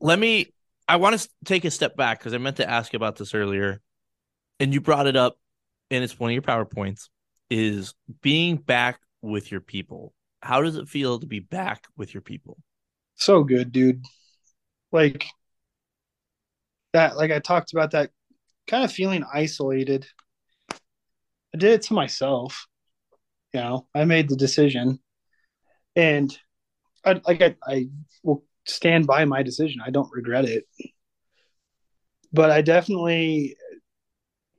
[0.00, 0.52] Let me.
[0.88, 3.80] I want to take a step back because I meant to ask about this earlier,
[4.60, 5.38] and you brought it up,
[5.90, 7.08] and it's one of your powerpoints.
[7.48, 10.12] Is being back with your people.
[10.42, 12.58] How does it feel to be back with your people?
[13.16, 14.04] so good, dude.
[14.92, 15.26] Like
[16.92, 18.10] that, like I talked about that
[18.66, 20.06] kind of feeling isolated.
[20.70, 22.66] I did it to myself.
[23.56, 24.98] You know, I made the decision,
[25.96, 26.38] and
[27.06, 27.88] I like I, I
[28.22, 29.80] will stand by my decision.
[29.82, 30.66] I don't regret it,
[32.34, 33.56] but I definitely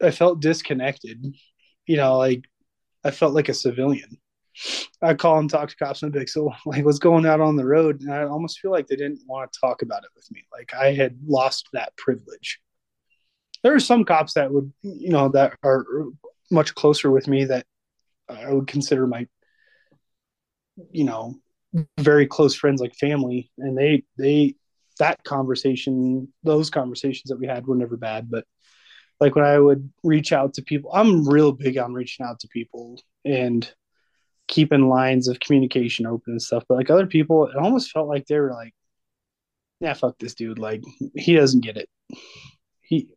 [0.01, 1.23] I felt disconnected.
[1.85, 2.45] You know, like
[3.03, 4.17] I felt like a civilian.
[5.03, 7.55] I call and talk to cops and be like, so like what's going out on
[7.55, 8.01] the road?
[8.01, 10.43] And I almost feel like they didn't want to talk about it with me.
[10.51, 12.59] Like I had lost that privilege.
[13.61, 15.85] There are some cops that would, you know, that are
[16.49, 17.67] much closer with me that
[18.29, 19.27] I would consider my,
[20.91, 21.35] you know,
[21.99, 23.51] very close friends, like family.
[23.57, 24.55] And they, they,
[24.99, 28.29] that conversation, those conversations that we had were never bad.
[28.29, 28.45] But
[29.19, 32.47] like when I would reach out to people, I'm real big on reaching out to
[32.47, 33.69] people and
[34.47, 36.63] keeping lines of communication open and stuff.
[36.67, 38.73] But like other people, it almost felt like they were like,
[39.79, 40.59] "Yeah, fuck this dude.
[40.59, 40.83] Like
[41.15, 41.89] he doesn't get it.
[42.81, 43.09] He,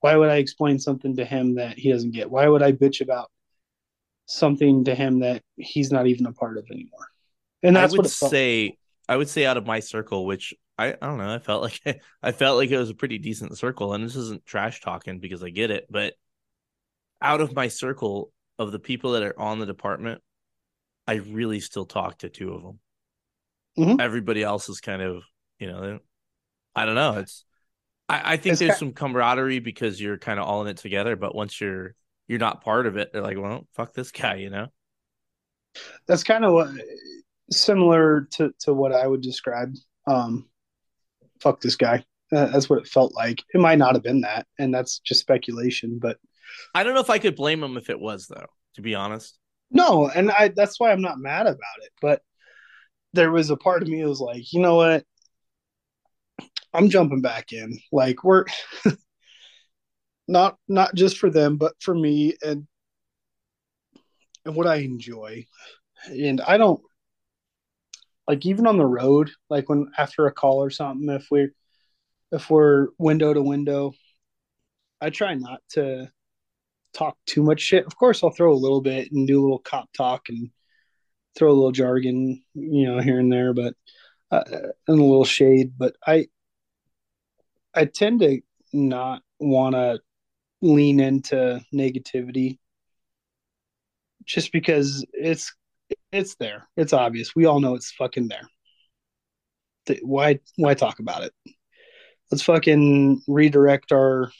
[0.00, 2.30] why would I explain something to him that he doesn't get?
[2.30, 3.30] Why would I bitch about
[4.30, 7.08] something to him that he's not even a part of anymore?"
[7.62, 8.76] And that's what I would what say.
[9.08, 11.34] I would say out of my circle, which I, I don't know.
[11.34, 11.80] I felt like
[12.22, 15.42] I felt like it was a pretty decent circle, and this isn't trash talking because
[15.42, 16.14] I get it, but
[17.22, 20.22] out of my circle of the people that are on the department,
[21.06, 22.80] I really still talk to two of them.
[23.78, 24.00] Mhm.
[24.00, 25.22] Everybody else is kind of,
[25.58, 26.00] you know,
[26.74, 27.18] I don't know.
[27.18, 27.44] It's,
[28.08, 31.16] I, I think It's there's some camaraderie because you're kind of all in it together.
[31.16, 31.94] But once you're
[32.30, 34.68] you're not part of it, they're like, well, fuck this guy, you know.
[36.06, 36.68] that's kind of what
[37.50, 39.74] similar to to what I would describe.
[40.06, 40.48] Um,
[41.40, 42.04] fuck this guy.
[42.32, 43.42] Uh, that's what it felt like.
[43.52, 45.98] It might not have been that, and that's just speculation.
[46.00, 46.18] But
[46.72, 48.46] I don't know if I could blame him if it was though.
[48.76, 49.36] To be honest,
[49.72, 51.90] no, and I that's why I'm not mad about it.
[52.00, 52.22] But
[53.12, 55.04] there was a part of me that was like, you know what?
[56.72, 57.76] I'm jumping back in.
[57.90, 58.44] Like we're
[60.30, 62.66] not not just for them, but for me and
[64.44, 65.44] and what I enjoy.
[66.06, 66.80] And I don't
[68.28, 71.52] like even on the road, like when after a call or something, if we're
[72.32, 73.92] if we're window to window,
[75.00, 76.10] I try not to
[76.94, 77.84] talk too much shit.
[77.84, 80.50] Of course, I'll throw a little bit and do a little cop talk and
[81.36, 83.74] throw a little jargon, you know, here and there, but
[84.30, 84.44] uh,
[84.86, 85.72] and a little shade.
[85.76, 86.28] But I
[87.74, 88.40] I tend to
[88.72, 90.00] not want to
[90.62, 92.58] lean into negativity
[94.24, 95.54] just because it's
[96.12, 96.68] it's there.
[96.76, 97.34] It's obvious.
[97.34, 98.48] We all know it's fucking there.
[100.02, 101.32] Why why talk about it?
[102.30, 104.30] Let's fucking redirect our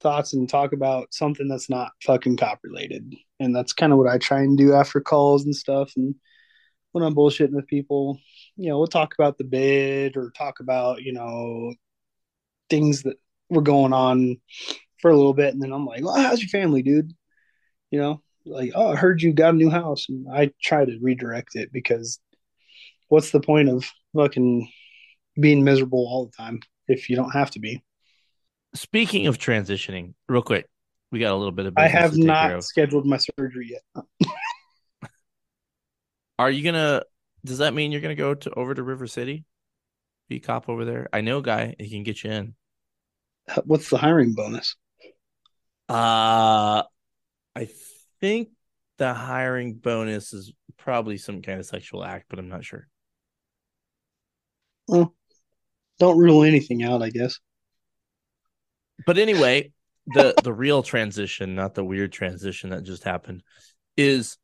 [0.00, 3.14] thoughts and talk about something that's not fucking cop related.
[3.40, 5.92] And that's kind of what I try and do after calls and stuff.
[5.96, 6.14] And
[6.92, 8.20] when I'm bullshitting with people,
[8.56, 11.74] you know, we'll talk about the bid or talk about, you know,
[12.70, 13.16] things that
[13.50, 14.40] were going on
[15.00, 15.52] for a little bit.
[15.52, 17.12] And then I'm like, well, how's your family, dude?
[17.90, 20.06] You know, like, oh, I heard you got a new house.
[20.08, 22.18] And I try to redirect it because
[23.08, 23.84] what's the point of
[24.14, 24.70] fucking
[25.40, 27.82] being miserable all the time if you don't have to be?
[28.74, 30.66] speaking of transitioning, real quick,
[31.10, 31.74] we got a little bit of.
[31.76, 34.04] I have to take care not scheduled my surgery yet.
[36.38, 37.02] Are you gonna?
[37.44, 39.44] Does that mean you're gonna go to over to River City?
[40.28, 41.08] Be cop over there.
[41.12, 41.74] I know a guy.
[41.78, 42.54] He can get you in.
[43.64, 44.76] What's the hiring bonus?
[45.88, 46.82] Uh
[47.56, 47.68] I
[48.20, 48.50] think
[48.98, 52.88] the hiring bonus is probably some kind of sexual act, but I'm not sure.
[54.86, 55.14] Well,
[55.98, 57.38] Don't rule anything out, I guess.
[59.06, 59.72] But anyway,
[60.06, 63.42] the the real transition, not the weird transition that just happened,
[63.96, 64.36] is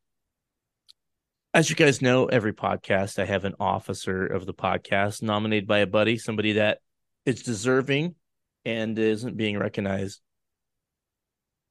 [1.52, 5.78] as you guys know, every podcast I have an officer of the podcast nominated by
[5.78, 6.78] a buddy, somebody that
[7.24, 8.16] is deserving
[8.64, 10.20] and isn't being recognized.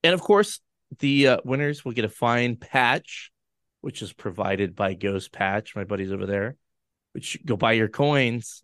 [0.03, 0.59] And of course,
[0.99, 3.31] the uh, winners will get a fine patch,
[3.81, 5.75] which is provided by Ghost Patch.
[5.75, 6.55] My buddies over there,
[7.13, 8.63] which go buy your coins.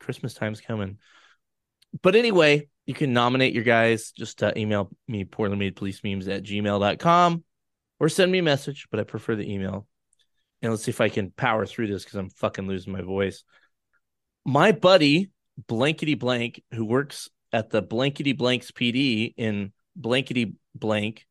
[0.00, 0.98] Christmas time's coming.
[2.02, 4.12] But anyway, you can nominate your guys.
[4.12, 7.44] Just uh, email me poorly made police memes at gmail.com
[7.98, 9.86] or send me a message, but I prefer the email.
[10.62, 13.44] And let's see if I can power through this because I'm fucking losing my voice.
[14.44, 15.30] My buddy,
[15.68, 21.26] Blankety Blank, who works at the Blankety Blanks PD in Blankety Blank,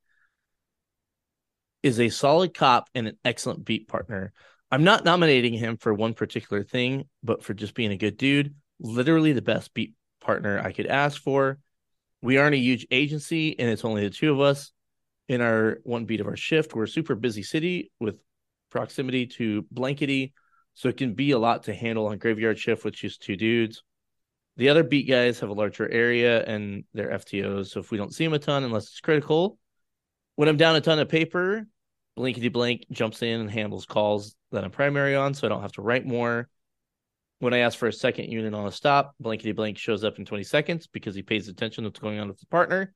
[1.81, 4.33] is a solid cop and an excellent beat partner.
[4.71, 8.53] I'm not nominating him for one particular thing, but for just being a good dude.
[8.79, 11.57] Literally the best beat partner I could ask for.
[12.21, 14.71] We aren't a huge agency, and it's only the two of us
[15.27, 16.75] in our one beat of our shift.
[16.75, 18.19] We're a super busy city with
[18.69, 20.33] proximity to Blankety,
[20.73, 23.83] so it can be a lot to handle on graveyard shift with just two dudes.
[24.59, 28.13] The other beat guys have a larger area and they're FTOs, so if we don't
[28.13, 29.57] see them a ton unless it's critical,
[30.35, 31.65] when I'm down a ton of paper,
[32.17, 35.71] Blankety Blank jumps in and handles calls that I'm primary on, so I don't have
[35.73, 36.49] to write more.
[37.39, 40.25] When I ask for a second unit on a stop, Blankety Blank shows up in
[40.25, 42.93] 20 seconds because he pays attention to what's going on with the partner.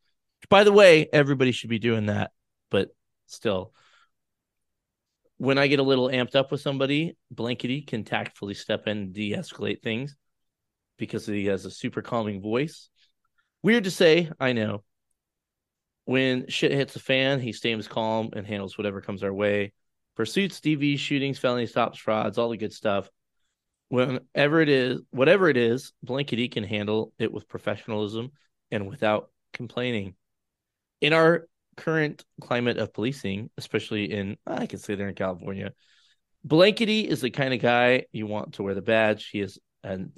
[0.50, 2.32] By the way, everybody should be doing that,
[2.72, 2.90] but
[3.28, 3.72] still.
[5.38, 9.14] When I get a little amped up with somebody, Blankety can tactfully step in and
[9.14, 10.18] de escalate things
[10.98, 12.90] because he has a super calming voice.
[13.62, 14.84] Weird to say, I know.
[16.06, 19.74] When shit hits the fan, he stays calm and handles whatever comes our way.
[20.16, 23.10] Pursuits, DV, shootings, felony stops, frauds, all the good stuff
[23.94, 28.32] whenever it is, whatever it is, Blankety can handle it with professionalism
[28.72, 30.16] and without complaining.
[31.00, 31.48] In our
[31.78, 35.74] current climate of policing, especially in, I can say they're in California,
[36.44, 39.30] Blankety is the kind of guy you want to wear the badge.
[39.30, 40.12] He is, and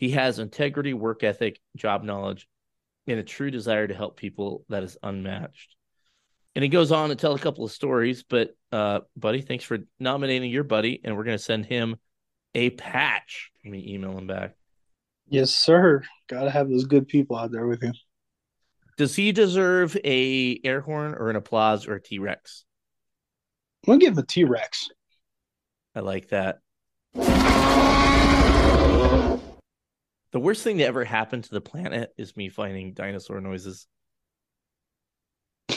[0.00, 2.48] he has integrity, work ethic, job knowledge,
[3.06, 5.76] and a true desire to help people that is unmatched.
[6.56, 9.76] And he goes on to tell a couple of stories, but uh, buddy, thanks for
[9.98, 11.96] nominating your buddy, and we're going to send him
[12.54, 13.50] a patch.
[13.62, 14.54] Let me email him back.
[15.28, 16.02] Yes, sir.
[16.28, 17.92] Gotta have those good people out there with you.
[18.96, 22.64] Does he deserve a air horn or an applause or a T Rex?
[23.86, 24.88] I'm gonna give him a T Rex.
[25.94, 26.60] I like that.
[30.32, 33.86] The worst thing that ever happened to the planet is me finding dinosaur noises.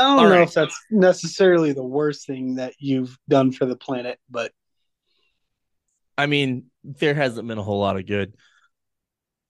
[0.00, 0.42] I don't All know right.
[0.42, 4.52] if that's necessarily the worst thing that you've done for the planet, but
[6.16, 8.34] I mean, there hasn't been a whole lot of good.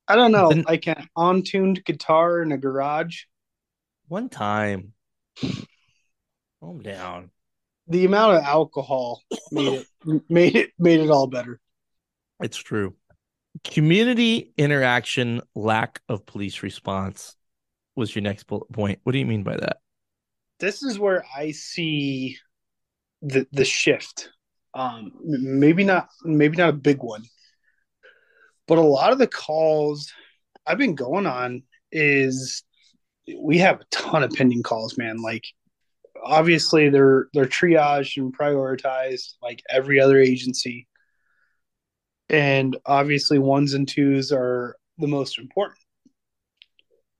[0.07, 0.49] I don't know.
[0.49, 3.23] Then- like an on-tuned guitar in a garage.
[4.09, 4.95] One time,
[6.61, 7.31] calm down.
[7.89, 9.87] The amount of alcohol made it
[10.29, 11.61] made it made it all better.
[12.41, 12.95] It's true.
[13.65, 17.35] Community interaction, lack of police response
[17.97, 19.01] was your next bullet point.
[19.03, 19.79] What do you mean by that?
[20.61, 22.39] This is where I see
[23.23, 24.31] the the shift.
[24.75, 27.25] Um, maybe not maybe not a big one,
[28.67, 30.13] but a lot of the calls
[30.67, 32.63] I've been going on is
[33.41, 35.21] we have a ton of pending calls, man.
[35.23, 35.45] Like
[36.25, 40.87] obviously they're they're triaged and prioritized like every other agency.
[42.29, 45.79] And obviously ones and twos are the most important.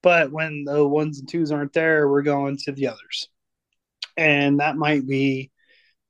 [0.03, 3.29] But when the ones and twos aren't there, we're going to the others.
[4.17, 5.51] And that might be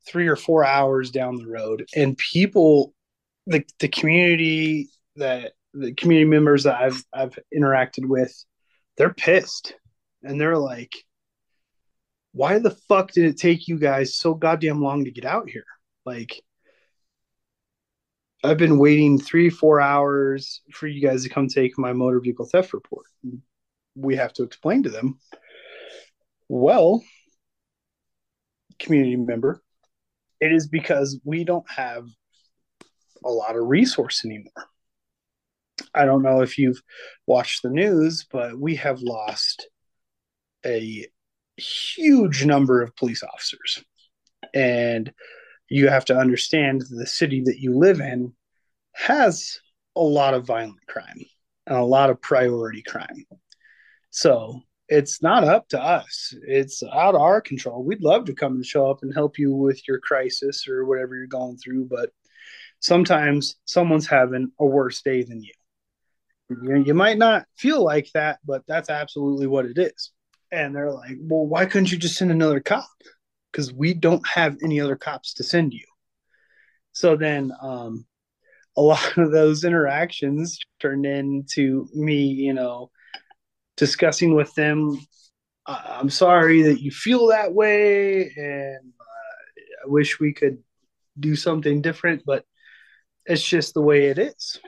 [0.07, 1.87] three or four hours down the road.
[1.95, 2.93] And people
[3.47, 8.33] the the community that the community members that I've I've interacted with,
[8.97, 9.75] they're pissed.
[10.23, 10.91] And they're like,
[12.31, 15.65] why the fuck did it take you guys so goddamn long to get out here?
[16.05, 16.41] Like,
[18.43, 22.45] I've been waiting three, four hours for you guys to come take my motor vehicle
[22.45, 23.05] theft report.
[23.95, 25.19] We have to explain to them,
[26.47, 27.03] well,
[28.79, 29.61] community member,
[30.39, 32.07] it is because we don't have
[33.25, 34.69] a lot of resource anymore.
[35.93, 36.81] I don't know if you've
[37.25, 39.67] watched the news, but we have lost
[40.65, 41.07] a
[41.59, 43.83] huge number of police officers.
[44.53, 45.13] And
[45.69, 48.33] you have to understand the city that you live in
[48.93, 49.59] has
[49.95, 51.25] a lot of violent crime
[51.67, 53.25] and a lot of priority crime.
[54.09, 56.33] So it's not up to us.
[56.41, 57.83] It's out of our control.
[57.83, 61.15] We'd love to come and show up and help you with your crisis or whatever
[61.15, 62.09] you're going through, but
[62.79, 65.53] sometimes someone's having a worse day than you.
[66.83, 70.11] You, might not feel like that, but that's absolutely what it is.
[70.51, 72.89] And they're like, well, why couldn't you just send another cop?
[73.51, 75.85] Because we don't have any other cops to send you.
[76.91, 78.05] So then um,
[78.75, 82.91] a lot of those interactions turned into me, you know,
[83.77, 84.99] discussing with them.
[85.65, 90.57] I'm sorry that you feel that way, and uh, I wish we could
[91.19, 92.43] do something different, but
[93.25, 94.59] it's just the way it is,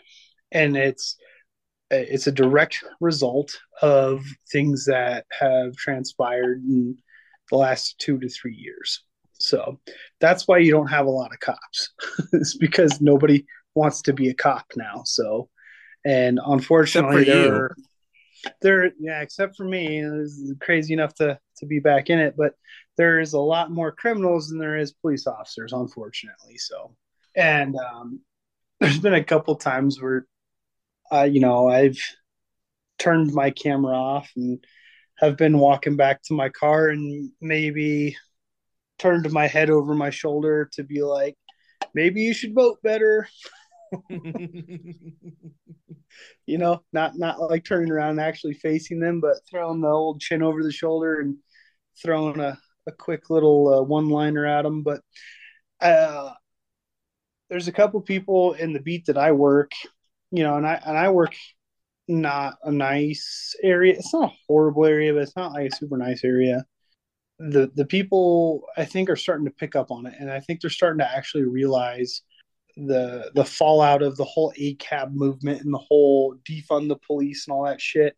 [0.52, 1.18] and it's
[1.92, 6.98] it's a direct result of things that have transpired in
[7.50, 9.04] the last two to three years.
[9.40, 9.80] So
[10.20, 11.92] that's why you don't have a lot of cops.
[12.34, 13.46] it's because nobody
[13.76, 15.02] wants to be a cop now.
[15.06, 15.50] So,
[16.06, 17.76] and unfortunately, there,
[18.62, 22.36] there, yeah, except for me, it's crazy enough to to be back in it.
[22.38, 22.54] But
[22.98, 26.58] there is a lot more criminals than there is police officers, unfortunately.
[26.58, 26.96] So,
[27.36, 28.22] and um,
[28.80, 30.26] there's been a couple times where,
[31.12, 31.98] uh, you know, I've
[33.00, 34.64] turned my camera off and
[35.18, 38.18] have been walking back to my car and maybe
[39.00, 41.36] turned my head over my shoulder to be like,
[41.94, 43.28] maybe you should vote better.
[44.10, 45.04] you
[46.48, 50.44] know, not not like turning around and actually facing them, but throwing the old chin
[50.44, 51.38] over the shoulder and
[52.02, 52.58] throwing a,
[52.88, 54.84] a quick little uh, one liner at them.
[54.84, 55.02] But
[55.82, 56.32] uh,
[57.50, 59.72] there's a couple people in the beat that I work,
[60.32, 61.36] you know, and I and I work
[62.08, 63.94] not a nice area.
[63.94, 66.66] It's not a horrible area, but it's not like a super nice area.
[67.40, 70.62] The the people I think are starting to pick up on it, and I think
[70.62, 72.22] they're starting to actually realize
[72.78, 77.54] the the fallout of the whole ACAB movement and the whole defund the police and
[77.54, 78.16] all that shit.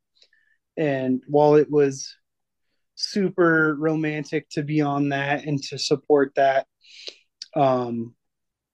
[0.77, 2.15] And while it was
[2.95, 6.67] super romantic to be on that and to support that,
[7.55, 8.15] um,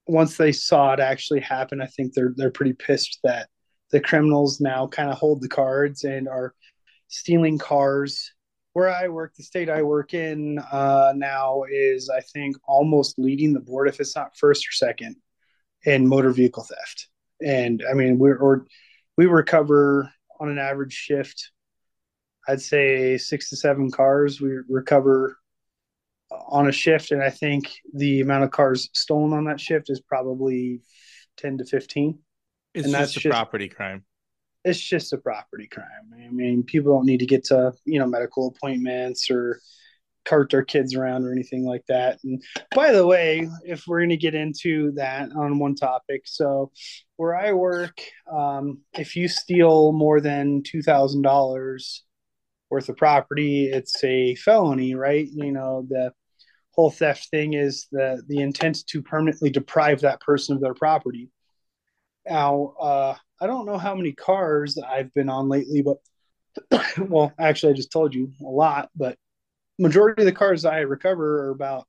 [0.09, 3.47] once they saw it actually happen, I think they're they're pretty pissed that
[3.91, 6.53] the criminals now kind of hold the cards and are
[7.07, 8.31] stealing cars.
[8.73, 13.53] Where I work, the state I work in uh, now is, I think, almost leading
[13.53, 15.15] the board if it's not first or second
[15.85, 17.07] in motor vehicle theft.
[17.41, 18.65] And I mean, we're or
[19.17, 21.51] we recover on an average shift,
[22.47, 25.37] I'd say six to seven cars we recover
[26.31, 29.99] on a shift, and I think the amount of cars stolen on that shift is
[30.01, 30.81] probably
[31.37, 32.19] ten to fifteen.
[32.73, 34.05] It's and just that's a just- property crime.
[34.65, 36.13] It's just a property crime.
[36.13, 39.59] I mean, people don't need to get to you know medical appointments or
[40.25, 42.19] cart their kids around or anything like that.
[42.23, 42.43] And
[42.75, 46.71] by the way, if we're going to get into that on one topic, so
[47.15, 47.99] where I work,
[48.31, 52.03] um, if you steal more than two thousand dollars
[52.69, 55.27] worth of property, it's a felony, right?
[55.31, 56.11] You know the
[56.79, 61.29] whole theft thing is the the intent to permanently deprive that person of their property.
[62.25, 65.97] Now, uh, I don't know how many cars I've been on lately, but
[67.09, 69.17] well, actually, I just told you a lot, but
[69.77, 71.85] majority of the cars I recover are about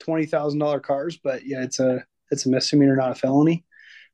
[0.00, 3.66] twenty thousand dollar cars, but yeah, it's a it's a misdemeanor, not a felony,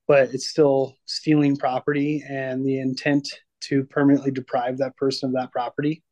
[0.08, 3.28] but it's still stealing property and the intent
[3.60, 6.02] to permanently deprive that person of that property.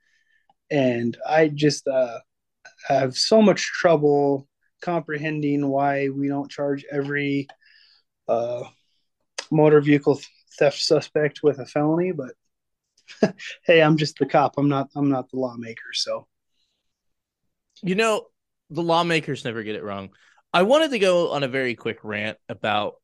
[0.70, 2.20] And I just uh,
[2.86, 4.48] have so much trouble
[4.80, 7.48] comprehending why we don't charge every
[8.28, 8.62] uh,
[9.50, 10.20] motor vehicle
[10.58, 12.12] theft suspect with a felony.
[12.12, 13.34] But
[13.64, 14.54] hey, I'm just the cop.
[14.58, 14.88] I'm not.
[14.94, 15.92] I'm not the lawmaker.
[15.92, 16.26] So.
[17.82, 18.26] You know,
[18.70, 20.10] the lawmakers never get it wrong.
[20.52, 22.94] I wanted to go on a very quick rant about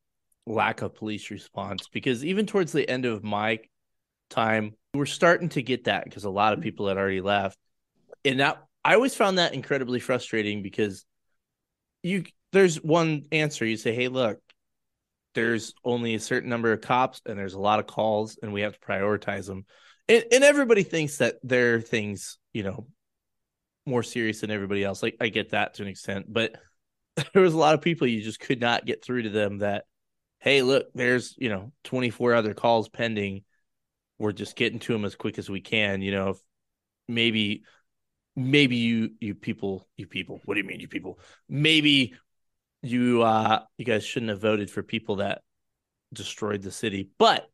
[0.47, 3.59] lack of police response because even towards the end of my
[4.29, 7.57] time, we're starting to get that because a lot of people had already left.
[8.25, 11.05] And that I always found that incredibly frustrating because
[12.01, 13.65] you there's one answer.
[13.65, 14.39] You say, Hey, look,
[15.33, 18.61] there's only a certain number of cops and there's a lot of calls and we
[18.61, 19.65] have to prioritize them.
[20.07, 22.87] And, and everybody thinks that their things, you know,
[23.85, 25.01] more serious than everybody else.
[25.01, 26.55] Like I get that to an extent, but
[27.33, 29.85] there was a lot of people you just could not get through to them that,
[30.39, 33.43] hey, look, there's you know 24 other calls pending.
[34.19, 36.01] We're just getting to them as quick as we can.
[36.01, 36.37] You know, if
[37.07, 37.63] maybe
[38.35, 42.13] maybe you you people you people what do you mean you people maybe
[42.81, 45.41] you uh you guys shouldn't have voted for people that
[46.11, 47.47] destroyed the city but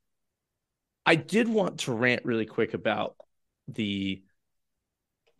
[1.05, 3.15] i did want to rant really quick about
[3.67, 4.23] the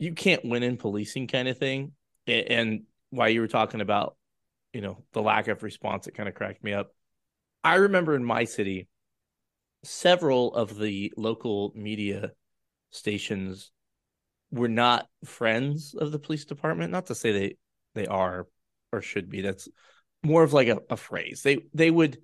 [0.00, 1.92] you can't win in policing kind of thing.
[2.26, 4.16] And why you were talking about,
[4.72, 6.94] you know, the lack of response, it kind of cracked me up.
[7.62, 8.88] I remember in my city,
[9.84, 12.32] several of the local media
[12.90, 13.70] stations
[14.50, 16.92] were not friends of the police department.
[16.92, 17.56] Not to say they
[17.94, 18.46] they are
[18.92, 19.42] or should be.
[19.42, 19.68] That's
[20.22, 21.42] more of like a, a phrase.
[21.42, 22.18] They they would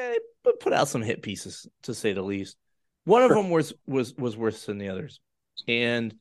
[0.00, 0.14] eh,
[0.60, 2.56] put out some hit pieces to say the least.
[3.04, 5.20] One of them was was was worse than the others,
[5.66, 6.14] and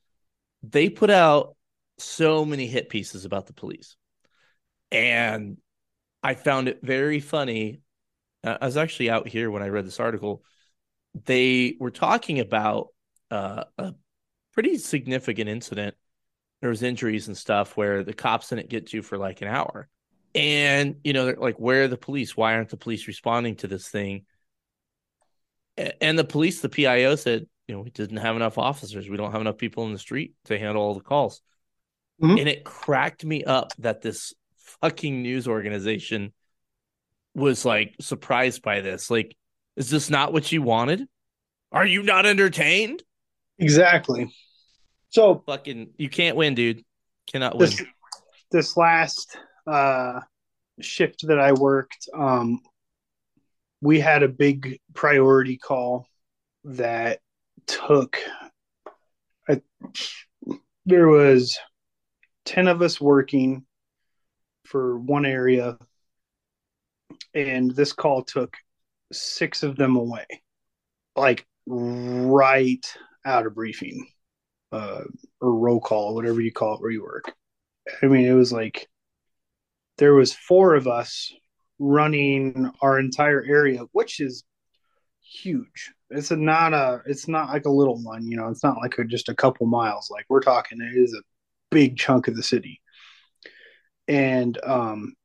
[0.63, 1.55] they put out
[1.97, 3.95] so many hit pieces about the police.
[4.91, 5.57] And
[6.23, 7.81] I found it very funny
[8.43, 10.43] I was actually out here when I read this article.
[11.25, 12.87] They were talking about
[13.29, 13.93] uh, a
[14.53, 15.95] pretty significant incident.
[16.61, 19.89] There was injuries and stuff where the cops didn't get to for like an hour,
[20.35, 22.37] and you know, they're like, "Where are the police?
[22.37, 24.25] Why aren't the police responding to this thing?"
[25.99, 29.09] And the police, the PIO said, "You know, we didn't have enough officers.
[29.09, 31.41] We don't have enough people in the street to handle all the calls."
[32.21, 32.39] Mhm.
[32.39, 34.33] And it cracked me up that this
[34.81, 36.33] fucking news organization
[37.33, 39.09] was like surprised by this.
[39.09, 39.35] Like,
[39.75, 41.07] is this not what you wanted?
[41.71, 43.03] Are you not entertained?
[43.61, 44.33] Exactly.
[45.09, 46.83] So Fucking, you can't win, dude.
[47.31, 47.69] Cannot win.
[47.69, 47.83] this
[48.51, 50.19] this last uh
[50.81, 52.59] shift that I worked, um
[53.81, 56.07] we had a big priority call
[56.63, 57.19] that
[57.67, 58.17] took
[59.49, 59.61] I,
[60.85, 61.57] there was
[62.45, 63.65] 10 of us working
[64.65, 65.77] for one area
[67.33, 68.55] and this call took
[69.11, 70.25] six of them away
[71.15, 72.85] like right
[73.25, 74.07] out of briefing
[74.71, 75.01] uh
[75.41, 77.33] or roll call whatever you call it where you work.
[78.01, 78.87] I mean it was like
[79.97, 81.31] there was four of us
[81.79, 84.43] running our entire area which is
[85.21, 85.91] huge.
[86.09, 88.97] It's a not a it's not like a little one you know it's not like
[88.97, 90.09] a, just a couple miles.
[90.09, 91.23] Like we're talking it is a
[91.69, 92.81] big chunk of the city.
[94.07, 95.15] And um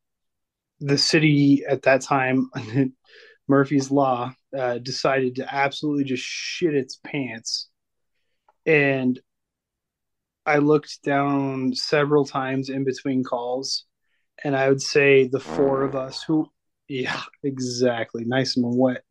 [0.81, 2.51] the city at that time
[3.48, 7.68] murphy's law uh, decided to absolutely just shit its pants
[8.66, 9.20] and
[10.44, 13.84] i looked down several times in between calls
[14.44, 16.48] and i would say the four of us who
[16.88, 19.02] yeah exactly nice and wet.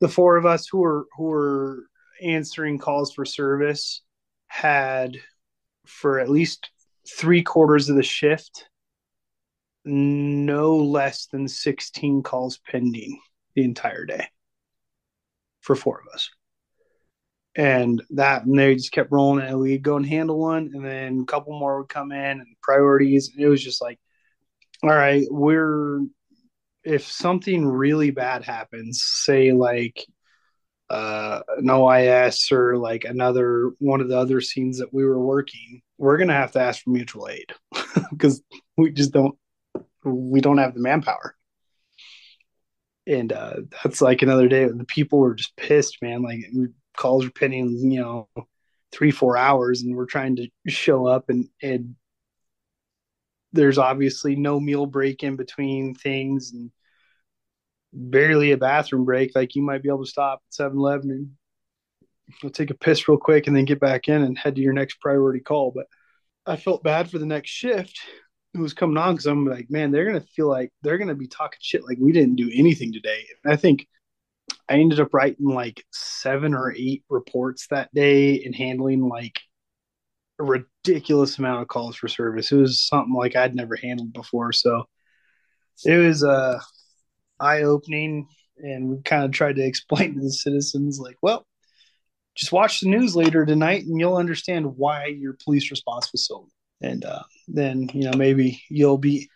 [0.00, 1.84] The four of us who were who were
[2.22, 4.02] answering calls for service
[4.48, 5.16] had
[5.86, 6.70] for at least
[7.08, 8.66] three quarters of the shift
[9.84, 13.18] no less than 16 calls pending
[13.54, 14.26] the entire day
[15.60, 16.30] for four of us
[17.56, 21.20] and that and they just kept rolling and we'd go and handle one and then
[21.20, 23.98] a couple more would come in and priorities and it was just like
[24.82, 26.00] all right we're
[26.84, 30.06] if something really bad happens say like
[30.90, 35.82] uh an OIS or like another one of the other scenes that we were working
[35.98, 37.52] we're gonna have to ask for mutual aid
[38.10, 38.42] because
[38.76, 39.36] we just don't
[40.04, 41.36] we don't have the manpower.
[43.06, 46.22] And uh that's like another day the people were just pissed man.
[46.22, 46.40] Like
[47.00, 48.28] calls were pending you know
[48.92, 51.94] three four hours and we're trying to show up and and
[53.52, 56.70] there's obviously no meal break in between things and
[57.92, 59.32] barely a bathroom break.
[59.34, 61.30] Like you might be able to stop at 7-eleven and
[62.40, 64.72] go take a piss real quick and then get back in and head to your
[64.72, 65.72] next priority call.
[65.74, 65.86] But
[66.46, 67.98] i felt bad for the next shift
[68.54, 71.28] who was coming on because i'm like man they're gonna feel like they're gonna be
[71.28, 73.26] talking shit like we didn't do anything today.
[73.44, 73.86] And i think
[74.70, 79.40] i ended up writing like seven or eight reports that day and handling like
[80.38, 82.50] a ridiculous amount of calls for service.
[82.50, 84.52] It was something like i'd never handled before.
[84.52, 84.84] So
[85.84, 86.60] it was uh
[87.38, 88.26] eye opening
[88.58, 91.46] and we kind of tried to explain to the citizens like well
[92.34, 96.48] just watch the news later tonight and you'll understand why your police response was so
[96.82, 99.28] and uh, then you know maybe you'll be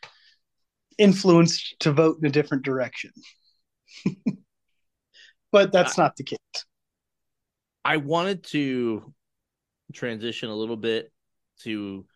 [0.99, 3.11] influenced to vote in a different direction
[5.55, 6.39] but that's not the case
[7.85, 9.15] I wanted to
[9.93, 11.13] transition a little bit
[11.63, 12.07] to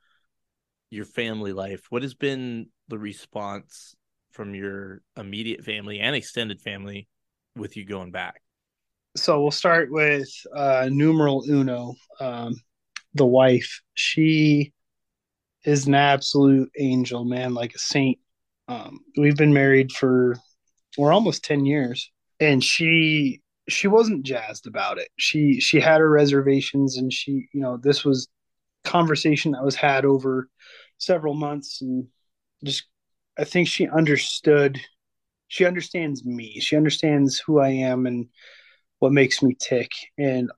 [0.90, 1.82] your family life.
[1.90, 3.94] What has been the response
[4.32, 7.06] from your immediate family and extended family
[7.54, 8.42] with you going back?
[9.16, 12.54] so we'll start with uh numeral uno um
[13.14, 14.72] the wife she
[15.64, 18.18] is an absolute angel man like a saint
[18.68, 20.36] um we've been married for
[20.96, 22.10] we're almost 10 years
[22.40, 25.08] and she she wasn't jazzed about it.
[25.16, 28.28] She she had her reservations and she you know this was
[28.84, 30.48] conversation that was had over
[30.98, 32.06] several months and
[32.64, 32.84] just
[33.38, 34.80] i think she understood
[35.48, 36.60] she understands me.
[36.60, 38.28] She understands who i am and
[38.98, 39.90] what makes me tick.
[40.18, 40.50] And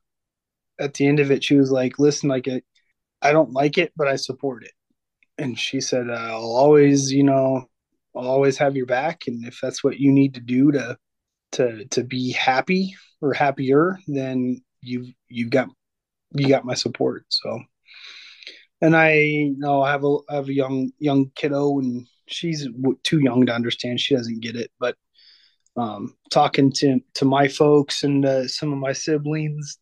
[0.81, 2.65] at the end of it she was like listen like it,
[3.23, 4.73] i don't like it but i support it.
[5.39, 7.67] And she said i'll always you know
[8.17, 9.23] i'll always have your back.
[9.27, 10.99] And if that's what you need to do to
[11.53, 15.69] to to be happy or happier then you've you've got
[16.35, 17.61] you got my support so
[18.81, 22.67] and i you know i have a I have a young young kiddo and she's
[23.03, 24.97] too young to understand she doesn't get it but
[25.77, 29.79] um, talking to to my folks and uh, some of my siblings,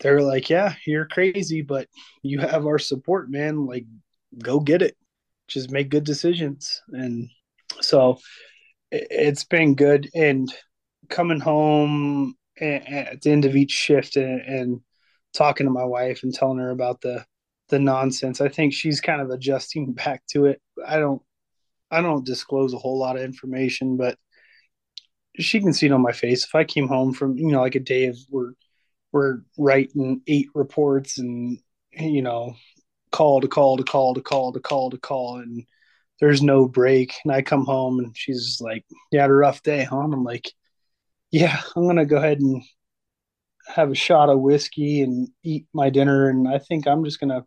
[0.00, 1.88] they're like, "Yeah, you're crazy, but
[2.22, 3.66] you have our support, man.
[3.66, 3.84] Like,
[4.42, 4.96] go get it.
[5.48, 7.28] Just make good decisions." And
[7.82, 8.18] so,
[8.90, 10.10] it- it's been good.
[10.14, 10.48] And
[11.08, 14.80] coming home at the end of each shift and, and
[15.34, 17.24] talking to my wife and telling her about the
[17.68, 20.60] the nonsense, I think she's kind of adjusting back to it.
[20.86, 21.22] I don't
[21.90, 24.18] I don't disclose a whole lot of information, but
[25.38, 26.44] she can see it on my face.
[26.44, 28.52] If I came home from you know like a day of we're
[29.12, 31.58] we're writing eight reports and
[31.92, 32.54] you know
[33.12, 35.64] call to call to call to call to call to call and
[36.20, 39.84] there's no break and I come home and she's like, "You had a rough day,
[39.84, 40.50] huh?" And I'm like,
[41.36, 42.62] "Yeah, I'm gonna go ahead and
[43.66, 47.44] have a shot of whiskey and eat my dinner, and I think I'm just gonna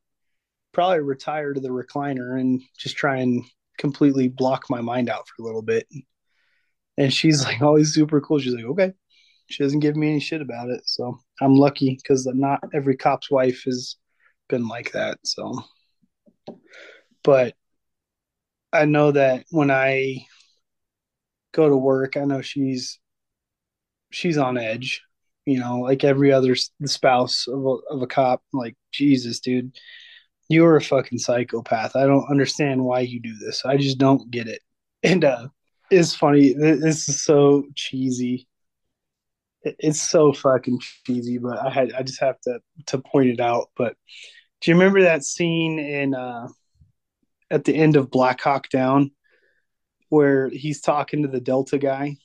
[0.74, 3.44] probably retire to the recliner and just try and
[3.80, 5.88] completely block my mind out for a little bit."
[7.00, 8.38] And she's like always super cool.
[8.38, 8.94] She's like, "Okay."
[9.50, 13.32] She doesn't give me any shit about it, so I'm lucky because not every cop's
[13.32, 13.96] wife has
[14.50, 15.18] been like that.
[15.26, 15.64] So,
[17.24, 17.56] but
[18.72, 20.28] I know that when I
[21.54, 23.00] go to work, I know she's
[24.12, 25.02] she's on edge.
[25.46, 26.56] You know, like every other
[26.86, 28.44] spouse of a, of a cop.
[28.54, 29.76] Like Jesus, dude,
[30.50, 31.96] you're a fucking psychopath.
[31.96, 33.66] I don't understand why you do this.
[33.66, 34.62] I just don't get it.
[35.02, 35.48] And uh,
[35.90, 36.54] it's funny.
[36.54, 38.50] th- This is so cheesy.
[39.64, 43.70] It's so fucking cheesy, but I had I just have to to point it out.
[43.78, 43.96] But
[44.62, 46.48] do you remember that scene in uh
[47.52, 49.12] at the end of Black Hawk Down
[50.10, 52.18] where he's talking to the Delta guy?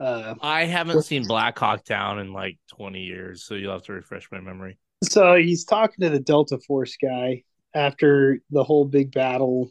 [0.00, 3.92] Uh, I haven't seen Black Hawk Down in like 20 years, so you'll have to
[3.92, 4.78] refresh my memory.
[5.04, 7.44] so he's talking to the Delta Force guy
[7.74, 9.70] after the whole big battle,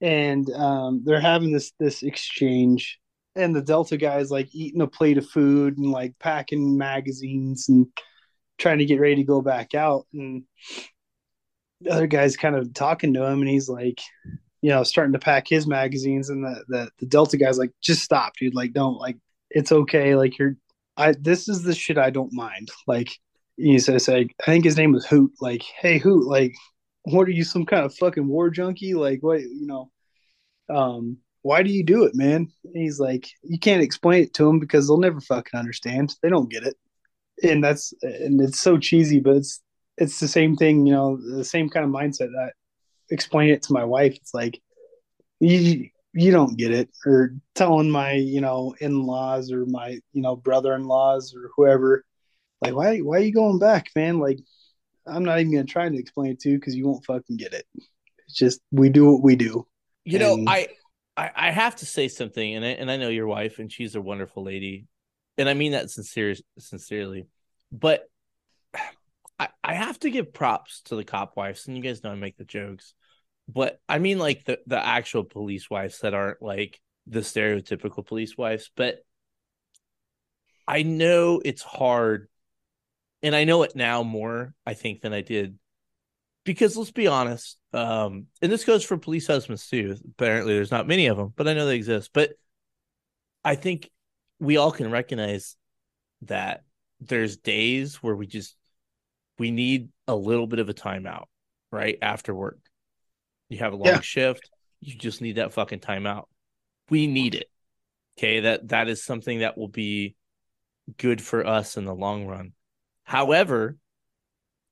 [0.00, 2.98] and um, they're having this this exchange.
[3.34, 7.68] And the Delta guy is like eating a plate of food and like packing magazines
[7.68, 7.86] and
[8.56, 10.06] trying to get ready to go back out.
[10.14, 10.44] And
[11.82, 14.00] the other guy's kind of talking to him, and he's like,
[14.62, 16.30] you know, starting to pack his magazines.
[16.30, 18.54] And the the, the Delta guy's like, just stop, dude.
[18.54, 19.18] Like, don't like,
[19.50, 20.14] it's okay.
[20.14, 20.56] Like, you're,
[20.96, 21.14] I.
[21.18, 22.70] This is the shit I don't mind.
[22.86, 23.10] Like,
[23.56, 25.32] he says, I think his name was Hoot.
[25.40, 26.26] Like, hey, Hoot.
[26.26, 26.54] Like,
[27.04, 28.94] what are you, some kind of fucking war junkie?
[28.94, 29.90] Like, what, you know,
[30.68, 32.48] um, why do you do it, man?
[32.64, 36.14] And he's like, you can't explain it to them because they'll never fucking understand.
[36.22, 36.76] They don't get it.
[37.42, 39.62] And that's, and it's so cheesy, but it's,
[39.96, 42.52] it's the same thing, you know, the same kind of mindset that
[43.10, 44.16] explain it to my wife.
[44.16, 44.60] It's like,
[45.38, 50.34] you, you don't get it or telling my, you know, in-laws or my, you know,
[50.34, 52.04] brother-in-laws or whoever,
[52.60, 54.18] like, why, why are you going back, man?
[54.18, 54.38] Like,
[55.06, 57.36] I'm not even going to try to explain it to you because you won't fucking
[57.36, 57.66] get it.
[58.26, 59.66] It's just, we do what we do.
[60.04, 60.68] You know, I,
[61.16, 63.94] I I have to say something, and I, and I know your wife, and she's
[63.96, 64.86] a wonderful lady,
[65.36, 67.26] and I mean that sincere sincerely,
[67.72, 68.04] but
[69.38, 72.14] I I have to give props to the cop wives, and you guys know I
[72.14, 72.94] make the jokes,
[73.48, 78.36] but I mean like the the actual police wives that aren't like the stereotypical police
[78.36, 78.98] wives, but
[80.66, 82.28] I know it's hard,
[83.22, 85.58] and I know it now more I think than I did
[86.44, 89.96] because let's be honest um and this goes for police husbands too.
[90.12, 92.10] Apparently there's not many of them but i know they exist.
[92.12, 92.32] But
[93.44, 93.90] i think
[94.38, 95.56] we all can recognize
[96.22, 96.64] that
[97.00, 98.56] there's days where we just
[99.38, 101.26] we need a little bit of a timeout
[101.70, 102.58] right after work
[103.48, 104.00] you have a long Yeah.
[104.00, 104.50] shift
[104.80, 106.24] you just need that fucking timeout
[106.90, 107.48] we need it
[108.18, 110.14] okay that that is something that will be
[110.96, 112.52] good for us in the long run
[113.04, 113.76] however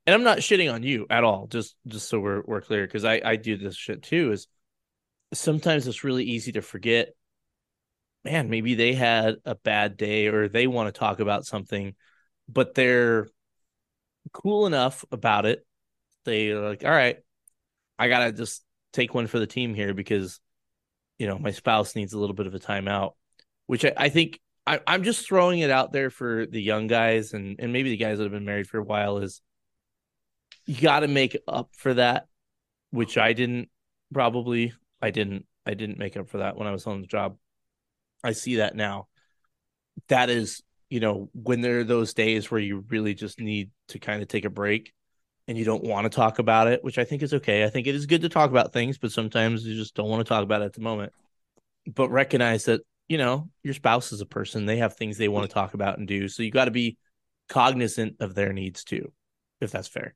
[0.07, 1.47] and I'm not shitting on you at all.
[1.47, 4.33] Just just so we're we're clear, because I I do this shit too.
[4.33, 4.49] Is
[5.33, 7.15] sometimes it's really easy to forget.
[8.25, 11.95] Man, maybe they had a bad day, or they want to talk about something,
[12.49, 13.29] but they're
[14.33, 15.67] cool enough about it.
[16.25, 17.19] They're like, all right,
[17.99, 20.41] I gotta just take one for the team here because
[21.19, 23.13] you know my spouse needs a little bit of a timeout,
[23.67, 27.33] which I, I think I, I'm just throwing it out there for the young guys
[27.33, 29.41] and and maybe the guys that have been married for a while is
[30.67, 32.27] you got to make up for that
[32.91, 33.69] which i didn't
[34.15, 34.73] probably
[35.03, 37.37] i didn't i didn't make up for that when i was on the job.
[38.25, 39.09] I see that now.
[40.09, 43.99] That is you know when there are those days where you really just need to
[43.99, 44.93] kind of take a break
[45.49, 47.87] and you don't want to talk about it which i think is okay i think
[47.87, 50.43] it is good to talk about things but sometimes you just don't want to talk
[50.43, 51.13] about it at the moment
[51.95, 55.47] but recognize that you know your spouse is a person they have things they want
[55.49, 56.97] to talk about and do so you got to be
[57.49, 59.13] cognizant of their needs too
[59.61, 60.15] if that's fair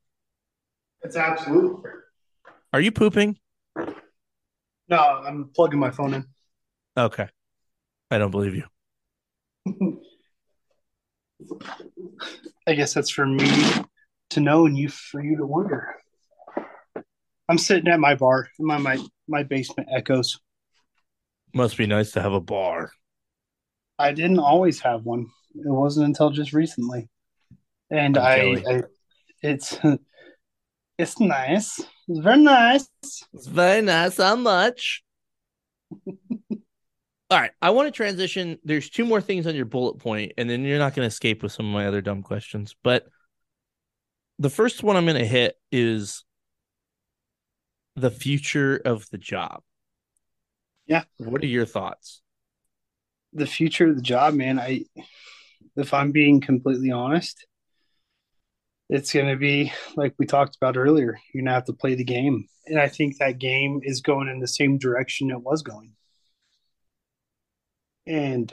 [1.03, 2.05] It's absolutely fair.
[2.73, 3.39] are you pooping
[4.91, 6.25] No, I'm plugging my phone in.
[6.97, 7.29] Okay.
[8.11, 8.65] I don't believe you.
[12.67, 13.47] I guess that's for me
[14.31, 15.97] to know and you for you to wonder.
[17.49, 18.49] I'm sitting at my bar.
[18.59, 20.39] My my my basement echoes.
[21.55, 22.91] Must be nice to have a bar.
[23.99, 25.27] I didn't always have one.
[25.55, 27.09] It wasn't until just recently,
[27.91, 28.63] and I.
[28.69, 28.83] I,
[29.43, 29.79] it's,
[30.99, 31.81] it's nice.
[32.09, 32.89] It's very nice.
[33.03, 34.17] It's very nice.
[34.17, 35.03] How much?
[37.31, 37.51] All right.
[37.61, 38.59] I want to transition.
[38.65, 41.43] There's two more things on your bullet point, and then you're not going to escape
[41.43, 42.75] with some of my other dumb questions.
[42.83, 43.07] But
[44.39, 46.25] the first one I'm going to hit is
[47.97, 49.63] the future of the job.
[50.87, 51.05] Yeah.
[51.19, 52.23] What are your thoughts?
[53.33, 54.59] The future of the job, man.
[54.59, 54.85] I,
[55.77, 57.47] if I'm being completely honest,
[58.89, 61.19] it's going to be like we talked about earlier.
[61.33, 64.29] You're going to have to play the game, and I think that game is going
[64.29, 65.95] in the same direction it was going.
[68.07, 68.51] And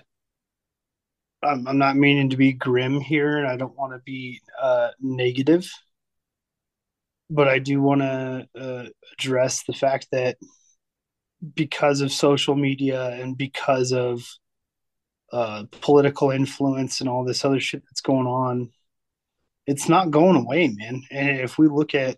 [1.45, 4.91] I'm, I'm not meaning to be grim here, and I don't want to be uh,
[4.99, 5.69] negative,
[7.29, 10.37] but I do want to uh, address the fact that
[11.53, 14.25] because of social media and because of
[15.31, 18.71] uh, political influence and all this other shit that's going on,
[19.67, 21.03] it's not going away, man.
[21.11, 22.17] And if we look at,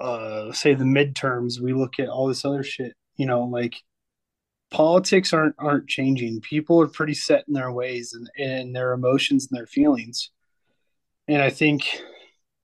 [0.00, 3.76] uh, say, the midterms, we look at all this other shit, you know, like
[4.70, 6.40] politics aren't aren't changing.
[6.40, 10.30] People are pretty set in their ways and, and their emotions and their feelings.
[11.26, 12.00] And I think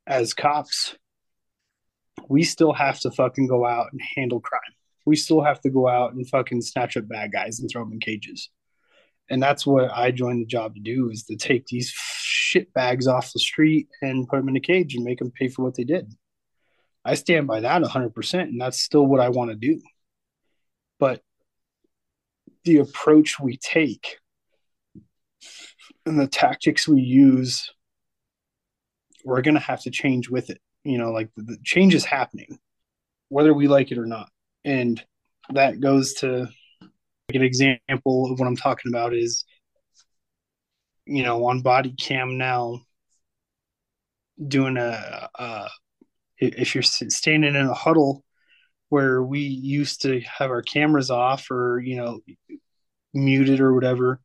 [0.07, 0.97] as cops,
[2.29, 4.61] we still have to fucking go out and handle crime.
[5.07, 7.93] We still have to go out and fucking snatch up bad guys and throw them
[7.93, 8.49] in cages.
[9.31, 13.07] And that's what I joined the job to do is to take these shit bags
[13.07, 15.75] off the street and put them in a cage and make them pay for what
[15.75, 16.13] they did.
[17.05, 19.81] I stand by that 100%, and that's still what I want to do.
[20.99, 21.23] But
[22.65, 24.19] the approach we take
[26.07, 27.71] and the tactics we use,
[29.25, 30.61] we're going to have to change with it.
[30.85, 32.59] You know, like the, change is happening,
[33.29, 34.29] whether we like it or not.
[34.65, 35.03] And
[35.51, 36.49] that goes to
[37.29, 39.45] like an example of what I'm talking about is,
[41.07, 42.81] you know, on body cam now,
[44.47, 45.69] doing a, uh,
[46.39, 48.24] if you're standing in a huddle
[48.95, 52.21] where we used to have our cameras off or, you know,
[53.13, 54.21] muted or whatever,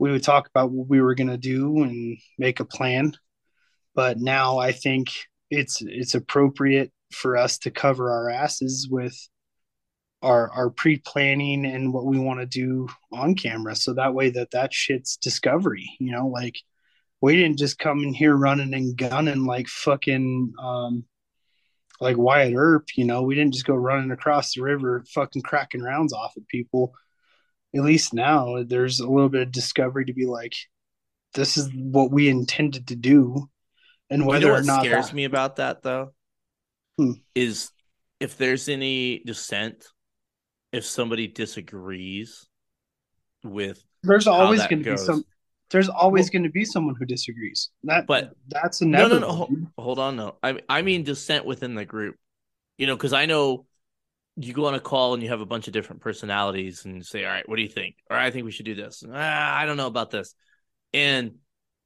[0.00, 3.12] we would talk about what we were going to do and make a plan.
[3.94, 5.10] But now I think
[5.48, 9.16] it's it's appropriate for us to cover our asses with
[10.22, 14.50] our our pre-planning and what we want to do on camera so that way that
[14.50, 16.56] that shit's discovery you know like
[17.22, 21.04] we didn't just come in here running and gunning like fucking um
[22.00, 25.82] like Wyatt Earp, you know, we didn't just go running across the river fucking cracking
[25.82, 26.94] rounds off at people.
[27.74, 30.54] At least now there's a little bit of discovery to be like,
[31.34, 33.48] this is what we intended to do.
[34.08, 36.12] And whether you know or not scares that, me about that though
[36.98, 37.12] Hmm.
[37.34, 37.70] is
[38.18, 39.86] if there's any dissent,
[40.72, 42.46] if somebody disagrees
[43.42, 45.24] with there's always going to be some
[45.70, 47.70] there's always Well- going to be someone who disagrees.
[47.84, 49.20] That But- that's no, inevitable.
[49.20, 49.32] no, no.
[49.34, 50.36] Hold, hold on, no.
[50.42, 52.16] I I mean dissent within the group.
[52.78, 53.66] You know, because I know
[54.36, 57.02] you go on a call and you have a bunch of different personalities and you
[57.02, 59.02] say, "All right, what do you think?" Or I think we should do this.
[59.06, 60.34] Ah, I don't know about this.
[60.94, 61.36] And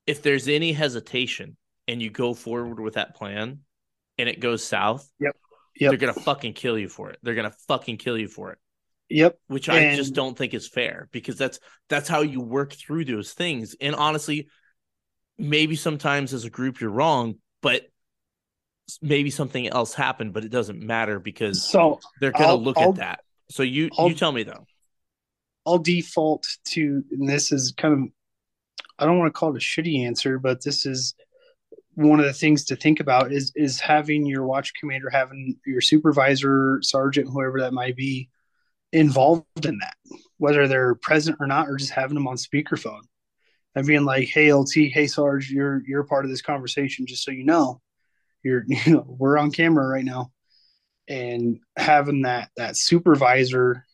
[0.06, 1.56] if there's any hesitation
[1.88, 3.60] and you go forward with that plan
[4.18, 5.36] and it goes south, Yep.
[5.80, 7.18] they're gonna fucking kill you for it.
[7.22, 8.58] They're gonna fucking kill you for it.
[9.10, 9.38] Yep.
[9.48, 13.32] which I just don't think is fair because that's that's how you work through those
[13.32, 13.76] things.
[13.80, 14.48] And honestly,
[15.38, 17.82] maybe sometimes as a group you're wrong, but
[19.02, 22.90] maybe something else happened, but it doesn't matter because So they're gonna I'll- look I'll-
[22.90, 23.20] at that.
[23.50, 24.66] So you I'll- you tell me though.
[25.66, 28.00] I'll default to, and this is kind of,
[28.98, 31.14] I don't want to call it a shitty answer, but this is
[31.94, 35.80] one of the things to think about is is having your watch commander, having your
[35.80, 38.28] supervisor, sergeant, whoever that might be,
[38.94, 39.94] involved in that,
[40.38, 43.02] whether they're present or not, or just having them on speakerphone
[43.74, 47.30] and being like, "Hey, LT, hey, Sarge, you're you're part of this conversation, just so
[47.30, 47.80] you know,
[48.42, 50.30] you're you know we're on camera right now."
[51.08, 53.84] And having that that supervisor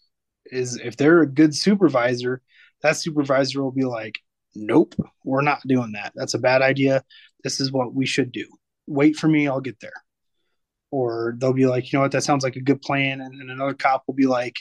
[0.47, 2.43] is if they're a good supervisor,
[2.83, 4.19] that supervisor will be like,
[4.55, 4.95] nope,
[5.25, 6.13] we're not doing that.
[6.15, 7.03] That's a bad idea.
[7.45, 8.47] This is what we should do.
[8.87, 9.93] Wait for me, I'll get there.
[10.91, 13.21] Or they'll be like, you know what, that sounds like a good plan.
[13.21, 14.57] And then another cop will be like,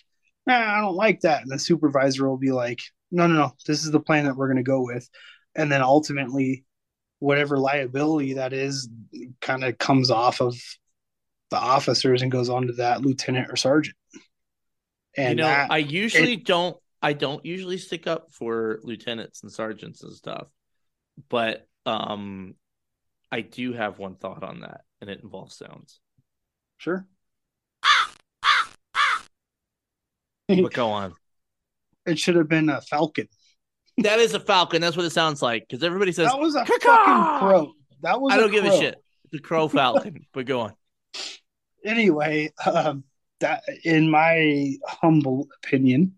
[0.50, 1.42] nah, I don't like that.
[1.42, 2.80] And the supervisor will be like,
[3.12, 5.10] no, no, no, this is the plan that we're going to go with.
[5.56, 6.66] And then ultimately,
[7.20, 8.90] whatever liability that is
[9.42, 10.56] kind of comes off of
[11.50, 13.96] the officers and goes on to that lieutenant or sergeant.
[15.18, 19.52] And you know, that, I usually don't I don't usually stick up for lieutenants and
[19.52, 20.48] sergeants and stuff.
[21.30, 22.56] But um
[23.32, 26.00] I do have one thought on that, and it involves sounds.
[26.78, 27.08] sure.
[30.50, 31.14] But go on.
[32.06, 33.28] It should have been a falcon.
[34.00, 34.82] That is a falcon.
[34.82, 35.68] That's what it sounds like.
[35.68, 37.74] Because everybody says That was a "Caw-caw!" fucking crow.
[38.02, 38.34] That was.
[38.34, 38.96] I don't give a shit.
[39.32, 40.26] The crow falcon.
[40.34, 40.74] but go on.
[41.86, 43.04] Anyway, um,
[43.42, 46.16] that in my humble opinion,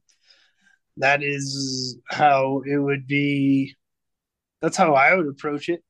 [0.97, 3.75] that is how it would be.
[4.61, 5.83] That's how I would approach it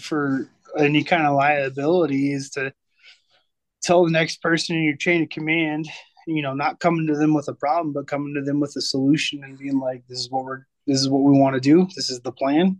[0.00, 2.72] for any kind of liability is to
[3.82, 5.86] tell the next person in your chain of command,
[6.26, 8.80] you know, not coming to them with a problem, but coming to them with a
[8.80, 11.86] solution and being like, "This is what we're, this is what we want to do.
[11.94, 12.78] This is the plan.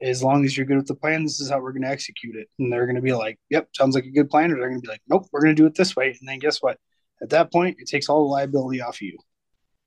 [0.00, 2.36] As long as you're good with the plan, this is how we're going to execute
[2.36, 4.68] it." And they're going to be like, "Yep, sounds like a good plan," or they're
[4.68, 6.62] going to be like, "Nope, we're going to do it this way." And then guess
[6.62, 6.78] what?
[7.22, 9.16] At that point, it takes all the liability off you.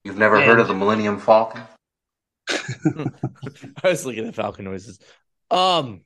[0.03, 1.61] You've never heard of the Millennium Falcon?
[2.49, 3.09] I
[3.83, 4.99] was looking at falcon noises.
[5.51, 6.01] Um,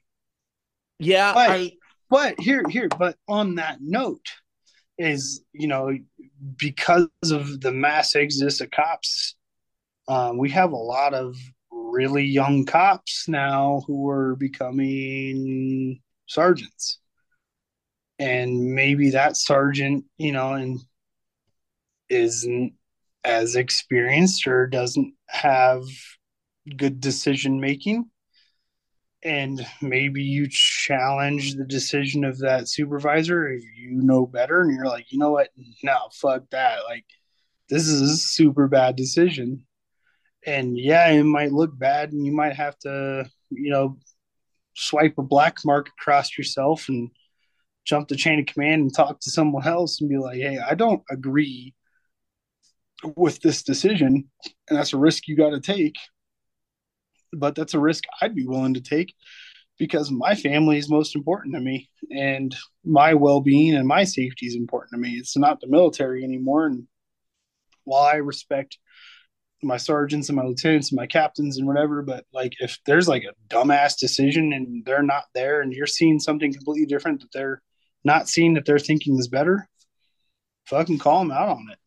[0.99, 1.71] yeah, But- I
[2.09, 4.25] But here, here, but on that note,
[5.01, 5.97] is you know
[6.57, 9.35] because of the mass exodus of cops,
[10.07, 11.35] um, we have a lot of
[11.71, 16.99] really young cops now who are becoming sergeants,
[18.19, 20.79] and maybe that sergeant, you know, and
[22.09, 22.73] isn't
[23.23, 25.83] as experienced or doesn't have
[26.77, 28.10] good decision making
[29.23, 34.87] and maybe you challenge the decision of that supervisor if you know better and you're
[34.87, 35.49] like you know what?
[35.83, 36.79] No fuck that.
[36.87, 37.05] Like
[37.69, 39.65] this is a super bad decision.
[40.45, 43.97] And yeah it might look bad and you might have to you know
[44.75, 47.11] swipe a black mark across yourself and
[47.85, 50.73] jump the chain of command and talk to someone else and be like hey i
[50.73, 51.73] don't agree
[53.15, 54.29] with this decision
[54.69, 55.95] and that's a risk you got to take
[57.33, 59.13] but that's a risk I'd be willing to take
[59.77, 62.55] because my family is most important to me and
[62.85, 65.17] my well-being and my safety is important to me.
[65.17, 66.87] It's not the military anymore and
[67.83, 68.77] while I respect
[69.63, 73.23] my sergeants and my lieutenants and my captains and whatever, but like if there's like
[73.23, 77.61] a dumbass decision and they're not there and you're seeing something completely different that they're
[78.03, 79.67] not seeing that they're thinking is better,
[80.65, 81.77] fucking call them out on it.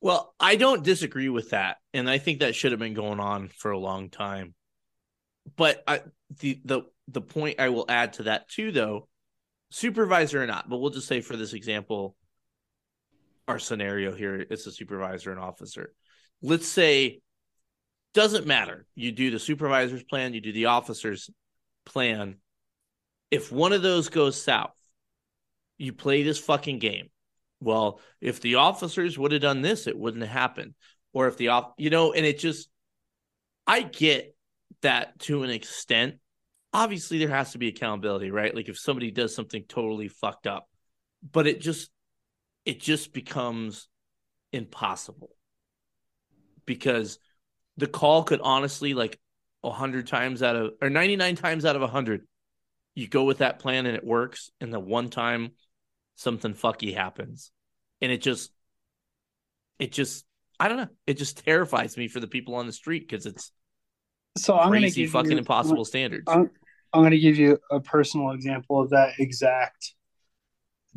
[0.00, 3.48] Well, I don't disagree with that, and I think that should have been going on
[3.48, 4.54] for a long time.
[5.56, 6.00] But I,
[6.40, 9.08] the the the point I will add to that too, though,
[9.70, 12.16] supervisor or not, but we'll just say for this example,
[13.46, 15.94] our scenario here, it's a supervisor and officer.
[16.42, 17.20] Let's say
[18.14, 18.86] doesn't matter.
[18.94, 21.30] You do the supervisor's plan, you do the officer's
[21.84, 22.36] plan.
[23.30, 24.74] If one of those goes south,
[25.76, 27.10] you play this fucking game
[27.60, 30.74] well, if the officers would have done this, it wouldn't have happened.
[31.12, 32.68] Or if the off, you know, and it just,
[33.66, 34.34] I get
[34.82, 36.16] that to an extent.
[36.72, 38.54] Obviously, there has to be accountability, right?
[38.54, 40.68] Like if somebody does something totally fucked up,
[41.32, 41.90] but it just,
[42.64, 43.88] it just becomes
[44.52, 45.30] impossible
[46.66, 47.18] because
[47.78, 49.18] the call could honestly, like
[49.64, 52.26] a hundred times out of, or 99 times out of a hundred,
[52.94, 54.50] you go with that plan and it works.
[54.60, 55.52] And the one time
[56.16, 57.50] something fucky happens.
[58.00, 58.50] And it just,
[59.78, 60.26] it just,
[60.60, 60.88] I don't know.
[61.06, 63.52] It just terrifies me for the people on the street because it's
[64.36, 66.24] So I'm going to give fucking you, impossible standards.
[66.28, 66.50] I'm,
[66.92, 69.94] I'm going to give you a personal example of that exact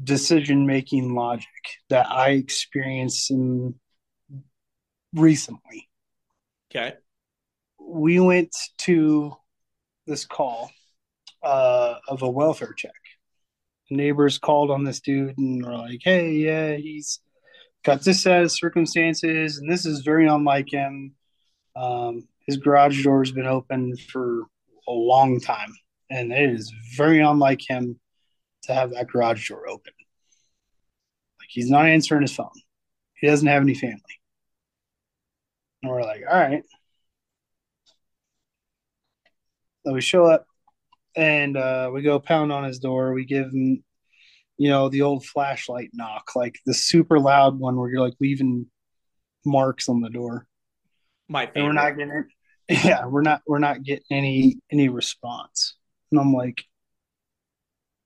[0.04, 1.48] decision making logic
[1.90, 3.76] that I experienced in
[5.14, 5.90] recently.
[6.72, 6.94] Okay.
[7.80, 9.36] We went to
[10.08, 10.72] this call
[11.44, 12.92] uh, of a welfare check.
[13.90, 17.20] Neighbors called on this dude and were like, "Hey, yeah, he's
[17.84, 21.14] got this set of circumstances, and this is very unlike him.
[21.76, 24.44] Um, his garage door has been open for
[24.88, 25.74] a long time,
[26.10, 28.00] and it is very unlike him
[28.64, 29.94] to have that garage door open.
[31.40, 32.50] Like he's not answering his phone.
[33.16, 34.02] He doesn't have any family.
[35.84, 36.64] And we're like, all right.
[39.86, 40.46] So we show up
[41.16, 43.14] and uh, we go pound on his door.
[43.14, 43.84] We give him,
[44.58, 48.68] you know, the old flashlight knock, like the super loud one where you're like leaving
[49.44, 50.48] marks on the door
[51.32, 52.26] My and we're not getting it.
[52.86, 55.76] Yeah, we're not we're not getting any any response.
[56.12, 56.64] And I'm like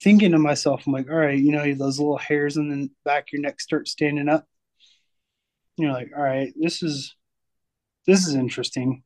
[0.02, 3.24] thinking to myself, I'm like, all right, you know, those little hairs in the back
[3.24, 4.46] of your neck start standing up.
[5.78, 7.16] You're like, all right, this is
[8.06, 9.04] this is interesting.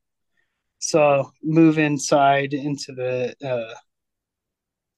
[0.80, 3.74] So move inside into the uh,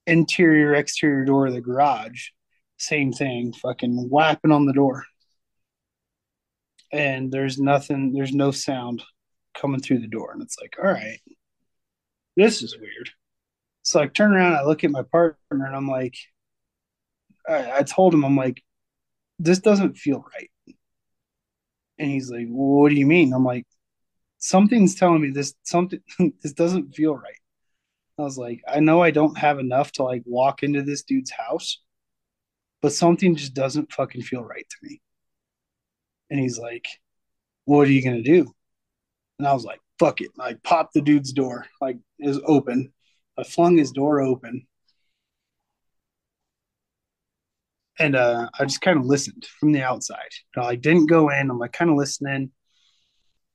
[0.08, 2.30] interior exterior door of the garage.
[2.78, 5.06] Same thing, fucking whapping on the door.
[6.92, 9.04] And there's nothing, there's no sound
[9.56, 10.32] coming through the door.
[10.34, 11.20] And it's like, all right,
[12.36, 13.10] this is weird.
[13.84, 16.16] So I turn around, I look at my partner, and I'm like,
[17.48, 18.64] I, I told him, I'm like,
[19.40, 20.52] this doesn't feel right.
[21.98, 23.66] And he's like, well, "What do you mean?" I'm like,
[24.40, 26.02] "Something's telling me this something
[26.44, 27.40] this doesn't feel right."
[28.20, 31.32] I was like, "I know I don't have enough to like walk into this dude's
[31.32, 31.82] house,
[32.82, 35.02] but something just doesn't fucking feel right to me."
[36.32, 36.88] And he's like,
[37.66, 38.54] "What are you gonna do?"
[39.40, 42.94] And I was like, "Fuck it!" I popped the dude's door, like it was open.
[43.38, 44.68] I flung his door open,
[48.00, 50.18] and uh, I just kind of listened from the outside.
[50.56, 51.50] Know, I didn't go in.
[51.50, 52.52] I'm like kind of listening,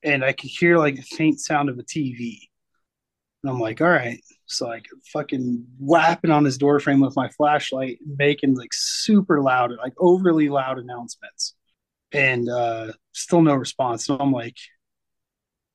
[0.03, 2.51] and I could hear like a faint sound of a TV.
[3.44, 4.20] And I'm like, all right.
[4.47, 9.73] So like fucking whapping on his door frame with my flashlight, making like super loud,
[9.78, 11.55] like overly loud announcements,
[12.16, 14.06] and uh, still no response.
[14.06, 14.56] So I'm like,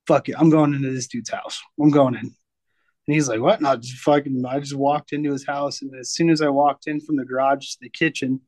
[0.07, 1.61] fuck it, I'm going into this dude's house.
[1.79, 2.21] I'm going in.
[3.07, 3.59] And he's like, what?
[3.59, 5.81] And I just fucking, I just walked into his house.
[5.81, 8.41] And as soon as I walked in from the garage to the kitchen,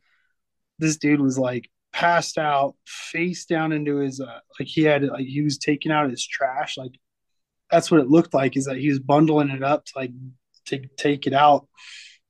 [0.80, 5.26] this dude was like passed out, face down into his uh, like he had like
[5.26, 6.78] he was taking out his trash.
[6.78, 6.94] Like
[7.72, 8.58] that's what it looked like.
[8.58, 10.12] Is that he was bundling it up to like
[10.68, 11.68] to take it out,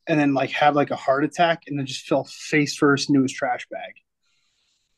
[0.07, 3.21] and then like have like a heart attack, and then just fell face first into
[3.21, 3.93] his trash bag.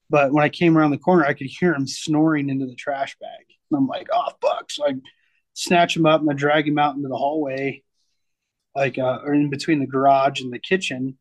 [0.09, 3.17] But when I came around the corner, I could hear him snoring into the trash
[3.19, 4.71] bag, and I'm like, oh fuck!
[4.71, 4.93] So I
[5.53, 7.83] snatch him up and I drag him out into the hallway,
[8.75, 11.17] like uh, or in between the garage and the kitchen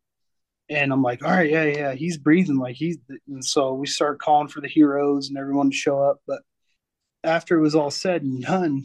[0.68, 2.98] and I'm like, all right, yeah, yeah, he's breathing like he's.
[3.28, 6.20] And so we start calling for the heroes and everyone to show up.
[6.26, 6.42] But
[7.22, 8.84] after it was all said and done,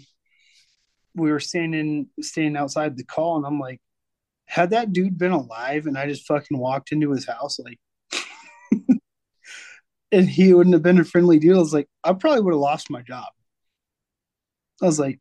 [1.16, 3.80] we were standing standing outside the call, and I'm like,
[4.46, 7.80] had that dude been alive, and I just fucking walked into his house, like,
[10.12, 11.56] and he wouldn't have been a friendly dude.
[11.56, 13.28] I was like, I probably would have lost my job.
[14.82, 15.20] I was like,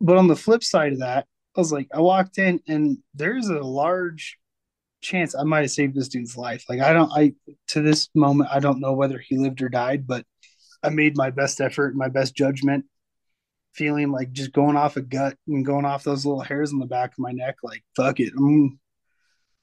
[0.00, 1.26] but on the flip side of that,
[1.56, 4.38] I was like, I walked in, and there's a large
[5.00, 6.64] chance I might have saved this dude's life.
[6.68, 7.34] Like I don't I
[7.68, 10.24] to this moment I don't know whether he lived or died, but
[10.82, 12.84] I made my best effort, my best judgment,
[13.74, 16.86] feeling like just going off a gut and going off those little hairs on the
[16.86, 18.32] back of my neck, like fuck it.
[18.36, 18.78] I'm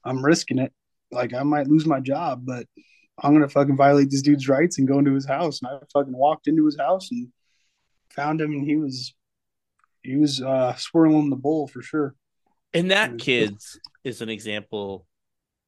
[0.04, 0.72] I'm risking it.
[1.10, 2.66] Like I might lose my job, but
[3.18, 5.60] I'm gonna fucking violate this dude's rights and go into his house.
[5.62, 7.28] And I fucking walked into his house and
[8.10, 9.14] found him and he was
[10.02, 12.14] he was uh swirling the bowl for sure.
[12.72, 15.06] And that kids is an example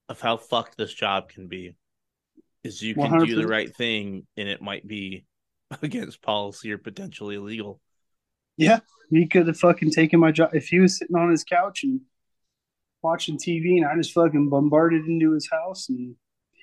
[0.09, 1.77] of how fucked this job can be
[2.65, 3.27] is you can 100%.
[3.27, 5.25] do the right thing and it might be
[5.83, 7.81] against policy or potentially illegal.
[8.57, 11.85] Yeah, he could have fucking taken my job if he was sitting on his couch
[11.85, 12.01] and
[13.03, 16.17] watching TV and I just fucking bombarded into his house and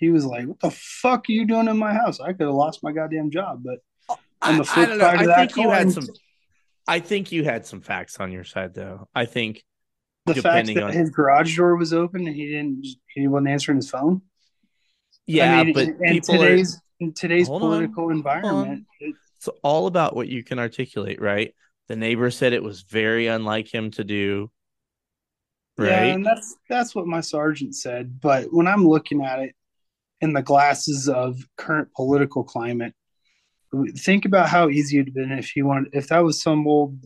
[0.03, 2.53] he was like, "What the fuck are you doing in my house?" I could have
[2.53, 3.63] lost my goddamn job.
[3.63, 6.07] But oh, on the flip side of that, I think coin, you had some.
[6.87, 9.07] I think you had some facts on your side, though.
[9.15, 9.63] I think
[10.25, 10.91] the fact that on...
[10.91, 14.21] his garage door was open and he didn't he wasn't answering his phone.
[15.25, 16.79] Yeah, I mean, but in, today's are...
[16.99, 21.53] in today's political on, environment, it's all about what you can articulate, right?
[21.87, 24.51] The neighbor said it was very unlike him to do.
[25.77, 25.89] Right.
[25.89, 28.19] Yeah, and that's that's what my sergeant said.
[28.21, 29.55] But when I'm looking at it
[30.23, 32.93] in the glasses of current political climate,
[33.97, 36.97] think about how easy it'd been if you wanted if that was some old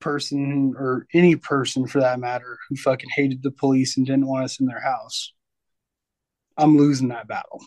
[0.00, 4.44] person or any person for that matter who fucking hated the police and didn't want
[4.44, 5.32] us in their house.
[6.56, 7.60] I'm losing that battle.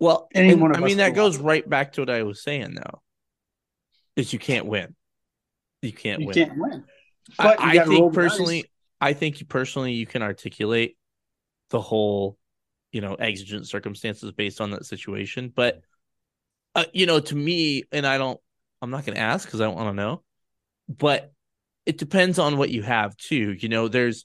[0.00, 2.76] Well, Any one of I mean that goes right back to what I was saying
[2.76, 3.02] though.
[4.16, 4.96] Is you can't win.
[5.82, 6.34] You can't you win.
[6.34, 6.84] can't win.
[7.36, 8.70] But I, I think personally
[9.02, 10.96] I think personally you can articulate
[11.70, 12.38] the whole,
[12.94, 15.52] you know, exigent circumstances based on that situation.
[15.54, 15.82] But
[16.74, 18.40] uh, you know, to me, and I don't
[18.80, 20.22] I'm not gonna ask because I don't want to know
[20.88, 21.32] but
[21.86, 23.52] it depends on what you have too.
[23.58, 24.24] You know, there's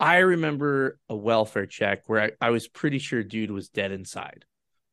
[0.00, 4.44] I remember a welfare check where I, I was pretty sure dude was dead inside.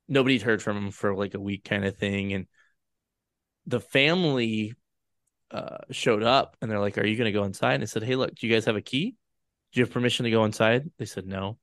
[0.08, 2.34] Nobody'd heard from him for like a week kind of thing.
[2.34, 2.48] And
[3.66, 4.74] the family
[5.50, 7.76] uh, showed up and they're like, Are you gonna go inside?
[7.76, 9.16] And I said, Hey, look, do you guys have a key?
[9.72, 10.90] Do you have permission to go inside?
[10.98, 11.58] They said no.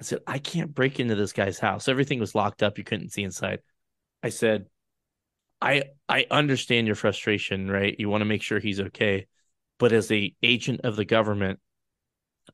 [0.00, 1.88] I said, I can't break into this guy's house.
[1.88, 2.78] Everything was locked up.
[2.78, 3.60] You couldn't see inside.
[4.22, 4.66] I said,
[5.60, 7.96] I I understand your frustration, right?
[7.98, 9.26] You want to make sure he's okay,
[9.78, 11.60] but as a agent of the government,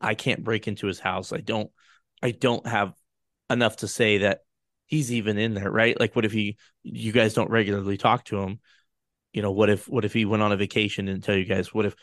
[0.01, 1.33] I can't break into his house.
[1.33, 1.71] I don't
[2.23, 2.95] I don't have
[3.51, 4.41] enough to say that
[4.87, 5.99] he's even in there, right?
[5.99, 8.61] Like what if he you guys don't regularly talk to him?
[9.33, 11.75] You know, what if what if he went on a vacation and tell you guys
[11.75, 11.97] what if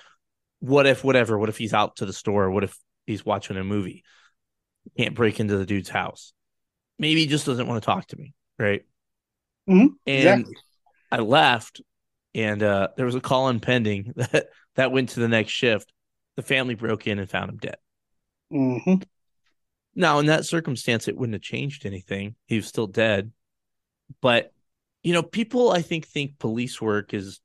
[0.60, 2.52] what if whatever, what if he's out to the store?
[2.52, 4.04] What if he's watching a movie?
[4.98, 6.34] Can't break into the dude's house.
[6.98, 8.84] Maybe he just doesn't want to talk to me, right?
[9.70, 9.88] Mm-hmm.
[10.08, 10.56] And exactly.
[11.12, 11.82] I left
[12.36, 15.92] and uh, there was a call in pending that that went to the next shift.
[16.36, 17.78] The family broke in and found him dead.
[18.52, 19.04] Mm-hmm.
[19.96, 22.36] Now, in that circumstance, it wouldn't have changed anything.
[22.46, 23.32] He was still dead.
[24.22, 24.52] but
[25.02, 27.40] you know, people I think think police work is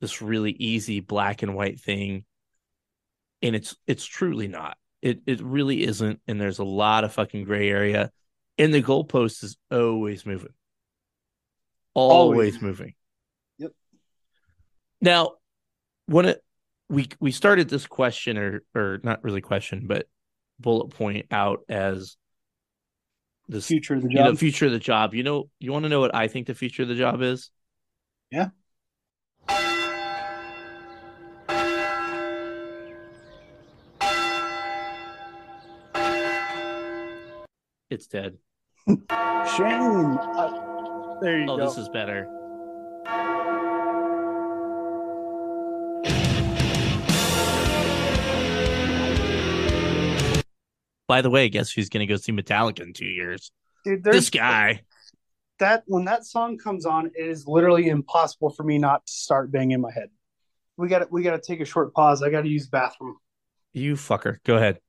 [0.00, 2.24] this really easy black and white thing,
[3.42, 4.76] and it's it's truly not.
[5.02, 8.10] It it really isn't, and there's a lot of fucking gray area,
[8.58, 10.54] and the goalpost is always moving,
[11.94, 12.62] always, Always.
[12.62, 12.94] moving.
[13.58, 13.72] Yep.
[15.00, 15.32] Now,
[16.06, 16.42] when it
[16.88, 20.06] we we started this question or or not really question, but
[20.58, 22.16] bullet point out as
[23.48, 25.14] this Future of the you know future of the job.
[25.14, 27.50] You know, you want to know what I think the future of the job is?
[28.30, 28.48] Yeah.
[37.90, 38.38] It's dead.
[38.88, 38.98] Shame.
[40.18, 41.66] I- there you Oh, go.
[41.66, 42.26] this is better.
[51.08, 53.52] By the way, guess who's going to go see Metallica in two years?
[53.84, 54.82] Dude, This guy.
[55.60, 59.52] that when that song comes on, it is literally impossible for me not to start
[59.52, 60.10] banging my head.
[60.76, 62.22] We got to we got to take a short pause.
[62.24, 63.16] I got to use the bathroom.
[63.72, 64.38] You fucker.
[64.44, 64.80] Go ahead.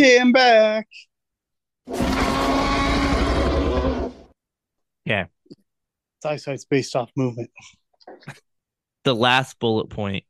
[0.00, 0.88] I'm back.
[5.04, 5.26] Yeah.
[5.50, 7.50] It's eyesight's based off movement.
[9.04, 10.22] The last bullet point,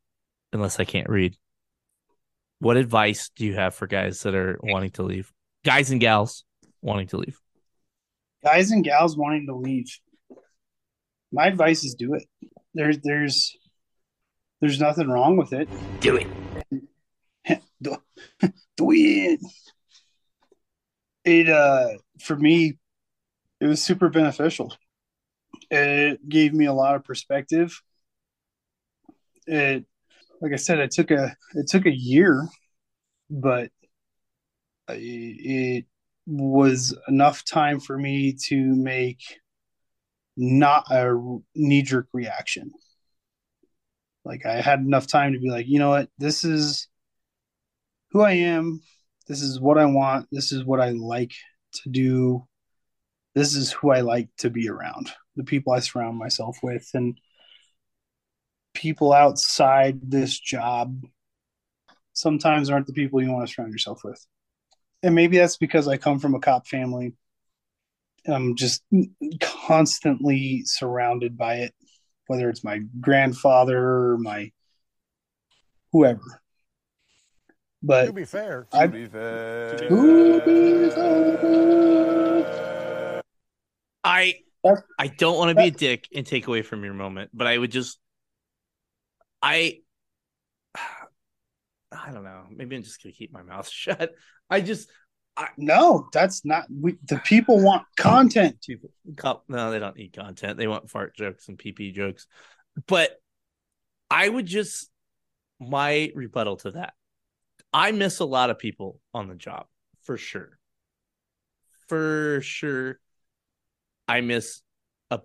[0.50, 1.36] unless I can't read.
[2.58, 5.30] What advice do you have for guys that are wanting to leave?
[5.62, 6.44] Guys and gals
[6.80, 7.38] wanting to leave.
[8.42, 9.94] Guys and gals wanting to leave.
[11.30, 12.24] My advice is do it.
[12.72, 13.54] There's there's
[14.62, 15.68] there's nothing wrong with it.
[16.00, 16.26] Do it.
[18.78, 19.40] it.
[21.24, 22.78] It uh for me,
[23.60, 24.74] it was super beneficial.
[25.70, 27.82] It gave me a lot of perspective.
[29.46, 29.84] It
[30.40, 32.48] like I said, it took a it took a year,
[33.30, 33.70] but
[34.88, 35.86] it, it
[36.26, 39.20] was enough time for me to make
[40.36, 41.14] not a
[41.54, 42.72] knee jerk reaction.
[44.24, 46.88] Like I had enough time to be like, you know what, this is
[48.12, 48.82] who I am.
[49.26, 50.28] This is what I want.
[50.30, 51.32] This is what I like
[51.82, 52.46] to do.
[53.34, 55.10] This is who I like to be around.
[55.36, 57.18] The people I surround myself with and
[58.74, 61.02] people outside this job
[62.12, 64.24] sometimes aren't the people you want to surround yourself with.
[65.02, 67.14] And maybe that's because I come from a cop family.
[68.26, 68.84] I'm just
[69.40, 71.74] constantly surrounded by it,
[72.26, 74.52] whether it's my grandfather or my
[75.92, 76.41] whoever.
[77.82, 79.76] But To be fair, I- to be fair,
[84.04, 87.30] I That's- I don't want to be a dick and take away from your moment,
[87.34, 87.98] but I would just
[89.42, 89.80] I
[90.76, 92.46] I don't know.
[92.50, 94.12] Maybe I'm just gonna keep my mouth shut.
[94.48, 94.88] I just
[95.36, 96.66] I, no, that's not.
[96.70, 98.58] We, the people want content.
[98.66, 98.90] people
[99.48, 100.58] no, they don't need content.
[100.58, 102.26] They want fart jokes and PP jokes.
[102.86, 103.18] But
[104.10, 104.90] I would just
[105.58, 106.92] my rebuttal to that.
[107.72, 109.66] I miss a lot of people on the job
[110.02, 110.58] for sure.
[111.88, 112.98] For sure.
[114.06, 114.62] I miss
[115.10, 115.20] a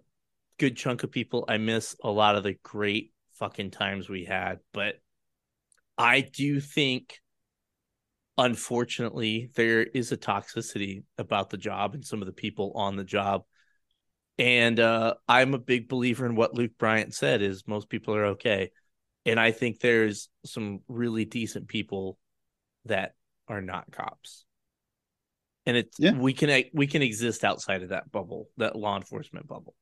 [0.58, 1.46] good chunk of people.
[1.48, 4.96] I miss a lot of the great fucking times we had, but
[5.98, 7.20] I do think
[8.38, 13.04] unfortunately there is a toxicity about the job and some of the people on the
[13.04, 13.44] job.
[14.38, 18.26] And uh, I'm a big believer in what Luke Bryan said is most people are
[18.26, 18.72] okay.
[19.26, 22.20] And I think there's some really decent people
[22.88, 23.14] that
[23.48, 24.46] are not cops.
[25.66, 26.14] And it's Yeah.
[26.14, 29.76] we can we can exist outside of that bubble, that law enforcement bubble.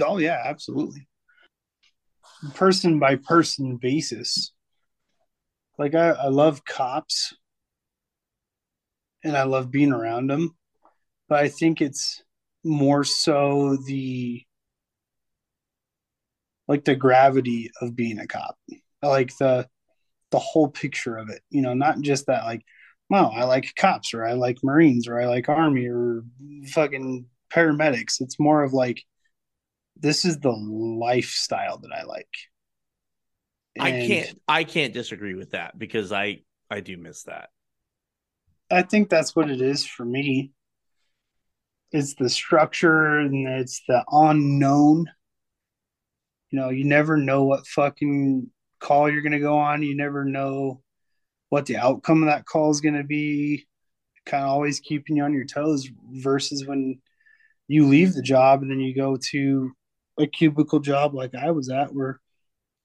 [0.00, 1.08] Oh yeah, absolutely.
[2.54, 4.52] Person by person basis.
[5.78, 7.34] Like I, I love cops
[9.24, 10.56] and I love being around them,
[11.28, 12.22] but I think it's
[12.64, 14.44] more so the
[16.68, 18.56] like the gravity of being a cop.
[19.02, 19.68] Like the
[20.32, 22.62] the whole picture of it, you know, not just that like,
[23.08, 26.24] wow, I like cops or I like Marines or I like Army or
[26.72, 28.20] fucking paramedics.
[28.20, 29.02] It's more of like
[29.96, 32.28] this is the lifestyle that I like.
[33.78, 37.50] I can't I can't disagree with that because I I do miss that.
[38.70, 40.52] I think that's what it is for me.
[41.90, 45.06] It's the structure and it's the unknown.
[46.50, 48.50] You know, you never know what fucking
[48.82, 49.82] call you're going to go on.
[49.82, 50.82] You never know
[51.48, 53.66] what the outcome of that call is going to be.
[54.26, 57.00] kind of always keeping you on your toes versus when
[57.68, 59.72] you leave the job and then you go to
[60.18, 62.20] a cubicle job like I was at where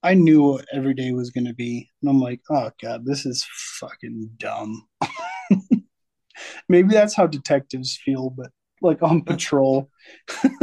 [0.02, 1.90] I knew what every day was going to be.
[2.00, 3.46] And I'm like, oh God, this is
[3.80, 4.86] fucking dumb.
[6.68, 9.90] Maybe that's how detectives feel, but like on patrol,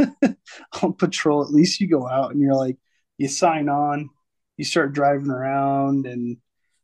[0.82, 2.78] on patrol, at least you go out and you're like,
[3.18, 4.08] you sign on,
[4.56, 6.36] you start driving around, and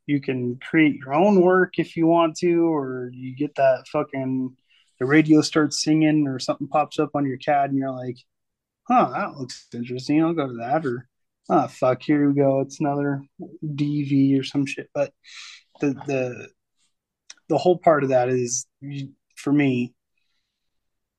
[0.07, 4.57] you can create your own work if you want to, or you get that fucking
[5.02, 8.18] the radio starts singing or something pops up on your CAD and you're like,
[8.86, 10.23] huh, that looks interesting.
[10.23, 10.86] I'll go to that.
[10.86, 11.09] Or,
[11.51, 12.60] oh, fuck, here we go.
[12.60, 13.25] It's another
[13.65, 14.89] DV or some shit.
[14.94, 15.12] But
[15.81, 16.49] the, the,
[17.49, 18.65] the whole part of that is
[19.34, 19.92] for me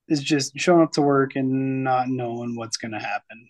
[0.08, 3.50] is just showing up to work and not knowing what's going to happen.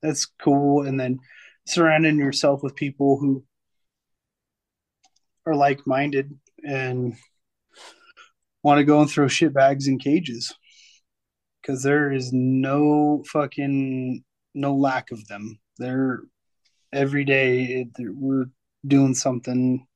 [0.00, 0.86] That's cool.
[0.86, 1.18] And then
[1.66, 3.44] surrounding yourself with people who
[5.44, 6.32] are like minded
[6.66, 7.14] and
[8.62, 10.54] want to go and throw shit bags in cages
[11.60, 14.22] because there is no fucking
[14.54, 15.58] no lack of them.
[15.78, 16.20] They're
[16.92, 18.46] every day we're
[18.86, 19.86] doing something,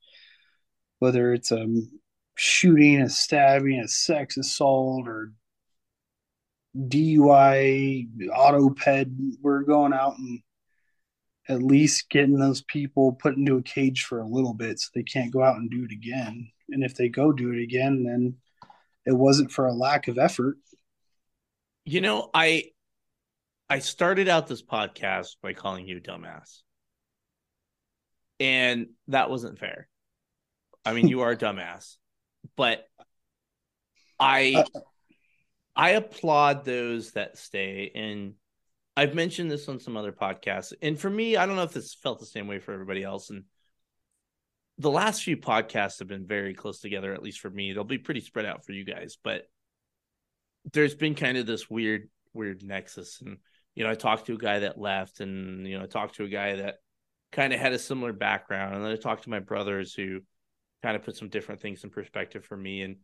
[0.99, 1.67] whether it's a
[2.37, 5.33] shooting, a stabbing, a sex assault, or
[6.77, 9.09] DUI, auto ped.
[9.41, 10.41] We're going out and
[11.51, 15.03] at least getting those people put into a cage for a little bit so they
[15.03, 16.49] can't go out and do it again.
[16.69, 18.37] And if they go do it again, then
[19.05, 20.59] it wasn't for a lack of effort.
[21.85, 22.67] You know, I
[23.69, 26.61] I started out this podcast by calling you dumbass.
[28.39, 29.89] And that wasn't fair.
[30.85, 31.97] I mean, you are a dumbass,
[32.57, 32.87] but
[34.21, 34.81] I uh, uh.
[35.75, 38.35] I applaud those that stay and
[38.97, 40.73] I've mentioned this on some other podcasts.
[40.83, 43.31] And for me, I don't know if this felt the same way for everybody else
[43.31, 43.45] and
[44.81, 47.73] the last few podcasts have been very close together, at least for me.
[47.73, 49.43] They'll be pretty spread out for you guys, but
[50.73, 53.21] there's been kind of this weird, weird nexus.
[53.21, 53.37] And,
[53.75, 56.25] you know, I talked to a guy that left, and, you know, I talked to
[56.25, 56.77] a guy that
[57.31, 58.75] kind of had a similar background.
[58.75, 60.21] And then I talked to my brothers who
[60.83, 62.81] kind of put some different things in perspective for me.
[62.81, 62.97] And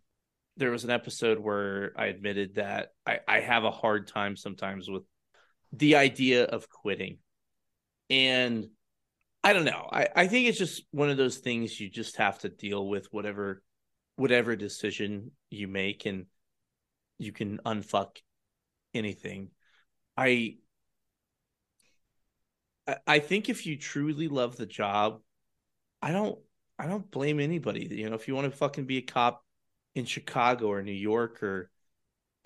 [0.56, 4.88] there was an episode where I admitted that I, I have a hard time sometimes
[4.88, 5.02] with
[5.72, 7.18] the idea of quitting.
[8.10, 8.68] And
[9.42, 9.88] I don't know.
[9.90, 13.06] I, I think it's just one of those things you just have to deal with
[13.12, 13.62] whatever
[14.16, 16.26] whatever decision you make and
[17.18, 18.16] you can unfuck
[18.94, 19.50] anything.
[20.16, 20.56] I
[23.06, 25.20] I think if you truly love the job,
[26.02, 26.38] I don't
[26.78, 27.88] I don't blame anybody.
[27.90, 29.44] You know, if you want to fucking be a cop
[29.94, 31.70] in Chicago or New York or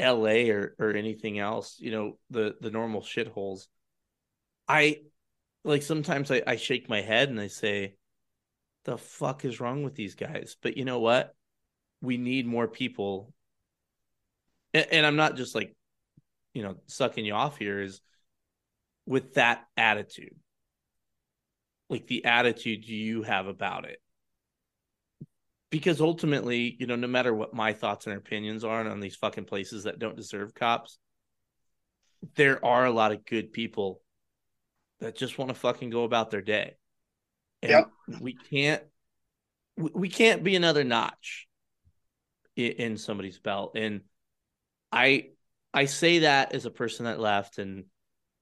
[0.00, 3.66] LA or or anything else, you know, the the normal shitholes.
[4.68, 5.02] I
[5.64, 7.94] like sometimes I, I shake my head and I say,
[8.84, 10.56] the fuck is wrong with these guys?
[10.62, 11.34] But you know what?
[12.00, 13.32] We need more people.
[14.72, 15.74] And, and I'm not just like,
[16.54, 18.00] you know, sucking you off here is
[19.06, 20.36] with that attitude.
[21.88, 24.00] Like the attitude you have about it.
[25.70, 29.44] Because ultimately, you know, no matter what my thoughts and opinions are on these fucking
[29.44, 30.98] places that don't deserve cops,
[32.34, 34.00] there are a lot of good people
[35.00, 36.76] that just want to fucking go about their day.
[37.62, 37.90] And yep.
[38.20, 38.82] we can't
[39.76, 41.46] we can't be another notch
[42.56, 43.72] in, somebody's belt.
[43.76, 44.02] And
[44.92, 45.28] I
[45.72, 47.84] I say that as a person that left and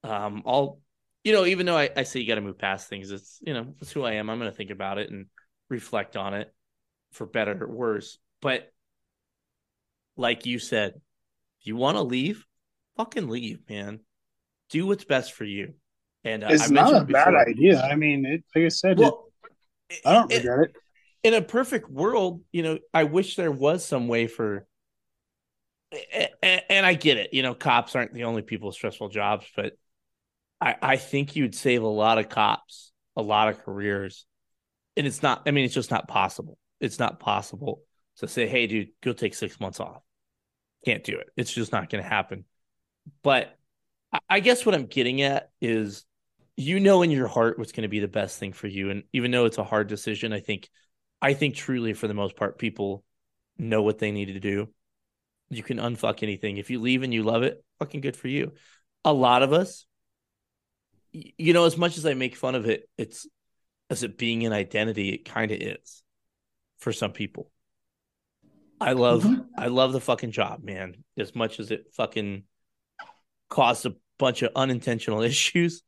[0.02, 0.80] um all
[1.24, 3.74] you know, even though I, I say you gotta move past things, it's you know,
[3.80, 4.30] it's who I am.
[4.30, 5.26] I'm gonna think about it and
[5.68, 6.52] reflect on it
[7.12, 8.18] for better or worse.
[8.40, 8.72] But
[10.16, 10.94] like you said,
[11.60, 12.44] if you want to leave,
[12.96, 14.00] fucking leave, man.
[14.70, 15.74] Do what's best for you.
[16.24, 17.80] And uh, it's not a bad idea.
[17.80, 19.30] I mean, it, like I said, well,
[19.88, 20.76] it, I don't regret it,
[21.22, 24.66] In a perfect world, you know, I wish there was some way for.
[26.42, 27.32] And, and I get it.
[27.32, 29.72] You know, cops aren't the only people with stressful jobs, but
[30.60, 34.26] I, I think you'd save a lot of cops, a lot of careers.
[34.96, 36.58] And it's not, I mean, it's just not possible.
[36.80, 37.82] It's not possible
[38.18, 40.02] to say, hey, dude, go take six months off.
[40.84, 41.28] Can't do it.
[41.36, 42.44] It's just not going to happen.
[43.22, 43.56] But
[44.28, 46.04] I guess what I'm getting at is
[46.58, 49.04] you know in your heart what's going to be the best thing for you and
[49.12, 50.68] even though it's a hard decision i think
[51.22, 53.04] i think truly for the most part people
[53.58, 54.68] know what they need to do
[55.50, 58.52] you can unfuck anything if you leave and you love it fucking good for you
[59.04, 59.86] a lot of us
[61.12, 63.28] you know as much as i make fun of it it's
[63.88, 66.02] as it being an identity it kind of is
[66.78, 67.50] for some people
[68.80, 69.42] i love mm-hmm.
[69.56, 72.42] i love the fucking job man as much as it fucking
[73.48, 75.82] caused a bunch of unintentional issues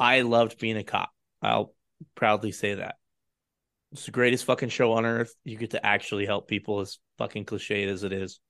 [0.00, 1.10] I loved being a cop.
[1.42, 1.74] I'll
[2.14, 2.96] proudly say that.
[3.92, 5.34] It's the greatest fucking show on earth.
[5.44, 8.40] You get to actually help people, as fucking cliched as it is.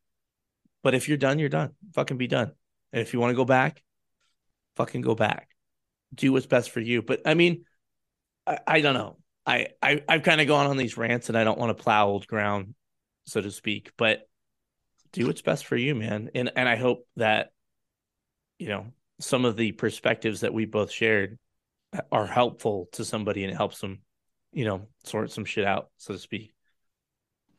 [0.83, 1.71] But if you're done, you're done.
[1.95, 2.53] Fucking be done.
[2.93, 3.83] And if you want to go back,
[4.77, 5.49] fucking go back.
[6.15, 7.03] Do what's best for you.
[7.03, 7.65] But I mean,
[8.47, 9.19] I, I don't know.
[9.47, 12.09] I, I I've kind of gone on these rants and I don't want to plow
[12.09, 12.75] old ground,
[13.27, 13.93] so to speak.
[13.97, 14.29] But
[15.13, 16.31] do what's best for you, man.
[16.35, 17.51] And and I hope that,
[18.59, 18.87] you know,
[19.19, 21.39] some of the perspectives that we both shared
[21.97, 24.01] uh, are helpful to somebody and it helps them,
[24.53, 26.53] you know, sort some shit out, so to speak.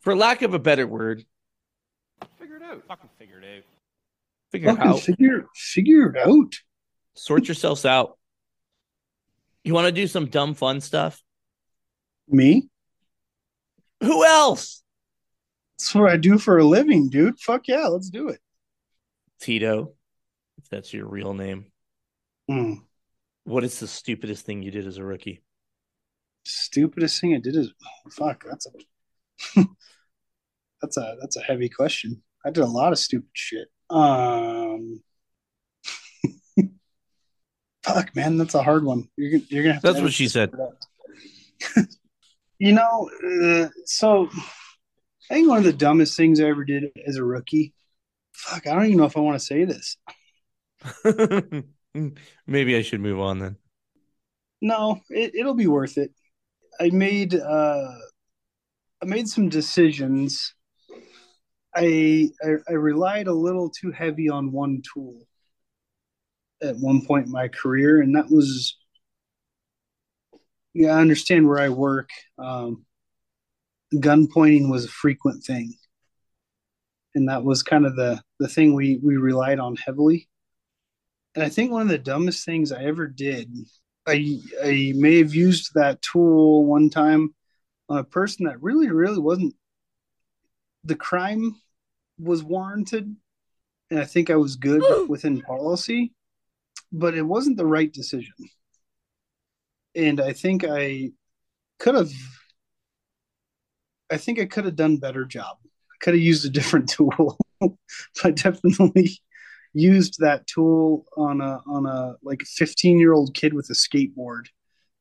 [0.01, 1.23] For lack of a better word,
[2.39, 2.83] Figure it out.
[2.87, 3.63] Fucking figure it out.
[4.51, 4.99] figure it Fucking out.
[4.99, 6.53] figure figure it out.
[7.15, 8.17] sort yourselves out.
[9.63, 11.21] You want to do some dumb fun stuff?
[12.27, 12.69] Me?
[14.01, 14.83] Who else?
[15.77, 17.39] That's what I do for a living, dude.
[17.39, 18.39] Fuck yeah, let's do it.
[19.39, 19.93] Tito,
[20.57, 21.65] if that's your real name.
[22.47, 22.73] Hmm.
[23.43, 25.43] What is the stupidest thing you did as a rookie?
[26.45, 27.73] Stupidest thing I did is
[28.11, 28.43] fuck.
[28.47, 29.63] That's a
[30.81, 32.21] that's a that's a heavy question.
[32.45, 33.67] I did a lot of stupid shit.
[33.89, 35.01] Um,
[37.83, 39.07] fuck, man, that's a hard one.
[39.17, 40.51] You're gonna you're gonna have to That's what she said.
[42.61, 43.09] you know,
[43.43, 44.29] uh, so
[45.31, 47.73] I think one of the dumbest things I ever did as a rookie.
[48.33, 49.97] Fuck, I don't even know if I want to say this.
[52.45, 53.55] Maybe I should move on then.
[54.61, 56.11] No, it, it'll be worth it.
[56.79, 57.95] I made uh
[59.01, 60.53] I made some decisions.
[61.75, 65.19] I, I I relied a little too heavy on one tool
[66.61, 68.77] at one point in my career, and that was
[70.73, 72.09] yeah, I understand where I work.
[72.37, 72.85] Um,
[73.99, 75.73] gun pointing was a frequent thing,
[77.15, 80.27] and that was kind of the the thing we we relied on heavily.
[81.35, 83.49] And I think one of the dumbest things I ever did
[84.07, 87.33] I I may have used that tool one time
[87.89, 89.55] on a person that really really wasn't
[90.83, 91.55] the crime
[92.19, 93.15] was warranted
[93.89, 96.13] and I think I was good within policy
[96.91, 98.33] but it wasn't the right decision
[99.95, 101.11] and I think I
[101.79, 102.11] could have
[104.11, 105.57] I think I could have done better job.
[105.63, 107.37] I could have used a different tool
[108.23, 109.19] I definitely
[109.73, 114.47] used that tool on a on a like 15 year old kid with a skateboard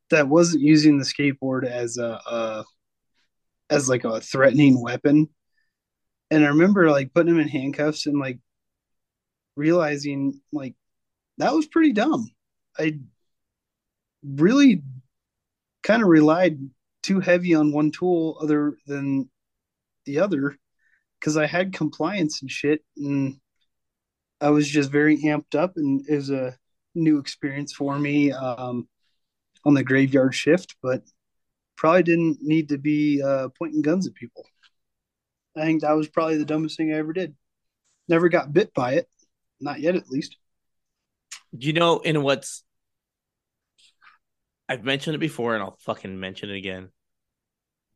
[0.09, 2.65] that wasn't using the skateboard as a, a
[3.69, 5.29] as like a threatening weapon.
[6.29, 8.39] And i remember like putting him in handcuffs and like
[9.55, 10.75] realizing like
[11.37, 12.29] that was pretty dumb.
[12.77, 12.99] I
[14.23, 14.83] really
[15.83, 16.57] kind of relied
[17.03, 19.29] too heavy on one tool other than
[20.05, 20.55] the other
[21.19, 23.39] because i had compliance and shit and
[24.41, 26.57] I was just very amped up, and it was a
[26.95, 28.89] new experience for me um,
[29.63, 30.75] on the graveyard shift.
[30.81, 31.03] But
[31.77, 34.45] probably didn't need to be uh, pointing guns at people.
[35.55, 37.35] I think that was probably the dumbest thing I ever did.
[38.07, 39.07] Never got bit by it,
[39.59, 40.37] not yet at least.
[41.51, 42.63] You know, in what's
[44.71, 46.91] I've mentioned it before and I'll fucking mention it again.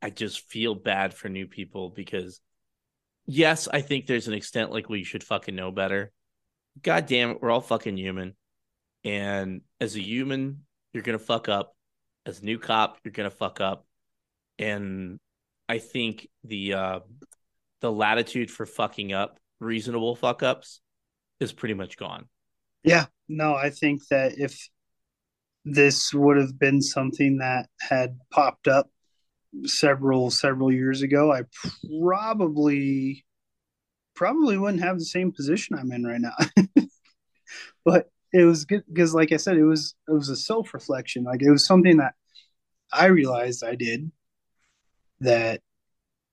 [0.02, 2.42] I just feel bad for new people because
[3.24, 6.12] yes, I think there's an extent like we should fucking know better.
[6.82, 8.34] God damn it, we're all fucking human.
[9.04, 11.74] And as a human, you're gonna fuck up.
[12.26, 13.86] As a new cop, you're gonna fuck up.
[14.58, 15.18] And
[15.70, 17.00] I think the uh
[17.80, 20.82] the latitude for fucking up, reasonable fuck ups,
[21.40, 22.26] is pretty much gone.
[22.84, 24.68] Yeah, no, I think that if
[25.66, 28.88] this would have been something that had popped up
[29.64, 31.42] several several years ago, I
[32.00, 33.24] probably
[34.14, 36.86] probably wouldn't have the same position I'm in right now.
[37.84, 41.24] but it was good because like I said, it was it was a self reflection.
[41.24, 42.14] Like it was something that
[42.92, 44.10] I realized I did
[45.20, 45.62] that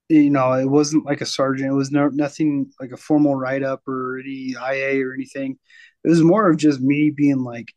[0.09, 1.69] you know, it wasn't like a sergeant.
[1.71, 5.57] It was no nothing like a formal write up or any IA or anything.
[6.03, 7.73] It was more of just me being like,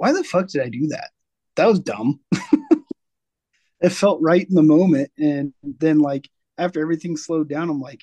[0.00, 1.10] why the fuck did I do that?
[1.56, 2.20] That was dumb.
[3.82, 5.10] it felt right in the moment.
[5.18, 8.02] And then like after everything slowed down, I'm like,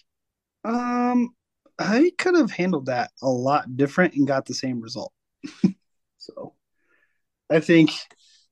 [0.63, 1.31] um,
[1.79, 5.11] I could have handled that a lot different and got the same result.
[6.19, 6.53] so
[7.49, 7.89] I think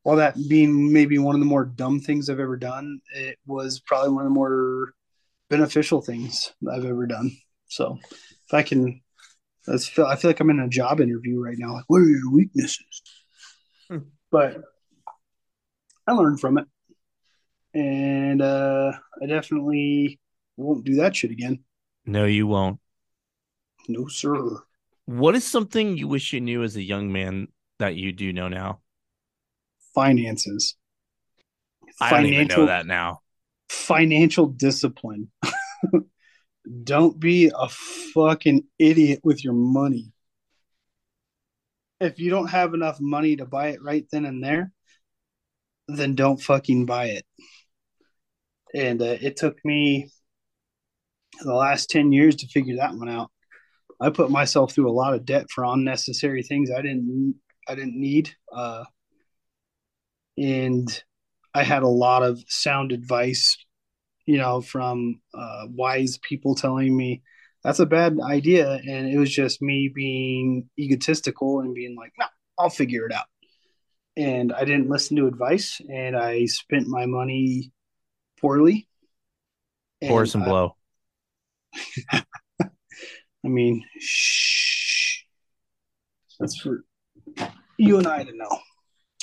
[0.01, 3.80] while that being maybe one of the more dumb things I've ever done, it was
[3.80, 4.95] probably one of the more
[5.51, 7.30] beneficial things I've ever done.
[7.67, 9.03] So if I can,
[9.67, 11.74] feel, I feel like I'm in a job interview right now.
[11.74, 13.03] Like, what are your weaknesses?
[14.31, 14.61] But
[16.07, 16.65] I learned from it,
[17.73, 18.91] and uh,
[19.22, 20.19] I definitely
[20.57, 21.64] won't do that shit again.
[22.05, 22.80] No, you won't.
[23.88, 24.59] No, sir.
[25.05, 27.47] What is something you wish you knew as a young man
[27.80, 28.81] that you do know now?
[29.93, 30.75] Finances.
[32.01, 33.22] I don't even know that now.
[33.69, 35.31] financial discipline.
[36.83, 40.11] Don't be a fucking idiot with your money.
[42.06, 44.72] If you don't have enough money to buy it right then and there,
[45.88, 47.25] then don't fucking buy it.
[48.74, 50.09] And uh, it took me
[51.42, 53.32] the last 10 years to figure that one out.
[54.00, 57.35] I put myself through a lot of debt for unnecessary things I didn't
[57.67, 58.32] I didn't need.
[58.53, 58.84] Uh,
[60.38, 61.03] and
[61.53, 63.58] I had a lot of sound advice,
[64.25, 67.24] you know, from uh, wise people telling me
[67.66, 72.27] that's a bad idea, and it was just me being egotistical and being like, "No,
[72.60, 73.26] I'll figure it out."
[74.16, 77.72] And I didn't listen to advice, and I spent my money
[78.40, 78.88] poorly.
[80.03, 80.76] Pour some I- blow.
[82.14, 85.24] I mean, shh.
[86.40, 86.84] That's for
[87.80, 88.60] you and I to know.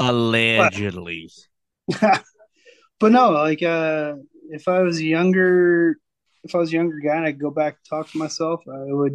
[0.01, 1.31] Allegedly.
[2.01, 4.15] but no, like uh
[4.51, 5.97] if I was a younger
[6.45, 8.93] if I was a younger guy and I'd go back and talk to myself, I
[8.93, 9.15] would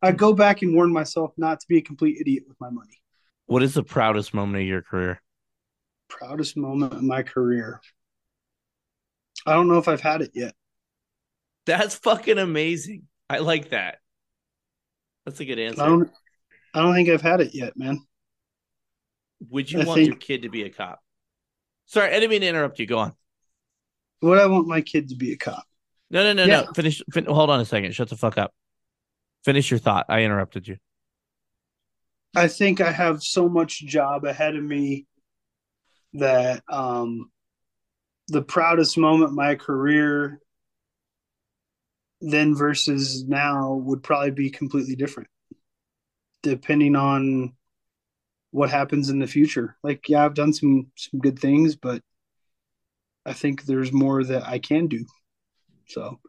[0.00, 3.00] I'd go back and warn myself not to be a complete idiot with my money.
[3.46, 5.20] What is the proudest moment of your career?
[6.08, 7.80] Proudest moment of my career.
[9.46, 10.54] I don't know if I've had it yet.
[11.66, 13.04] That's fucking amazing.
[13.30, 13.98] I like that.
[15.24, 15.82] That's a good answer.
[15.82, 16.10] I don't
[16.74, 18.00] I don't think I've had it yet, man.
[19.50, 21.00] Would you I want think- your kid to be a cop?
[21.86, 22.86] Sorry, I didn't mean to interrupt you.
[22.86, 23.12] Go on.
[24.22, 25.64] Would I want my kid to be a cop?
[26.12, 26.60] No, no, no, Yeah.
[26.62, 26.72] no.
[26.74, 27.02] Finish.
[27.10, 27.92] Fin- hold on a second.
[27.94, 28.52] Shut the fuck up.
[29.44, 30.06] Finish your thought.
[30.08, 30.76] I interrupted you.
[32.36, 35.06] I think I have so much job ahead of me
[36.14, 37.30] that um,
[38.28, 40.38] the proudest moment in my career
[42.20, 45.28] then versus now would probably be completely different
[46.42, 47.52] depending on
[48.50, 49.76] what happens in the future.
[49.82, 52.02] Like, yeah, I've done some some good things, but
[53.24, 55.04] I think there's more that I can do.
[55.92, 56.20] So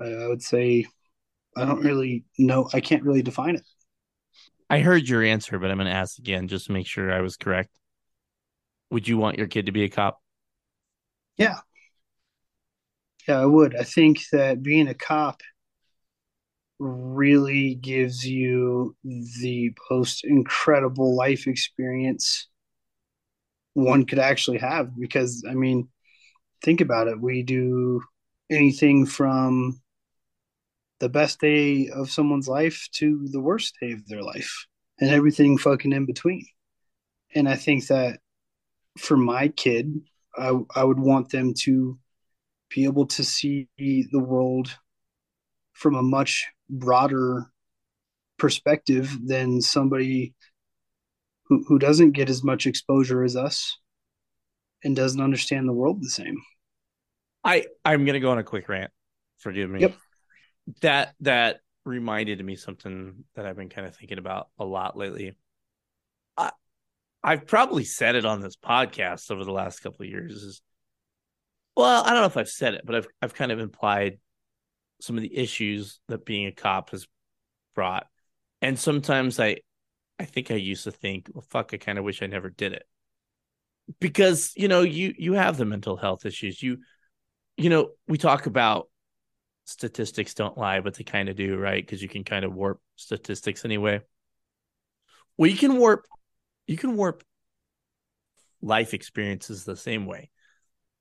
[0.00, 0.86] I, I would say
[1.56, 2.68] I don't really know.
[2.72, 3.66] I can't really define it.
[4.70, 7.20] I heard your answer, but I'm going to ask again just to make sure I
[7.20, 7.70] was correct.
[8.90, 10.20] Would you want your kid to be a cop?
[11.36, 11.60] Yeah.
[13.28, 13.76] Yeah, I would.
[13.76, 15.40] I think that being a cop
[16.78, 22.48] really gives you the most incredible life experience
[23.74, 25.88] one could actually have because I mean,
[26.64, 27.20] think about it.
[27.20, 28.02] We do
[28.52, 29.80] anything from
[31.00, 34.66] the best day of someone's life to the worst day of their life
[35.00, 36.46] and everything fucking in between.
[37.34, 38.20] And I think that
[38.98, 40.00] for my kid,
[40.36, 41.98] I, I would want them to
[42.74, 44.76] be able to see the world
[45.72, 47.46] from a much broader
[48.38, 50.34] perspective than somebody
[51.44, 53.78] who, who doesn't get as much exposure as us
[54.84, 56.36] and doesn't understand the world the same.
[57.44, 58.90] I I'm going to go on a quick rant.
[59.38, 59.80] Forgive me.
[59.80, 59.96] Yep.
[60.82, 65.36] That that reminded me something that I've been kind of thinking about a lot lately.
[66.36, 66.52] I
[67.22, 70.32] I've probably said it on this podcast over the last couple of years.
[70.32, 70.62] Is
[71.76, 74.18] well, I don't know if I've said it, but I've I've kind of implied
[75.00, 77.08] some of the issues that being a cop has
[77.74, 78.06] brought.
[78.60, 79.58] And sometimes I
[80.18, 82.72] I think I used to think, well fuck, I kind of wish I never did
[82.72, 82.84] it.
[83.98, 86.62] Because, you know, you you have the mental health issues.
[86.62, 86.78] You
[87.62, 88.88] you know, we talk about
[89.64, 91.84] statistics don't lie, but they kind of do, right?
[91.84, 94.00] Because you can kind of warp statistics anyway.
[95.36, 96.06] Well, you can warp
[96.66, 97.24] you can warp
[98.60, 100.30] life experiences the same way.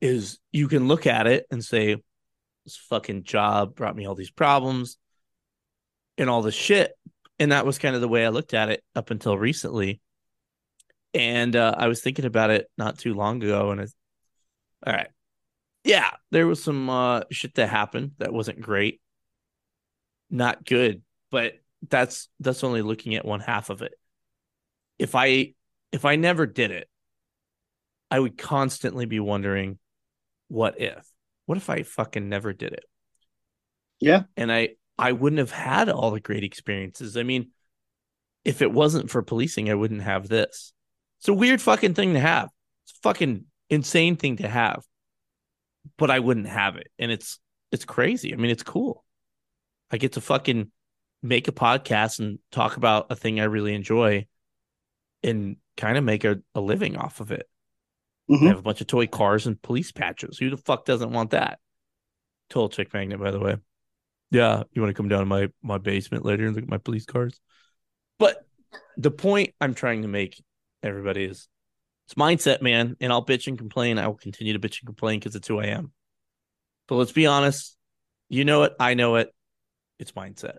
[0.02, 1.98] Is you can look at it and say,
[2.66, 4.98] this fucking job brought me all these problems
[6.18, 6.92] and all this shit.
[7.40, 10.02] And that was kind of the way I looked at it up until recently.
[11.14, 13.94] And uh, I was thinking about it not too long ago, and it's
[14.86, 15.10] all right.
[15.84, 19.02] Yeah, there was some uh, shit that happened that wasn't great,
[20.30, 21.02] not good,
[21.32, 21.54] but
[21.90, 23.94] that's that's only looking at one half of it.
[25.00, 25.54] If I
[25.92, 26.88] if I never did it,
[28.12, 29.80] I would constantly be wondering,
[30.50, 31.08] what if?
[31.46, 32.86] What if I fucking never did it?
[34.00, 34.24] Yeah.
[34.38, 37.18] And I I wouldn't have had all the great experiences.
[37.18, 37.52] I mean,
[38.46, 40.74] if it wasn't for policing, I wouldn't have this.
[41.20, 42.50] It's a weird fucking thing to have.
[42.84, 44.84] It's a fucking insane thing to have.
[45.98, 46.88] But I wouldn't have it.
[47.00, 47.40] And it's
[47.72, 48.34] it's crazy.
[48.34, 49.04] I mean, it's cool.
[49.92, 50.72] I get to fucking
[51.24, 54.28] make a podcast and talk about a thing I really enjoy
[55.24, 57.48] and kind of make a, a living off of it.
[58.30, 58.46] Mhm.
[58.46, 60.38] I have a bunch of toy cars and police patches.
[60.38, 61.60] Who the fuck doesn't want that?
[62.50, 63.58] Total chick magnet, by the way.
[64.32, 66.78] Yeah, you want to come down to my my basement later and look at my
[66.78, 67.40] police cars?
[68.18, 68.46] But
[68.98, 70.42] the point I'm trying to make,
[70.82, 71.48] everybody, is
[72.12, 72.98] it's mindset, man.
[73.00, 73.98] And I'll bitch and complain.
[73.98, 75.94] I will continue to bitch and complain because it's who I am.
[76.88, 77.78] But let's be honest.
[78.28, 78.74] You know it.
[78.80, 79.34] I know it.
[79.98, 80.58] It's mindset.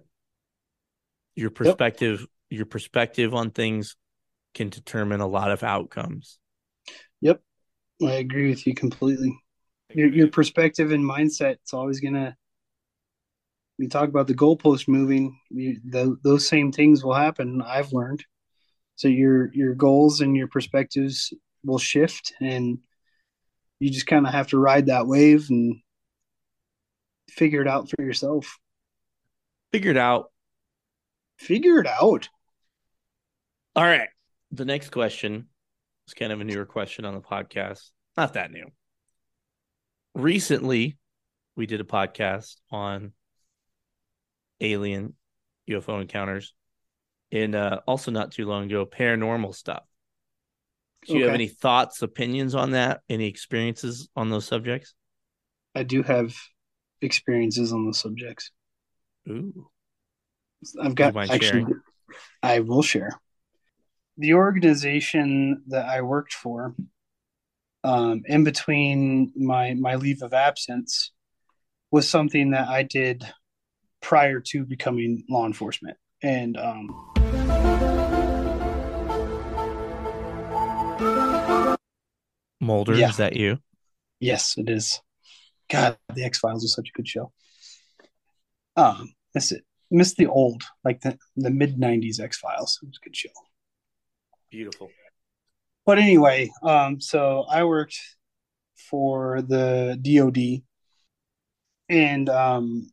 [1.34, 3.96] Your perspective, your perspective on things
[4.54, 6.38] can determine a lot of outcomes.
[7.20, 7.40] Yep,
[8.02, 9.38] I agree with you completely.
[9.94, 12.36] Your your perspective and mindset it's always gonna.
[13.78, 15.38] We talk about the goalpost moving.
[15.50, 17.62] You, the, those same things will happen.
[17.62, 18.24] I've learned.
[18.96, 21.32] So your your goals and your perspectives
[21.64, 22.78] will shift, and
[23.80, 25.76] you just kind of have to ride that wave and
[27.28, 28.58] figure it out for yourself.
[29.72, 30.30] Figure it out.
[31.38, 32.28] Figure it out.
[33.74, 34.08] All right.
[34.50, 35.48] The next question
[36.06, 37.90] is kind of a newer question on the podcast.
[38.16, 38.66] Not that new.
[40.14, 40.98] Recently,
[41.56, 43.12] we did a podcast on
[44.60, 45.14] alien
[45.68, 46.52] UFO encounters
[47.32, 49.82] and uh, also not too long ago, paranormal stuff.
[51.06, 53.00] Do you have any thoughts, opinions on that?
[53.08, 54.94] Any experiences on those subjects?
[55.74, 56.32] I do have
[57.00, 58.52] experiences on those subjects.
[59.28, 59.68] Ooh.
[60.80, 61.66] I've got actually.
[62.42, 63.10] I will share.
[64.18, 66.76] The organization that I worked for,
[67.82, 71.10] um, in between my my leave of absence,
[71.90, 73.24] was something that I did
[74.00, 77.11] prior to becoming law enforcement, and um,
[82.62, 83.10] Mulder, Yeah.
[83.10, 83.58] is that you?
[84.20, 85.00] Yes, it is.
[85.68, 87.32] God, the X Files is such a good show.
[88.76, 89.64] Um, miss it.
[89.90, 92.78] Miss the old, like the the mid '90s X Files.
[92.82, 93.30] It was a good show.
[94.50, 94.90] Beautiful.
[95.84, 97.98] But anyway, um, so I worked
[98.76, 100.62] for the DoD,
[101.88, 102.92] and um,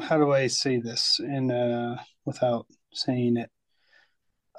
[0.00, 3.50] how do I say this in uh, without saying it?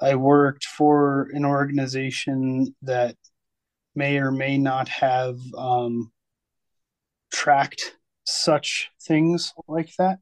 [0.00, 3.16] I worked for an organization that
[4.00, 6.10] may or may not have um,
[7.30, 10.20] tracked such things like that.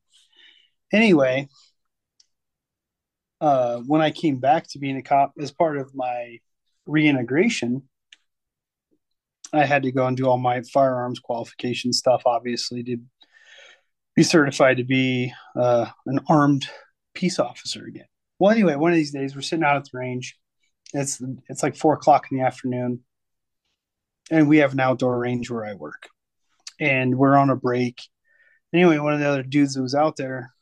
[0.92, 1.48] Anyway,
[3.40, 6.39] uh, when I came back to being a cop as part of my
[6.86, 7.82] reintegration,
[9.52, 12.97] I had to go and do all my firearms qualification stuff, obviously, to
[14.16, 16.66] be certified to be uh, an armed
[17.15, 18.08] peace officer again.
[18.40, 20.36] Well, anyway, one of these days we're sitting out at the range.
[20.94, 23.05] It's it's like four o'clock in the afternoon,
[24.31, 26.08] and we have an outdoor range where I work,
[26.81, 28.00] and we're on a break.
[28.73, 30.52] Anyway, one of the other dudes that was out there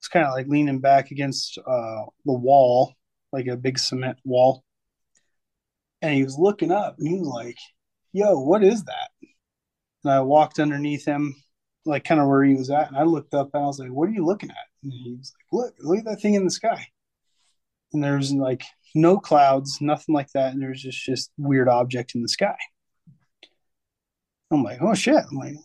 [0.00, 2.94] was kind of like leaning back against uh, the wall,
[3.32, 4.64] like a big cement wall,
[6.02, 7.56] and he was looking up, and he was like,
[8.12, 9.10] "Yo, what is that?"
[10.04, 11.34] And I walked underneath him,
[11.84, 13.90] like kind of where he was at, and I looked up, and I was like,
[13.90, 16.44] "What are you looking at?" And he was like, "Look, look at that thing in
[16.44, 16.86] the sky."
[17.92, 22.22] And there's like no clouds, nothing like that, and there's just just weird object in
[22.22, 22.56] the sky.
[24.50, 25.56] I'm like, "Oh shit!" I'm like,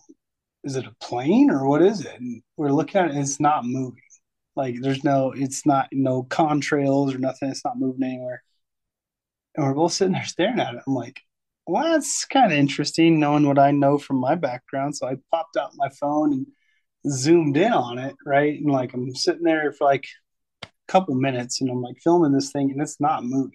[0.64, 3.64] "Is it a plane or what is it?" And we're looking at it, it's not
[3.64, 4.02] moving.
[4.56, 7.50] Like there's no, it's not no contrails or nothing.
[7.50, 8.42] It's not moving anywhere.
[9.54, 10.82] And we're both sitting there staring at it.
[10.86, 11.20] I'm like,
[11.66, 14.96] well, that's kind of interesting knowing what I know from my background.
[14.96, 16.46] So I popped out my phone and
[17.08, 18.58] zoomed in on it, right?
[18.60, 20.06] And like I'm sitting there for like
[20.62, 23.52] a couple minutes and I'm like filming this thing and it's not moving.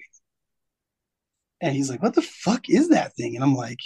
[1.61, 3.35] And he's like, what the fuck is that thing?
[3.35, 3.79] And I'm like,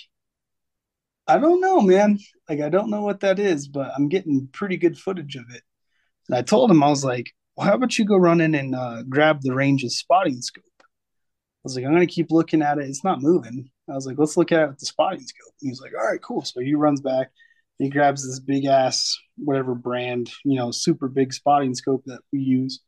[1.27, 2.19] I don't know, man.
[2.49, 5.61] Like, I don't know what that is, but I'm getting pretty good footage of it.
[6.27, 8.75] And I told him, I was like, well, how about you go run in and
[8.75, 10.63] uh, grab the range's spotting scope?
[10.79, 12.85] I was like, I'm gonna keep looking at it.
[12.85, 13.69] It's not moving.
[13.89, 15.53] I was like, let's look at it with the spotting scope.
[15.59, 16.43] He was like, all right, cool.
[16.43, 17.31] So he runs back.
[17.77, 22.39] He grabs this big ass, whatever brand, you know, super big spotting scope that we
[22.39, 22.81] use.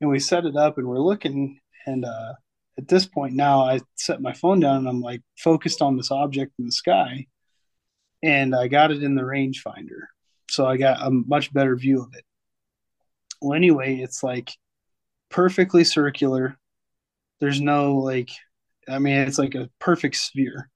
[0.00, 1.58] And we set it up and we're looking.
[1.86, 2.34] And uh,
[2.78, 6.10] at this point now, I set my phone down and I'm like focused on this
[6.10, 7.26] object in the sky.
[8.22, 10.06] And I got it in the rangefinder.
[10.50, 12.24] So I got a much better view of it.
[13.40, 14.50] Well, anyway, it's like
[15.28, 16.56] perfectly circular
[17.40, 18.30] there's no like
[18.88, 20.70] i mean it's like a perfect sphere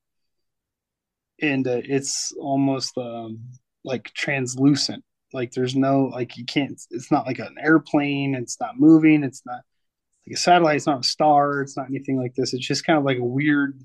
[1.41, 3.41] and uh, it's almost um
[3.85, 8.79] like translucent like there's no like you can't it's not like an airplane it's not
[8.79, 9.63] moving it's not
[10.31, 12.99] like a satellite it's not a star it's not anything like this it's just kind
[12.99, 13.81] of like a weird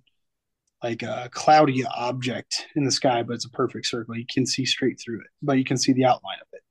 [0.84, 4.66] like a cloudy object in the sky but it's a perfect circle you can see
[4.66, 6.62] straight through it but you can see the outline of it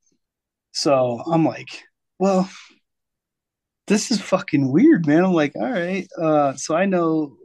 [0.73, 1.83] so i'm like
[2.19, 2.49] well
[3.87, 5.25] this is fucking weird, man.
[5.25, 6.09] I'm like, all right.
[6.19, 7.37] Uh, so I know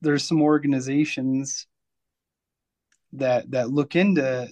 [0.00, 1.66] there's some organizations
[3.14, 4.48] that that look into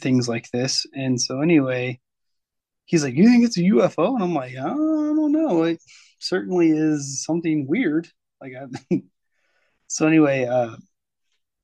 [0.00, 2.00] things like this, and so anyway,
[2.86, 5.64] he's like, "You think it's a UFO?" And I'm like, "I don't know.
[5.64, 5.80] It
[6.18, 8.08] certainly is something weird."
[8.40, 8.52] Like,
[8.90, 9.02] I...
[9.88, 10.76] so anyway, uh,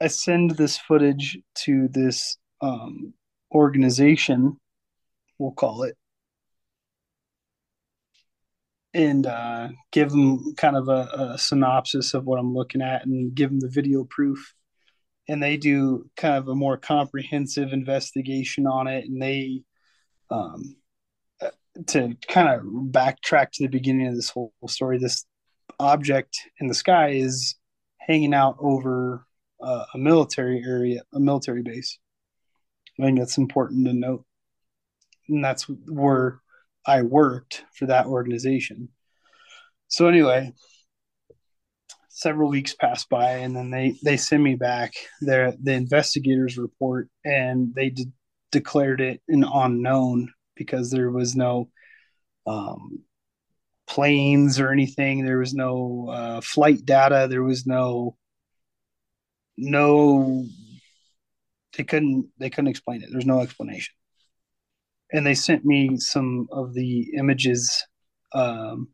[0.00, 3.14] I send this footage to this um,
[3.54, 4.58] organization,
[5.38, 5.96] we'll call it,
[8.94, 13.34] and uh, give them kind of a, a synopsis of what I'm looking at and
[13.34, 14.54] give them the video proof.
[15.28, 19.04] And they do kind of a more comprehensive investigation on it.
[19.04, 19.62] And they,
[20.30, 20.76] um,
[21.88, 25.24] to kind of backtrack to the beginning of this whole story, this
[25.78, 27.54] object in the sky is
[27.98, 29.26] hanging out over
[29.62, 31.98] uh, a military area, a military base.
[33.00, 34.24] I think that's important to note.
[35.28, 36.40] And that's where
[36.86, 38.88] I worked for that organization.
[39.88, 40.52] So anyway,
[42.08, 47.08] several weeks pass by and then they they send me back their the investigators report
[47.24, 48.12] and they de-
[48.50, 51.68] declared it an unknown because there was no
[52.46, 53.00] um,
[53.86, 55.24] planes or anything.
[55.24, 57.26] There was no uh, flight data.
[57.28, 58.16] There was no
[59.56, 60.44] no
[61.76, 63.08] they couldn't they couldn't explain it.
[63.10, 63.94] There's no explanation.
[65.12, 67.84] And they sent me some of the images
[68.32, 68.88] um,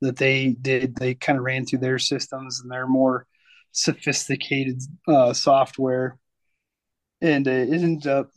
[0.00, 0.96] that they did.
[0.96, 3.26] They kind of ran through their systems and their more
[3.72, 6.18] sophisticated uh, software,
[7.20, 8.30] and it ended up,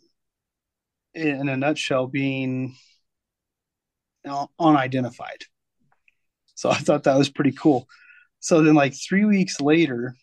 [1.13, 2.75] in a nutshell, being
[4.59, 5.43] unidentified.
[6.55, 7.87] So I thought that was pretty cool.
[8.39, 10.15] So then, like three weeks later,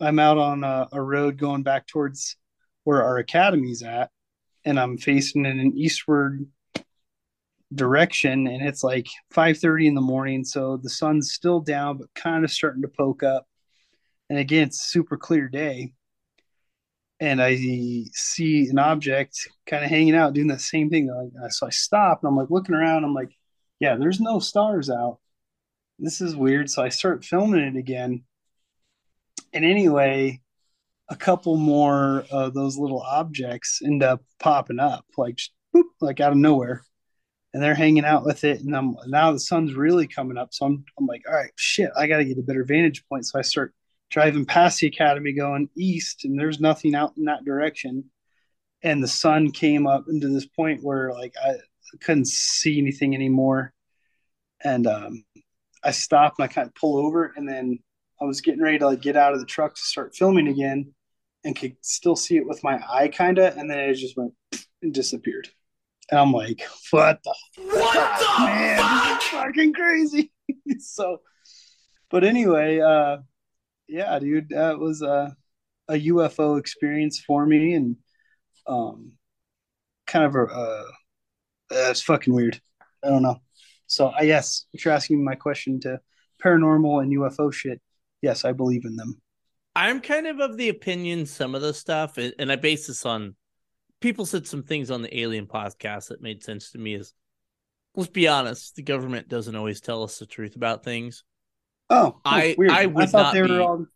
[0.00, 2.36] I'm out on a, a road going back towards
[2.84, 4.10] where our academy's at,
[4.64, 6.46] and I'm facing in an eastward
[7.74, 12.44] direction and it's like 5:30 in the morning so the sun's still down but kind
[12.44, 13.46] of starting to poke up
[14.30, 15.92] and again it's super clear day
[17.20, 17.56] and I
[18.12, 21.10] see an object kind of hanging out doing the same thing.
[21.10, 23.04] Uh, so I stop and I'm like looking around.
[23.04, 23.30] I'm like
[23.80, 25.18] yeah there's no stars out.
[25.98, 26.70] This is weird.
[26.70, 28.24] So I start filming it again.
[29.52, 30.40] And anyway
[31.08, 35.38] a couple more of those little objects end up popping up like
[35.74, 36.82] boop, like out of nowhere.
[37.54, 38.60] And they're hanging out with it.
[38.60, 40.52] And I'm now the sun's really coming up.
[40.52, 43.24] So I'm I'm like all right shit I got to get a better vantage point.
[43.24, 43.72] So I start
[44.16, 48.02] driving past the academy going east and there's nothing out in that direction
[48.82, 51.56] and the sun came up into this point where like I
[52.00, 53.74] couldn't see anything anymore
[54.64, 55.22] and um,
[55.84, 57.78] I stopped and I kind of pull over and then
[58.18, 60.94] I was getting ready to like get out of the truck to start filming again
[61.44, 64.32] and could still see it with my eye kind of and then it just went
[64.80, 65.50] and disappeared
[66.10, 69.22] and I'm like, what the what the man, fuck?
[69.24, 70.32] fucking crazy.
[70.78, 71.18] so,
[72.10, 73.18] but anyway, uh,
[73.88, 75.36] yeah, dude, that was a
[75.88, 77.96] a UFO experience for me, and
[78.66, 79.12] um,
[80.06, 80.84] kind of a
[81.70, 82.60] uh, fucking weird.
[83.04, 83.40] I don't know.
[83.86, 86.00] So, I yes, if you're asking my question to
[86.42, 87.80] paranormal and UFO shit,
[88.22, 89.20] yes, I believe in them.
[89.76, 93.36] I'm kind of of the opinion some of the stuff, and I base this on
[94.00, 97.14] people said some things on the alien podcast that made sense to me is
[97.94, 101.24] let's be honest the government doesn't always tell us the truth about things
[101.90, 102.70] oh, i weird.
[102.70, 103.86] i would I thought not they were be, all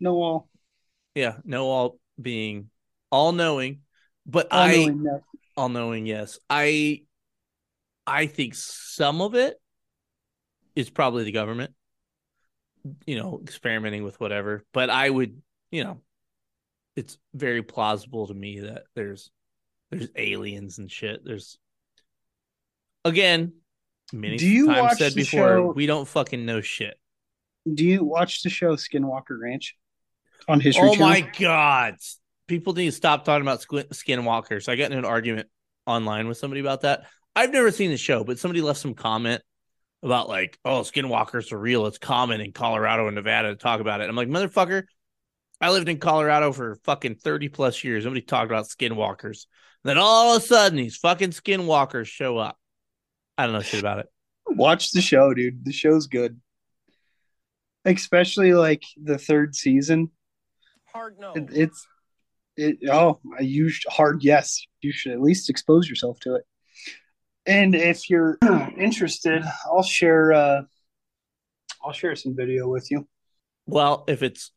[0.00, 0.48] know all
[1.14, 2.70] yeah no all being
[3.10, 3.80] all knowing
[4.26, 5.20] but all i knowing, yes.
[5.56, 7.02] all knowing yes i
[8.06, 9.60] i think some of it
[10.76, 11.72] is probably the government
[13.06, 16.00] you know experimenting with whatever but i would you know
[16.98, 19.30] it's very plausible to me that there's
[19.90, 21.24] there's aliens and shit.
[21.24, 21.58] There's
[23.04, 23.52] again,
[24.12, 25.72] many Do you times said before, show...
[25.74, 26.98] we don't fucking know shit.
[27.74, 29.76] Do you watch the show Skinwalker Ranch
[30.46, 30.88] on History?
[30.88, 31.08] Oh Channel?
[31.08, 31.96] my god!
[32.46, 34.68] People need to stop talking about skinwalkers.
[34.68, 35.48] I got in an argument
[35.86, 37.04] online with somebody about that.
[37.36, 39.42] I've never seen the show, but somebody left some comment
[40.02, 41.86] about like, oh, skinwalkers are real.
[41.86, 44.08] It's common in Colorado and Nevada to talk about it.
[44.08, 44.84] I'm like, motherfucker,
[45.60, 48.04] I lived in Colorado for fucking 30 plus years.
[48.04, 49.46] Nobody talked about skinwalkers.
[49.84, 52.58] Then all of a sudden, these fucking skinwalkers show up.
[53.36, 54.06] I don't know shit about it.
[54.46, 55.64] Watch the show, dude.
[55.64, 56.40] The show's good.
[57.96, 60.10] Especially like the third season.
[60.92, 61.32] Hard no.
[61.34, 61.86] It, it's
[62.56, 62.78] it.
[62.90, 64.64] Oh, I use hard yes.
[64.80, 66.44] You should at least expose yourself to it.
[67.46, 68.38] And if you're
[68.78, 70.32] interested, I'll share.
[70.32, 70.62] uh
[71.84, 73.06] I'll share some video with you.
[73.66, 74.50] Well, if it's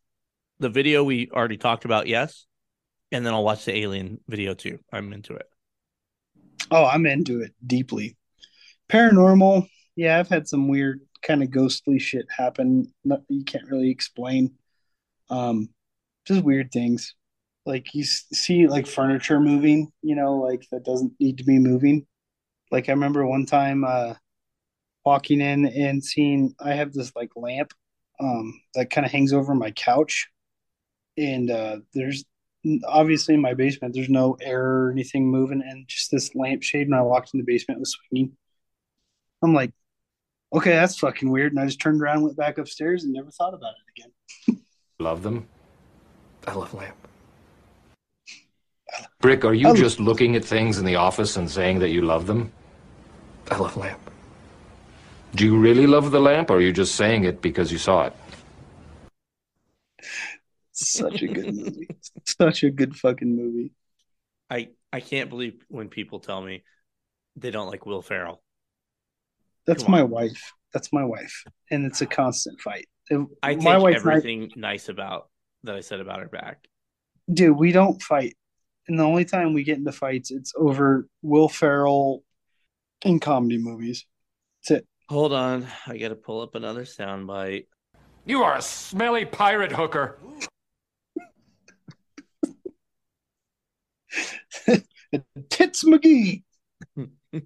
[0.59, 2.47] the video we already talked about, yes
[3.11, 4.79] and then I'll watch the Alien video too.
[4.91, 5.45] I'm into it.
[6.69, 8.17] Oh, I'm into it deeply.
[8.89, 12.93] Paranormal, yeah, I've had some weird kind of ghostly shit happen.
[13.27, 14.55] You can't really explain.
[15.29, 15.69] Um,
[16.25, 17.15] just weird things.
[17.65, 19.91] Like you see, like furniture moving.
[20.01, 22.05] You know, like that doesn't need to be moving.
[22.71, 24.15] Like I remember one time uh,
[25.05, 27.73] walking in and seeing I have this like lamp
[28.19, 30.27] um, that kind of hangs over my couch,
[31.17, 32.23] and uh, there's
[32.85, 36.89] obviously in my basement, there's no air or anything moving, and just this lampshade.
[36.89, 38.37] When I walked in the basement, was swinging.
[39.43, 39.71] I'm like,
[40.53, 41.51] okay, that's fucking weird.
[41.53, 44.61] And I just turned around, went back upstairs, and never thought about it again.
[44.99, 45.47] Love them?
[46.47, 46.95] I love lamp.
[49.19, 52.01] Brick, are you I- just looking at things in the office and saying that you
[52.01, 52.51] love them?
[53.49, 53.99] I love lamp.
[55.35, 58.05] Do you really love the lamp, or are you just saying it because you saw
[58.07, 58.13] it?
[60.71, 61.87] Such a good movie.
[62.25, 63.71] Such a good fucking movie.
[64.49, 66.63] I I can't believe when people tell me
[67.35, 68.41] they don't like Will Ferrell.
[69.65, 70.53] That's my wife.
[70.73, 72.87] That's my wife, and it's a constant fight.
[73.09, 75.29] If- I take my wife and I- everything nice about
[75.63, 76.67] that I said about her back.
[77.31, 78.35] dude, we don't fight,
[78.87, 82.23] and the only time we get into fights, it's over Will Ferrell
[83.03, 84.05] in comedy movies.
[84.67, 84.87] That's it.
[85.09, 87.67] Hold on, I got to pull up another soundbite.
[88.25, 90.19] You are a smelly pirate hooker.
[95.49, 96.43] Tits McGee.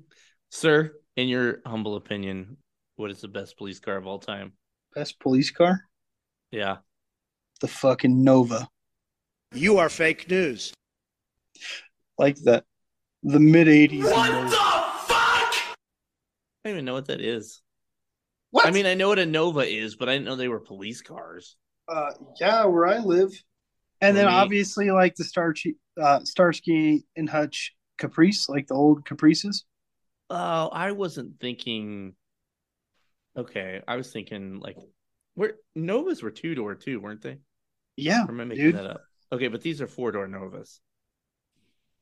[0.51, 2.57] Sir, in your humble opinion,
[2.95, 4.53] what is the best police car of all time?
[4.93, 5.81] Best police car?
[6.51, 6.77] Yeah.
[7.61, 8.67] The fucking Nova.
[9.53, 10.73] You are fake news.
[12.17, 12.65] Like that.
[13.23, 14.03] The mid 80s.
[14.03, 14.57] What the fuck?
[15.13, 15.75] I
[16.65, 17.61] don't even know what that is.
[18.51, 18.65] What?
[18.65, 21.01] I mean, I know what a Nova is, but I didn't know they were police
[21.01, 21.57] cars.
[21.89, 23.31] uh, yeah, where I live.
[24.01, 29.05] And then For obviously, like the Starsky, uh, Starsky and Hutch Caprice, like the old
[29.05, 29.65] Caprices.
[30.29, 32.15] Oh, I wasn't thinking.
[33.37, 34.77] Okay, I was thinking like,
[35.35, 37.39] where Novas were two door too, weren't they?
[37.97, 38.75] Yeah, Or am I making dude.
[38.75, 39.03] that up?
[39.31, 40.79] Okay, but these are four door Novas.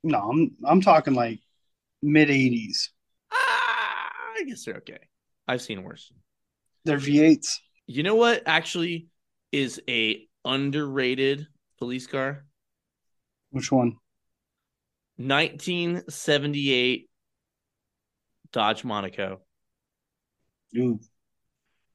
[0.02, 1.40] No, I'm I'm talking like
[2.02, 2.90] mid 80s.
[3.30, 5.08] Ah, I guess they're okay.
[5.48, 6.12] I've seen worse.
[6.84, 7.60] They're V8s.
[7.86, 9.08] You know what actually
[9.52, 11.46] is a underrated
[11.78, 12.44] police car?
[13.50, 13.98] Which one?
[15.18, 17.08] 1978
[18.54, 19.40] Dodge Monaco.
[20.72, 21.00] Dude,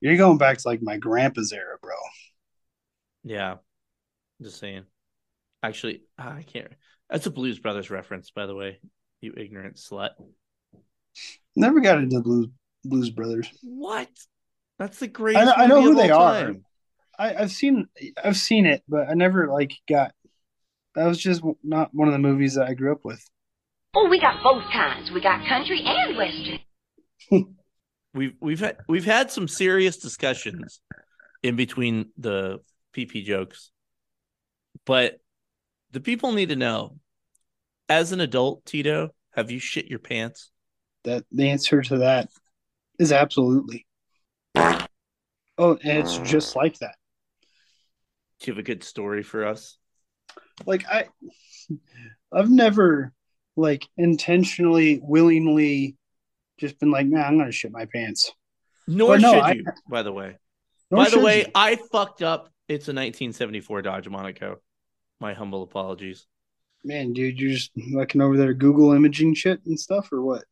[0.01, 1.95] you're going back to like my grandpa's era, bro.
[3.23, 3.55] Yeah,
[4.41, 4.83] just saying.
[5.63, 6.71] Actually, ah, I can't.
[7.09, 8.79] That's a Blues Brothers reference, by the way.
[9.21, 10.11] You ignorant slut.
[11.55, 12.49] Never got into Blues
[12.83, 13.49] Blues Brothers.
[13.63, 14.09] What?
[14.77, 15.57] That's the greatest.
[15.57, 16.55] I know movie who of they are.
[17.17, 17.87] I, I've seen
[18.21, 20.13] I've seen it, but I never like got.
[20.95, 23.25] That was just not one of the movies that I grew up with.
[23.95, 25.11] Oh, we got both kinds.
[25.11, 26.59] We got country and western.
[28.13, 30.81] We've we've had we've had some serious discussions
[31.43, 32.57] in between the
[32.91, 33.69] PP jokes,
[34.83, 35.19] but
[35.91, 36.97] the people need to know.
[37.87, 40.49] As an adult, Tito, have you shit your pants?
[41.03, 42.29] That the answer to that
[42.97, 43.85] is absolutely.
[44.55, 46.95] Oh, and it's just like that.
[48.39, 49.77] Do you have a good story for us?
[50.65, 51.05] Like I,
[52.33, 53.13] I've never
[53.59, 55.95] like intentionally, willingly,
[56.59, 58.31] just been like, man, I'm gonna shit my pants.
[58.87, 60.37] Nor no, should I- you, by the way.
[60.91, 61.45] By the way, you.
[61.53, 62.51] I fucked up.
[62.67, 64.57] It's a 1974 Dodge Monaco.
[65.19, 66.25] My humble apologies.
[66.83, 70.45] man, dude, you're just looking over there, Google imaging shit and stuff, or what?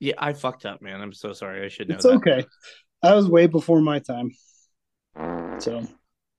[0.00, 1.00] Yeah, I fucked up, man.
[1.00, 1.64] I'm so sorry.
[1.64, 2.14] I should know It's that.
[2.16, 2.44] okay.
[3.02, 4.30] That was way before my time.
[5.60, 5.86] So,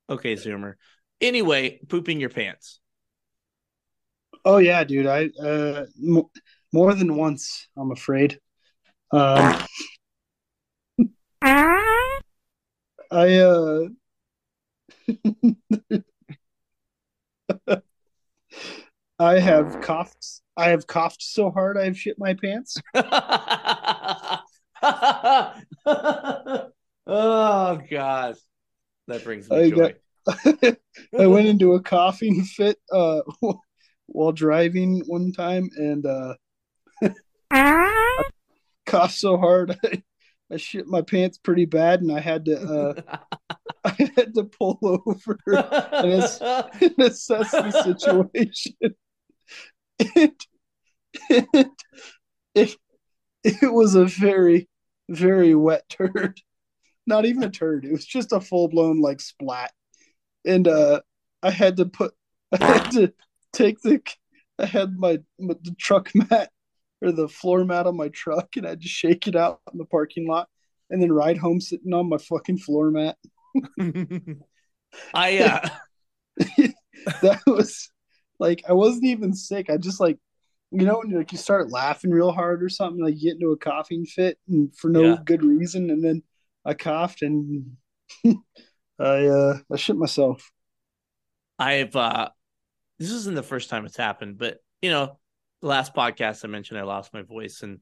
[0.09, 0.73] Okay, Zoomer.
[1.21, 2.80] Anyway, pooping your pants.
[4.45, 6.29] Oh yeah, dude, I uh m-
[6.73, 8.39] more than once, I'm afraid.
[9.11, 9.63] Um,
[13.11, 13.87] I uh
[19.19, 22.77] I have coughed I have coughed so hard I've shit my pants.
[22.95, 23.11] oh
[27.89, 28.35] God,
[29.07, 29.75] that brings me I joy.
[29.75, 29.95] got-
[31.17, 33.21] I went into a coughing fit uh
[34.13, 36.35] while driving one time and uh
[38.85, 40.03] coughed so hard I,
[40.51, 43.17] I shit my pants pretty bad and I had to uh
[43.83, 46.23] I had to pull over and,
[46.81, 48.75] and assess the situation.
[49.99, 50.33] It,
[51.29, 51.67] it,
[52.53, 52.75] it,
[53.43, 54.69] it was a very,
[55.09, 56.39] very wet turd.
[57.07, 57.85] Not even a turd.
[57.85, 59.71] It was just a full blown like splat.
[60.45, 61.01] And uh
[61.41, 62.13] I had to put
[62.51, 63.13] I had to
[63.53, 64.01] take the
[64.59, 66.51] I had my, the truck mat
[67.01, 69.85] or the floor mat on my truck and I to shake it out in the
[69.85, 70.49] parking lot
[70.89, 73.17] and then ride home sitting on my fucking floor mat.
[75.13, 75.69] I uh,
[77.21, 77.89] that was
[78.39, 79.69] like I wasn't even sick.
[79.69, 80.17] I just like
[80.71, 83.35] you know when you, like you start laughing real hard or something, like you get
[83.41, 85.17] into a coughing fit and for no Yeah.
[85.17, 86.23] good reason, and then
[86.65, 87.77] I coughed and
[88.99, 90.51] I uh I shit myself.
[91.59, 92.29] I've uh
[93.01, 95.17] this isn't the first time it's happened, but you know,
[95.63, 97.79] last podcast I mentioned I lost my voice and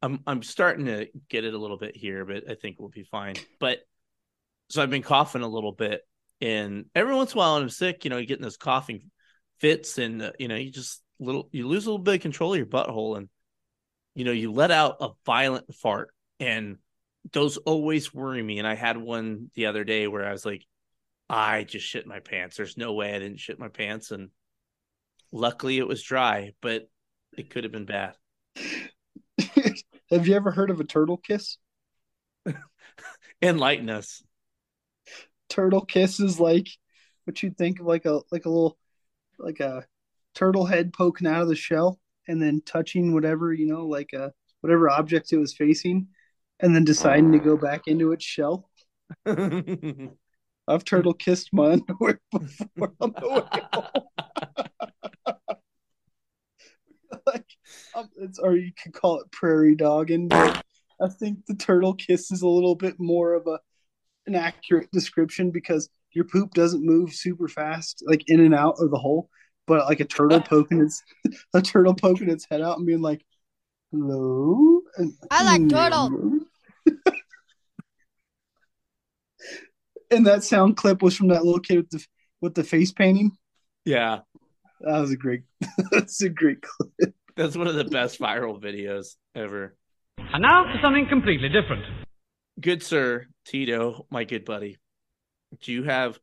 [0.00, 3.02] I'm I'm starting to get it a little bit here, but I think we'll be
[3.02, 3.34] fine.
[3.58, 3.80] But
[4.68, 6.02] so I've been coughing a little bit,
[6.40, 8.56] and every once in a while when I'm sick, you know, you get in those
[8.56, 9.10] coughing
[9.58, 12.52] fits, and uh, you know, you just little you lose a little bit of control
[12.52, 13.28] of your butthole, and
[14.14, 16.76] you know, you let out a violent fart, and
[17.32, 18.58] those always worry me.
[18.58, 20.64] And I had one the other day where I was like,
[21.28, 22.56] I just shit my pants.
[22.56, 24.30] There's no way I didn't shit my pants, and
[25.32, 26.88] luckily it was dry, but
[27.36, 28.14] it could have been bad.
[30.10, 31.58] Have you ever heard of a turtle kiss?
[33.42, 34.22] Enlighten us.
[35.48, 36.68] Turtle kiss is like
[37.24, 38.76] what you'd think of like a like a little
[39.38, 39.86] like a
[40.34, 44.32] turtle head poking out of the shell and then touching whatever, you know, like a
[44.60, 46.08] whatever object it was facing
[46.60, 48.68] and then deciding to go back into its shell.
[49.26, 53.84] I've turtle kissed my underwear before on the way home.
[57.26, 57.46] like,
[57.94, 60.64] um, it's or you could call it prairie dogging, but
[61.00, 63.58] I think the turtle kiss is a little bit more of a
[64.26, 68.90] an accurate description because your poop doesn't move super fast, like in and out of
[68.90, 69.30] the hole,
[69.66, 71.02] but like a turtle poking its
[71.54, 73.24] a turtle poking its head out and being like,
[73.92, 76.40] "Hello." And, I like turtle.
[80.10, 82.04] and that sound clip was from that little kid with the
[82.40, 83.32] with the face painting.
[83.84, 84.20] Yeah,
[84.80, 85.42] That was a great.
[85.90, 87.14] That's a great clip.
[87.36, 89.76] that's one of the best viral videos ever.
[90.18, 91.84] And now for something completely different.
[92.60, 94.78] Good sir, Tito, my good buddy.
[95.62, 96.18] Do you have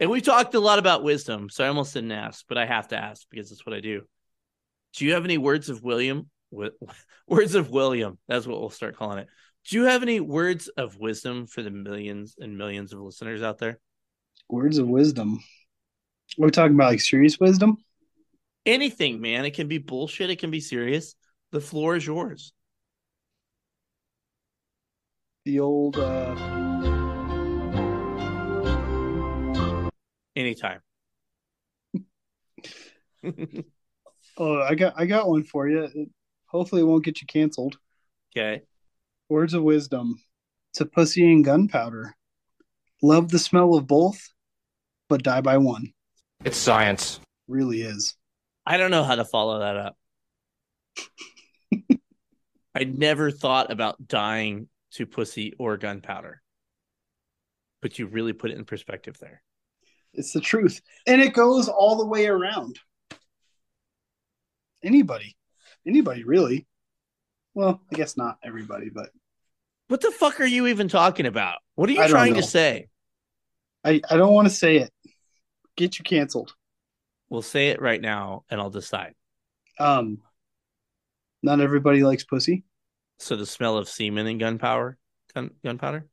[0.00, 2.88] and we talked a lot about wisdom, so I almost didn't ask, but I have
[2.88, 4.02] to ask because that's what I do.
[4.94, 6.30] Do you have any words of William?
[6.52, 6.74] Wi-
[7.28, 8.18] Words of William.
[8.26, 9.28] That's what we'll start calling it.
[9.68, 13.58] Do you have any words of wisdom for the millions and millions of listeners out
[13.58, 13.78] there?
[14.48, 15.40] Words of wisdom.
[16.40, 17.76] Are we talking about like serious wisdom?
[18.68, 19.46] Anything, man.
[19.46, 20.28] It can be bullshit.
[20.28, 21.14] It can be serious.
[21.52, 22.52] The floor is yours.
[25.46, 25.96] The old.
[25.96, 26.34] uh
[30.36, 30.80] Anytime.
[34.40, 35.82] Oh, I got I got one for you.
[35.82, 36.10] It-
[36.46, 37.76] hopefully, it won't get you canceled.
[38.36, 38.62] okay.
[39.28, 40.20] Words of wisdom.
[40.74, 42.14] To pussy and gunpowder.
[43.02, 44.28] Love the smell of both,
[45.08, 45.92] but die by one.
[46.44, 47.18] It's science.
[47.48, 48.14] Really is.
[48.68, 49.96] I don't know how to follow that up.
[52.74, 56.42] I never thought about dying to pussy or gunpowder.
[57.80, 59.42] But you really put it in perspective there.
[60.12, 62.78] It's the truth, and it goes all the way around.
[64.82, 65.34] Anybody,
[65.86, 66.66] anybody really.
[67.54, 69.08] Well, I guess not everybody, but
[69.88, 71.56] What the fuck are you even talking about?
[71.74, 72.88] What are you I trying to say?
[73.82, 74.92] I I don't want to say it.
[75.74, 76.52] Get you canceled.
[77.30, 79.14] We'll say it right now and I'll decide.
[79.78, 80.18] Um,
[81.42, 82.64] not everybody likes pussy.
[83.18, 84.96] So the smell of semen and gunpowder,
[85.34, 86.06] gun, gunpowder.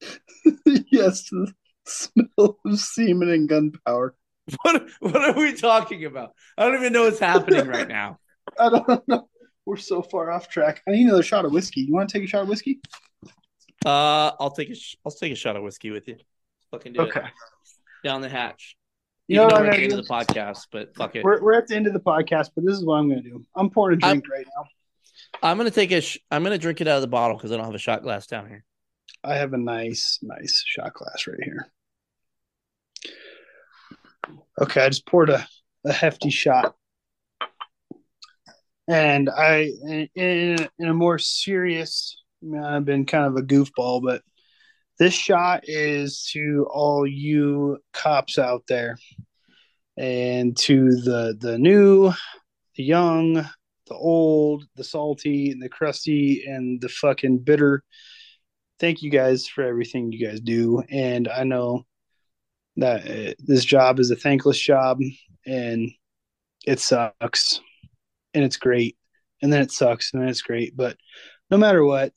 [0.90, 1.52] yes, the
[1.84, 4.14] smell of semen and gunpowder.
[4.62, 6.30] What what are we talking about?
[6.56, 8.20] I don't even know what's happening right now.
[8.60, 9.28] I don't know.
[9.64, 10.82] We're so far off track.
[10.86, 11.80] I need another shot of whiskey.
[11.80, 12.78] You want to take a shot of whiskey?
[13.84, 16.18] Uh, I'll take a sh- I'll take a shot of whiskey with you.
[16.70, 17.22] Fucking do Okay.
[17.22, 17.32] it
[18.04, 18.76] down the hatch.
[19.28, 19.98] You know what I'm we're at gonna the end do?
[19.98, 21.24] of the podcast, but fuck it.
[21.24, 23.28] We're, we're at the end of the podcast, but this is what I'm going to
[23.28, 23.44] do.
[23.56, 24.64] I'm pouring a I'm- drink right now.
[25.42, 26.00] I'm gonna take a.
[26.00, 28.02] Sh- I'm gonna drink it out of the bottle because I don't have a shot
[28.02, 28.64] glass down here.
[29.24, 31.66] I have a nice, nice shot glass right here.
[34.60, 35.46] Okay, I just poured a,
[35.84, 36.74] a hefty shot.
[38.88, 43.42] And I, in, in, in a more serious, I mean, I've been kind of a
[43.42, 44.22] goofball, but
[44.98, 48.96] this shot is to all you cops out there
[49.96, 52.12] and to the the new,
[52.76, 57.82] the young, the old, the salty, and the crusty, and the fucking bitter
[58.78, 60.82] thank you guys for everything you guys do.
[60.90, 61.86] And I know
[62.76, 65.00] that uh, this job is a thankless job
[65.46, 65.90] and
[66.66, 67.60] it sucks
[68.34, 68.96] and it's great.
[69.42, 70.76] And then it sucks and then it's great.
[70.76, 70.96] But
[71.50, 72.12] no matter what,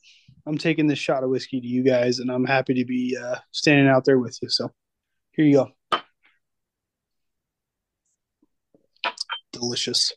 [0.50, 3.36] I'm taking this shot of whiskey to you guys and I'm happy to be uh,
[3.52, 4.48] standing out there with you.
[4.48, 4.72] So
[5.30, 6.00] here you go.
[9.52, 10.12] Delicious.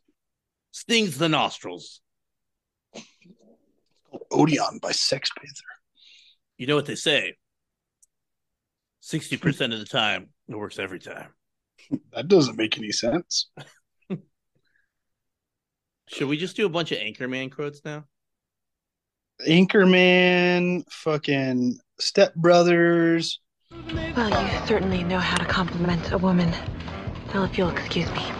[0.72, 2.02] Stings the nostrils.
[2.96, 3.06] It's
[4.10, 5.54] called Odeon by Sex Panther.
[6.58, 7.36] You know what they say.
[9.02, 11.28] Sixty percent of the time, it works every time.
[12.12, 13.52] That doesn't make any sense.
[16.08, 18.06] Should we just do a bunch of Anchorman quotes now?
[19.48, 23.40] Anchorman, fucking Step Brothers.
[24.16, 26.52] Well, you certainly know how to compliment a woman.
[27.34, 28.32] Well, if you'll excuse me.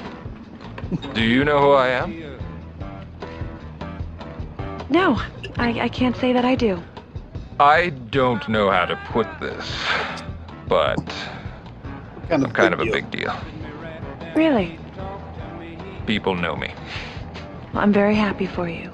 [1.14, 2.40] Do you know who I am?
[4.90, 5.20] No,
[5.58, 6.82] I, I can't say that I do.
[7.60, 9.78] I don't know how to put this,
[10.68, 10.98] but
[12.30, 13.36] Kind I'm kind of a big deal.
[14.36, 14.80] Really?
[16.06, 16.74] People know me.
[17.74, 18.92] Well, I'm very happy for you.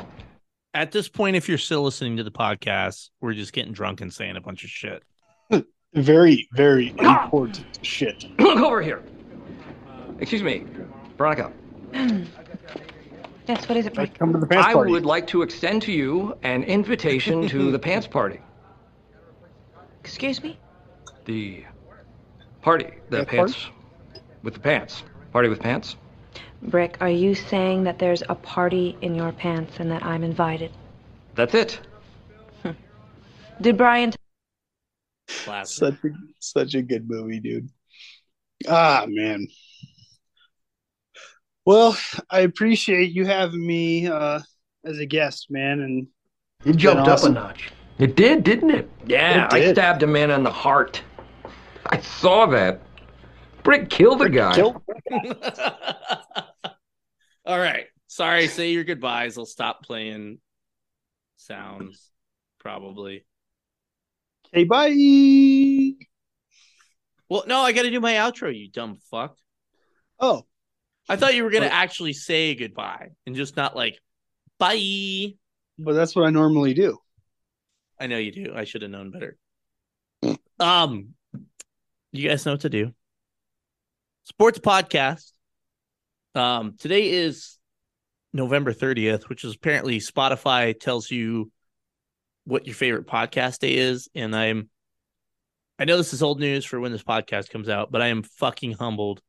[0.73, 4.13] At this point, if you're still listening to the podcast, we're just getting drunk and
[4.13, 5.03] saying a bunch of shit.
[5.95, 8.25] Very, very important shit.
[8.39, 9.01] Look over here.
[10.19, 10.63] Excuse me,
[11.17, 11.51] Veronica.
[13.47, 14.19] Yes, what is it, I Brick?
[14.19, 14.91] come to the pants I party.
[14.91, 18.39] would like to extend to you an invitation to the pants party.
[20.01, 20.59] Excuse me?
[21.25, 21.65] The
[22.61, 22.91] party.
[23.09, 23.65] The Pants pants.
[24.43, 25.01] With the pants.
[25.33, 25.95] Party with pants?
[26.61, 30.71] Brick, are you saying that there's a party in your pants and that I'm invited?
[31.35, 31.79] That's it.
[33.61, 34.13] Did Brian?
[35.27, 35.77] Classic.
[35.77, 37.69] Such a, such a good movie, dude.
[38.67, 39.47] Ah, man.
[41.65, 41.97] Well,
[42.29, 44.39] I appreciate you having me uh,
[44.85, 45.81] as a guest, man.
[45.81, 46.07] And
[46.65, 47.71] It jumped up a notch.
[47.99, 48.89] It did, didn't it?
[49.05, 51.01] Yeah, It I stabbed a man in the heart.
[51.85, 52.81] I saw that.
[53.63, 54.55] Brick killed the guy.
[54.55, 54.81] kill.
[57.49, 57.87] All right.
[58.05, 59.35] Sorry, say your goodbyes.
[59.35, 60.37] I'll stop playing
[61.37, 62.11] sounds,
[62.59, 63.25] probably.
[64.53, 66.05] Okay, bye.
[67.27, 69.35] Well, no, I got to do my outro, you dumb fuck.
[70.19, 70.45] Oh,
[71.09, 73.97] I thought you were going to actually say goodbye and just not like,
[74.59, 75.33] bye.
[75.79, 76.99] but that's what I normally do.
[77.99, 78.53] I know you do.
[78.55, 79.39] I should have known better.
[80.59, 81.15] Um,
[82.11, 82.93] you guys know what to do.
[84.25, 85.31] Sports podcast.
[86.35, 87.57] Um, today is
[88.33, 91.51] November 30th, which is apparently Spotify tells you
[92.45, 94.09] what your favorite podcast day is.
[94.13, 94.69] And I'm,
[95.79, 98.23] I know this is old news for when this podcast comes out, but I am
[98.23, 99.21] fucking humbled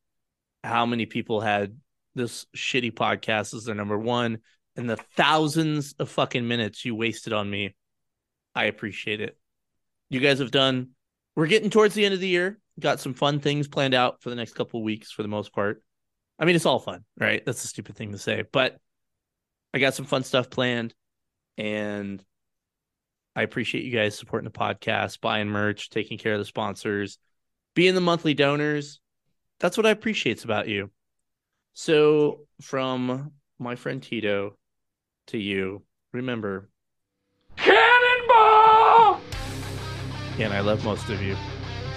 [0.63, 1.77] how many people had
[2.15, 4.39] this shitty podcast as their number one
[4.77, 7.75] and the thousands of fucking minutes you wasted on me.
[8.55, 9.39] I appreciate it.
[10.11, 10.91] You guys have done.
[11.37, 12.59] We're getting towards the end of the year.
[12.79, 15.83] Got some fun things planned out for the next couple weeks for the most part.
[16.41, 17.45] I mean, it's all fun, right?
[17.45, 18.79] That's a stupid thing to say, but
[19.75, 20.95] I got some fun stuff planned
[21.59, 22.25] and
[23.37, 27.19] I appreciate you guys supporting the podcast, buying merch, taking care of the sponsors,
[27.75, 29.01] being the monthly donors.
[29.61, 30.91] That's what I appreciate about you.
[31.75, 34.57] So, from my friend Tito
[35.29, 36.71] to you, remember,
[37.57, 39.21] Cannonball!
[40.39, 41.37] and I love most of you.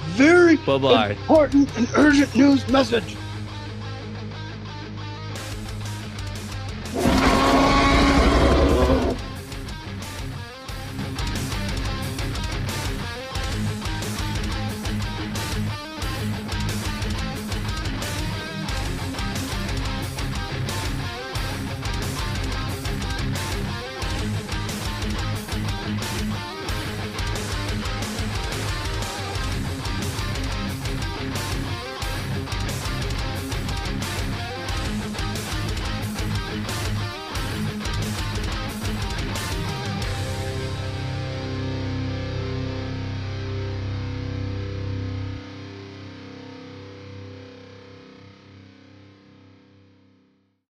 [0.10, 1.10] Very Bye bye.
[1.12, 3.16] important and urgent news message.